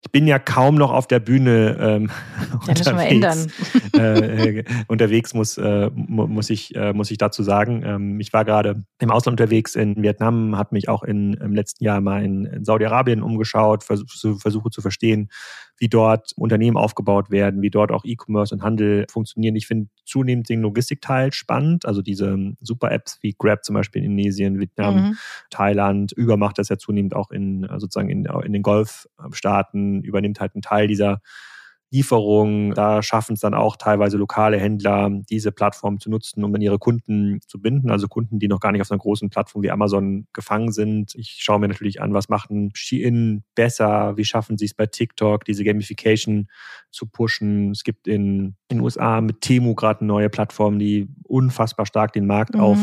ich 0.07 0.13
bin 0.13 0.29
ja 0.29 0.39
kaum 0.39 0.77
noch 0.77 0.93
auf 0.93 1.09
der 1.09 1.19
Bühne 1.19 1.77
ähm, 1.81 2.11
ja, 2.11 2.55
unterwegs. 2.55 2.79
Müssen 2.79 2.97
wir 2.97 3.07
ändern. 3.07 3.53
Äh, 3.99 4.65
unterwegs, 4.89 5.35
muss, 5.35 5.59
äh, 5.59 5.91
muss, 5.95 6.51
ich, 6.51 6.75
äh, 6.75 6.93
muss 6.93 7.11
ich 7.11 7.19
dazu 7.19 7.43
sagen. 7.43 7.83
Ähm, 7.85 8.21
ich 8.21 8.33
war 8.33 8.45
gerade 8.45 8.85
im 8.99 9.11
Ausland 9.11 9.41
unterwegs 9.41 9.75
in 9.75 10.03
Vietnam, 10.03 10.57
habe 10.57 10.71
mich 10.73 10.89
auch 10.89 11.03
in, 11.03 11.35
im 11.35 11.55
letzten 11.55 11.85
Jahr 11.85 12.01
mal 12.01 12.25
in, 12.25 12.45
in 12.47 12.65
Saudi-Arabien 12.65 13.23
umgeschaut, 13.23 13.85
vers 13.85 14.05
versuche 14.39 14.71
zu 14.71 14.81
verstehen, 14.81 15.31
wie 15.79 15.89
dort 15.89 16.33
Unternehmen 16.37 16.77
aufgebaut 16.77 17.31
werden, 17.31 17.63
wie 17.63 17.71
dort 17.71 17.93
auch 17.93 18.05
E-Commerce 18.05 18.55
und 18.55 18.63
Handel 18.63 19.07
funktionieren. 19.11 19.57
Ich 19.57 19.67
finde 19.67 19.89
zunehmend 20.05 20.49
den 20.49 20.63
Logistikteil 20.63 21.33
spannend, 21.33 21.85
also 21.85 22.03
diese 22.03 22.55
Super-Apps 22.61 23.19
wie 23.21 23.35
Grab 23.37 23.65
zum 23.65 23.75
Beispiel 23.75 24.03
in 24.03 24.13
Indonesien, 24.13 24.59
Vietnam, 24.59 24.95
mhm. 24.95 25.17
Thailand. 25.51 26.15
Uber 26.17 26.37
macht 26.37 26.59
das 26.59 26.69
ja 26.69 26.79
zunehmend 26.79 27.15
auch 27.15 27.31
in 27.31 27.67
sozusagen 27.77 28.09
in, 28.09 28.25
in 28.25 28.53
den 28.53 28.63
Golfstaaten, 28.63 30.03
übernimmt 30.03 30.41
halt 30.41 30.55
einen 30.55 30.63
Teil 30.63 30.87
dieser 30.87 31.21
Lieferungen. 31.91 32.75
Da 32.75 33.03
schaffen 33.03 33.35
es 33.35 33.41
dann 33.41 33.55
auch 33.55 33.77
teilweise 33.77 34.17
lokale 34.17 34.59
Händler, 34.59 35.11
diese 35.31 35.53
Plattform 35.53 36.01
zu 36.01 36.11
nutzen, 36.11 36.43
um 36.43 36.53
dann 36.53 36.61
ihre 36.61 36.79
Kunden 36.79 37.41
zu 37.47 37.61
binden. 37.61 37.91
Also 37.91 38.09
Kunden, 38.09 38.39
die 38.39 38.49
noch 38.49 38.61
gar 38.61 38.73
nicht 38.73 38.83
auf 38.83 38.91
einer 38.91 38.99
großen 38.99 39.31
Plattform 39.31 39.63
wie 39.63 39.71
Amazon 39.71 40.27
gefangen 40.33 40.73
sind. 40.73 41.15
Ich 41.15 41.39
schaue 41.41 41.61
mir 41.61 41.69
natürlich 41.69 42.01
an, 42.01 42.13
was 42.13 42.29
machen 42.29 42.71
Shein 42.75 43.45
besser? 43.55 44.17
Wie 44.17 44.25
schaffen 44.25 44.59
sie 44.59 44.65
es 44.65 44.75
bei 44.75 44.87
TikTok, 44.87 45.45
diese 45.45 45.65
Gamification 45.65 46.49
zu 46.91 47.07
pushen? 47.07 47.71
Es 47.71 47.85
gibt 47.85 48.09
in 48.09 48.57
den 48.71 48.81
USA 48.81 49.21
mit 49.21 49.41
Temu 49.41 49.75
gerade 49.75 50.01
eine 50.01 50.09
neue 50.09 50.31
Plattform, 50.31 50.79
die 50.79 51.09
unfassbar 51.23 51.87
stark 51.87 52.13
den 52.13 52.27
Markt 52.27 52.55
mhm. 52.55 52.61
auf 52.61 52.79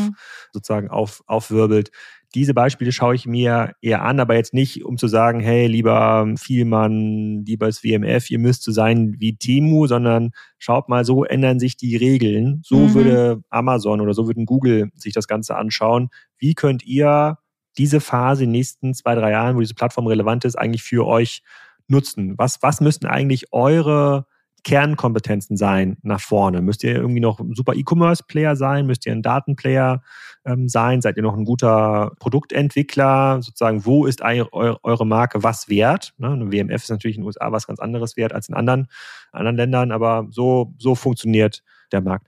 sozusagen 0.52 0.88
auf, 0.88 1.22
aufwirbelt 1.26 1.90
diese 2.34 2.52
Beispiele 2.52 2.90
schaue 2.90 3.14
ich 3.14 3.26
mir 3.26 3.74
eher 3.80 4.02
an, 4.02 4.18
aber 4.18 4.34
jetzt 4.34 4.54
nicht, 4.54 4.84
um 4.84 4.98
zu 4.98 5.06
sagen, 5.06 5.38
hey, 5.38 5.68
lieber 5.68 6.26
Vielmann, 6.36 7.44
lieber 7.44 7.66
das 7.66 7.84
WMF, 7.84 8.28
ihr 8.30 8.40
müsst 8.40 8.64
so 8.64 8.72
sein 8.72 9.14
wie 9.18 9.36
Temu, 9.36 9.86
sondern 9.86 10.32
schaut 10.58 10.88
mal, 10.88 11.04
so 11.04 11.24
ändern 11.24 11.60
sich 11.60 11.76
die 11.76 11.96
Regeln. 11.96 12.60
So 12.64 12.76
mhm. 12.76 12.94
würde 12.94 13.42
Amazon 13.50 14.00
oder 14.00 14.14
so 14.14 14.26
würden 14.26 14.46
Google 14.46 14.90
sich 14.94 15.12
das 15.12 15.28
Ganze 15.28 15.56
anschauen. 15.56 16.08
Wie 16.36 16.54
könnt 16.54 16.84
ihr 16.84 17.38
diese 17.78 18.00
Phase 18.00 18.44
in 18.44 18.50
den 18.50 18.58
nächsten 18.58 18.94
zwei, 18.94 19.14
drei 19.14 19.30
Jahren, 19.30 19.54
wo 19.54 19.60
diese 19.60 19.74
Plattform 19.74 20.08
relevant 20.08 20.44
ist, 20.44 20.56
eigentlich 20.56 20.82
für 20.82 21.06
euch 21.06 21.42
nutzen? 21.86 22.34
Was, 22.36 22.62
was 22.62 22.80
müssten 22.80 23.06
eigentlich 23.06 23.52
eure 23.52 24.26
Kernkompetenzen 24.64 25.56
sein 25.56 25.98
nach 26.02 26.20
vorne? 26.20 26.62
Müsst 26.62 26.82
ihr 26.82 26.94
irgendwie 26.94 27.20
noch 27.20 27.38
ein 27.38 27.54
super 27.54 27.74
E-Commerce-Player 27.74 28.56
sein? 28.56 28.86
Müsst 28.86 29.06
ihr 29.06 29.12
ein 29.12 29.22
Datenplayer 29.22 30.02
ähm, 30.44 30.68
sein? 30.68 31.00
Seid 31.00 31.16
ihr 31.16 31.22
noch 31.22 31.36
ein 31.36 31.44
guter 31.44 32.12
Produktentwickler? 32.18 33.40
Sozusagen, 33.42 33.84
wo 33.84 34.06
ist 34.06 34.22
eure 34.22 35.06
Marke 35.06 35.42
was 35.42 35.68
wert? 35.68 36.14
Ne? 36.18 36.30
Eine 36.30 36.50
WMF 36.50 36.82
ist 36.82 36.90
natürlich 36.90 37.16
in 37.16 37.22
den 37.22 37.26
USA 37.26 37.52
was 37.52 37.66
ganz 37.66 37.78
anderes 37.78 38.16
wert 38.16 38.32
als 38.32 38.48
in 38.48 38.54
anderen, 38.54 38.88
anderen 39.32 39.56
Ländern, 39.56 39.92
aber 39.92 40.26
so, 40.30 40.74
so 40.78 40.94
funktioniert 40.94 41.62
der 41.92 42.00
Markt. 42.00 42.26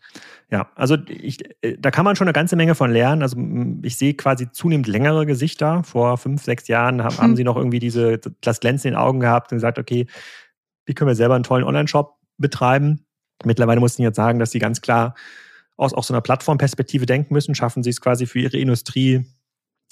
Ja, 0.50 0.68
also 0.74 0.96
ich, 1.08 1.38
äh, 1.62 1.76
da 1.78 1.90
kann 1.90 2.04
man 2.04 2.16
schon 2.16 2.26
eine 2.26 2.32
ganze 2.32 2.56
Menge 2.56 2.74
von 2.74 2.90
lernen. 2.90 3.22
Also 3.22 3.36
ich 3.82 3.96
sehe 3.96 4.14
quasi 4.14 4.50
zunehmend 4.52 4.86
längere 4.86 5.26
Gesichter. 5.26 5.82
Vor 5.82 6.18
fünf, 6.18 6.44
sechs 6.44 6.68
Jahren 6.68 7.02
haben, 7.02 7.18
haben 7.18 7.36
sie 7.36 7.44
noch 7.44 7.56
irgendwie 7.56 7.80
diese 7.80 8.18
das 8.40 8.60
Glänzen 8.60 8.88
in 8.88 8.94
den 8.94 9.00
Augen 9.00 9.20
gehabt 9.20 9.50
und 9.50 9.56
gesagt, 9.56 9.78
okay, 9.78 10.06
wie 10.86 10.94
können 10.94 11.08
wir 11.08 11.16
selber 11.16 11.34
einen 11.34 11.44
tollen 11.44 11.64
Online-Shop 11.64 12.16
betreiben. 12.38 13.04
Mittlerweile 13.44 13.80
muss 13.80 13.94
ich 13.94 13.98
jetzt 13.98 14.16
sagen, 14.16 14.38
dass 14.38 14.50
sie 14.50 14.58
ganz 14.58 14.80
klar 14.80 15.14
aus, 15.76 15.92
aus 15.92 16.06
so 16.06 16.14
einer 16.14 16.22
Plattformperspektive 16.22 17.06
denken 17.06 17.34
müssen. 17.34 17.54
Schaffen 17.54 17.82
sie 17.82 17.90
es 17.90 18.00
quasi 18.00 18.26
für 18.26 18.40
ihre 18.40 18.58
Industrie, 18.58 19.26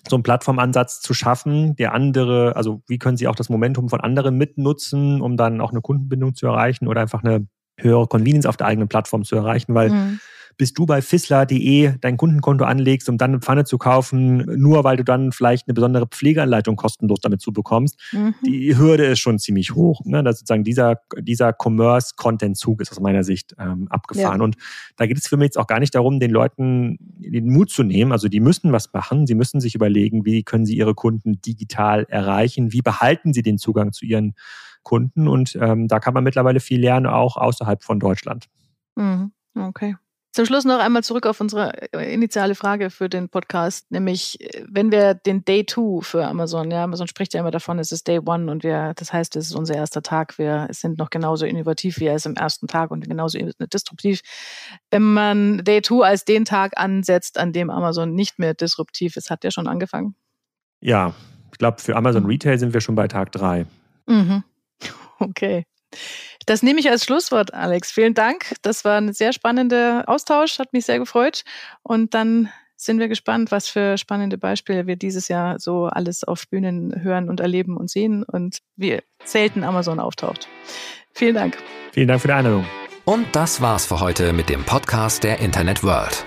so 0.08 0.16
einen 0.16 0.22
Plattformansatz 0.22 1.00
zu 1.00 1.14
schaffen, 1.14 1.76
der 1.76 1.94
andere, 1.94 2.56
also 2.56 2.82
wie 2.86 2.98
können 2.98 3.16
sie 3.16 3.28
auch 3.28 3.34
das 3.34 3.48
Momentum 3.48 3.88
von 3.88 4.00
anderen 4.00 4.36
mitnutzen, 4.36 5.20
um 5.20 5.36
dann 5.36 5.60
auch 5.60 5.70
eine 5.70 5.80
Kundenbindung 5.80 6.34
zu 6.34 6.46
erreichen 6.46 6.88
oder 6.88 7.00
einfach 7.00 7.24
eine 7.24 7.46
höhere 7.78 8.06
Convenience 8.06 8.46
auf 8.46 8.56
der 8.56 8.66
eigenen 8.66 8.88
Plattform 8.88 9.24
zu 9.24 9.36
erreichen, 9.36 9.74
weil 9.74 9.90
mhm 9.90 10.20
bis 10.56 10.72
du 10.72 10.86
bei 10.86 11.02
Fissler.de 11.02 11.94
dein 12.00 12.16
Kundenkonto 12.16 12.64
anlegst, 12.64 13.08
um 13.08 13.18
dann 13.18 13.32
eine 13.32 13.40
Pfanne 13.40 13.64
zu 13.64 13.78
kaufen, 13.78 14.38
nur 14.56 14.84
weil 14.84 14.96
du 14.96 15.04
dann 15.04 15.32
vielleicht 15.32 15.66
eine 15.66 15.74
besondere 15.74 16.06
Pflegeanleitung 16.06 16.76
kostenlos 16.76 17.20
damit 17.20 17.40
zu 17.40 17.52
bekommst. 17.52 18.00
Mhm. 18.12 18.34
Die 18.46 18.76
Hürde 18.76 19.04
ist 19.06 19.18
schon 19.18 19.38
ziemlich 19.38 19.74
hoch. 19.74 20.02
Ne? 20.04 20.22
Das 20.22 20.38
sozusagen 20.38 20.64
dieser, 20.64 21.00
dieser 21.18 21.52
Commerce-Content-Zug 21.52 22.80
ist 22.80 22.92
aus 22.92 23.00
meiner 23.00 23.24
Sicht 23.24 23.54
ähm, 23.58 23.88
abgefahren. 23.90 24.38
Ja. 24.38 24.44
Und 24.44 24.56
da 24.96 25.06
geht 25.06 25.18
es 25.18 25.26
für 25.26 25.36
mich 25.36 25.46
jetzt 25.46 25.58
auch 25.58 25.66
gar 25.66 25.80
nicht 25.80 25.94
darum, 25.94 26.20
den 26.20 26.30
Leuten 26.30 26.98
den 27.00 27.48
Mut 27.48 27.70
zu 27.70 27.82
nehmen. 27.82 28.12
Also 28.12 28.28
die 28.28 28.40
müssen 28.40 28.72
was 28.72 28.92
machen. 28.92 29.26
Sie 29.26 29.34
müssen 29.34 29.60
sich 29.60 29.74
überlegen, 29.74 30.24
wie 30.24 30.42
können 30.42 30.66
sie 30.66 30.76
ihre 30.76 30.94
Kunden 30.94 31.40
digital 31.40 32.06
erreichen? 32.08 32.72
Wie 32.72 32.82
behalten 32.82 33.32
sie 33.32 33.42
den 33.42 33.58
Zugang 33.58 33.92
zu 33.92 34.04
ihren 34.04 34.34
Kunden? 34.84 35.26
Und 35.26 35.58
ähm, 35.60 35.88
da 35.88 35.98
kann 35.98 36.14
man 36.14 36.22
mittlerweile 36.22 36.60
viel 36.60 36.80
lernen, 36.80 37.06
auch 37.06 37.36
außerhalb 37.36 37.82
von 37.82 37.98
Deutschland. 37.98 38.46
Mhm. 38.94 39.32
Okay. 39.56 39.96
Zum 40.34 40.46
Schluss 40.46 40.64
noch 40.64 40.80
einmal 40.80 41.04
zurück 41.04 41.26
auf 41.26 41.40
unsere 41.40 41.92
äh, 41.92 42.12
initiale 42.12 42.56
Frage 42.56 42.90
für 42.90 43.08
den 43.08 43.28
Podcast, 43.28 43.88
nämlich 43.92 44.40
äh, 44.40 44.64
wenn 44.68 44.90
wir 44.90 45.14
den 45.14 45.44
Day 45.44 45.64
Two 45.64 46.00
für 46.00 46.26
Amazon, 46.26 46.72
ja, 46.72 46.82
Amazon 46.82 47.06
spricht 47.06 47.34
ja 47.34 47.40
immer 47.40 47.52
davon, 47.52 47.78
es 47.78 47.92
ist 47.92 48.08
Day 48.08 48.18
One 48.18 48.50
und 48.50 48.64
wir, 48.64 48.94
das 48.96 49.12
heißt, 49.12 49.36
es 49.36 49.46
ist 49.46 49.54
unser 49.54 49.76
erster 49.76 50.02
Tag, 50.02 50.36
wir 50.36 50.66
sind 50.72 50.98
noch 50.98 51.10
genauso 51.10 51.46
innovativ 51.46 52.00
wie 52.00 52.06
er 52.06 52.16
ist 52.16 52.26
im 52.26 52.34
ersten 52.34 52.66
Tag 52.66 52.90
und 52.90 53.08
genauso 53.08 53.38
disruptiv. 53.72 54.22
Wenn 54.90 55.14
man 55.14 55.58
Day 55.58 55.82
Two 55.82 56.02
als 56.02 56.24
den 56.24 56.44
Tag 56.44 56.72
ansetzt, 56.78 57.38
an 57.38 57.52
dem 57.52 57.70
Amazon 57.70 58.12
nicht 58.12 58.40
mehr 58.40 58.54
disruptiv 58.54 59.16
ist, 59.16 59.30
hat 59.30 59.44
der 59.44 59.52
schon 59.52 59.68
angefangen? 59.68 60.16
Ja, 60.80 61.14
ich 61.52 61.58
glaube, 61.58 61.80
für 61.80 61.94
Amazon 61.94 62.24
mhm. 62.24 62.30
Retail 62.30 62.58
sind 62.58 62.74
wir 62.74 62.80
schon 62.80 62.96
bei 62.96 63.06
Tag 63.06 63.30
drei. 63.30 63.66
Mhm. 64.08 64.42
Okay. 65.24 65.64
Das 66.46 66.62
nehme 66.62 66.80
ich 66.80 66.90
als 66.90 67.04
Schlusswort, 67.04 67.54
Alex. 67.54 67.90
Vielen 67.90 68.14
Dank. 68.14 68.54
Das 68.62 68.84
war 68.84 68.98
ein 68.98 69.12
sehr 69.12 69.32
spannender 69.32 70.04
Austausch, 70.06 70.58
hat 70.58 70.72
mich 70.72 70.84
sehr 70.84 70.98
gefreut. 70.98 71.44
Und 71.82 72.14
dann 72.14 72.50
sind 72.76 72.98
wir 72.98 73.08
gespannt, 73.08 73.50
was 73.50 73.68
für 73.68 73.96
spannende 73.96 74.36
Beispiele 74.36 74.86
wir 74.86 74.96
dieses 74.96 75.28
Jahr 75.28 75.58
so 75.58 75.86
alles 75.86 76.24
auf 76.24 76.48
Bühnen 76.48 77.02
hören 77.02 77.30
und 77.30 77.40
erleben 77.40 77.76
und 77.76 77.90
sehen 77.90 78.24
und 78.24 78.58
wie 78.76 78.98
selten 79.24 79.64
Amazon 79.64 80.00
auftaucht. 80.00 80.48
Vielen 81.12 81.34
Dank. 81.34 81.56
Vielen 81.92 82.08
Dank 82.08 82.20
für 82.20 82.28
die 82.28 82.34
Einladung. 82.34 82.66
Und 83.04 83.26
das 83.32 83.60
war's 83.60 83.86
für 83.86 84.00
heute 84.00 84.32
mit 84.32 84.48
dem 84.48 84.64
Podcast 84.64 85.24
der 85.24 85.38
Internet 85.38 85.82
World. 85.82 86.24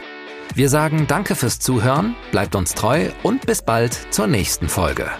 Wir 0.53 0.69
sagen 0.69 1.05
Danke 1.07 1.35
fürs 1.35 1.59
Zuhören, 1.59 2.15
bleibt 2.31 2.55
uns 2.55 2.73
treu 2.73 3.09
und 3.23 3.45
bis 3.45 3.61
bald 3.61 3.93
zur 4.11 4.27
nächsten 4.27 4.69
Folge. 4.69 5.11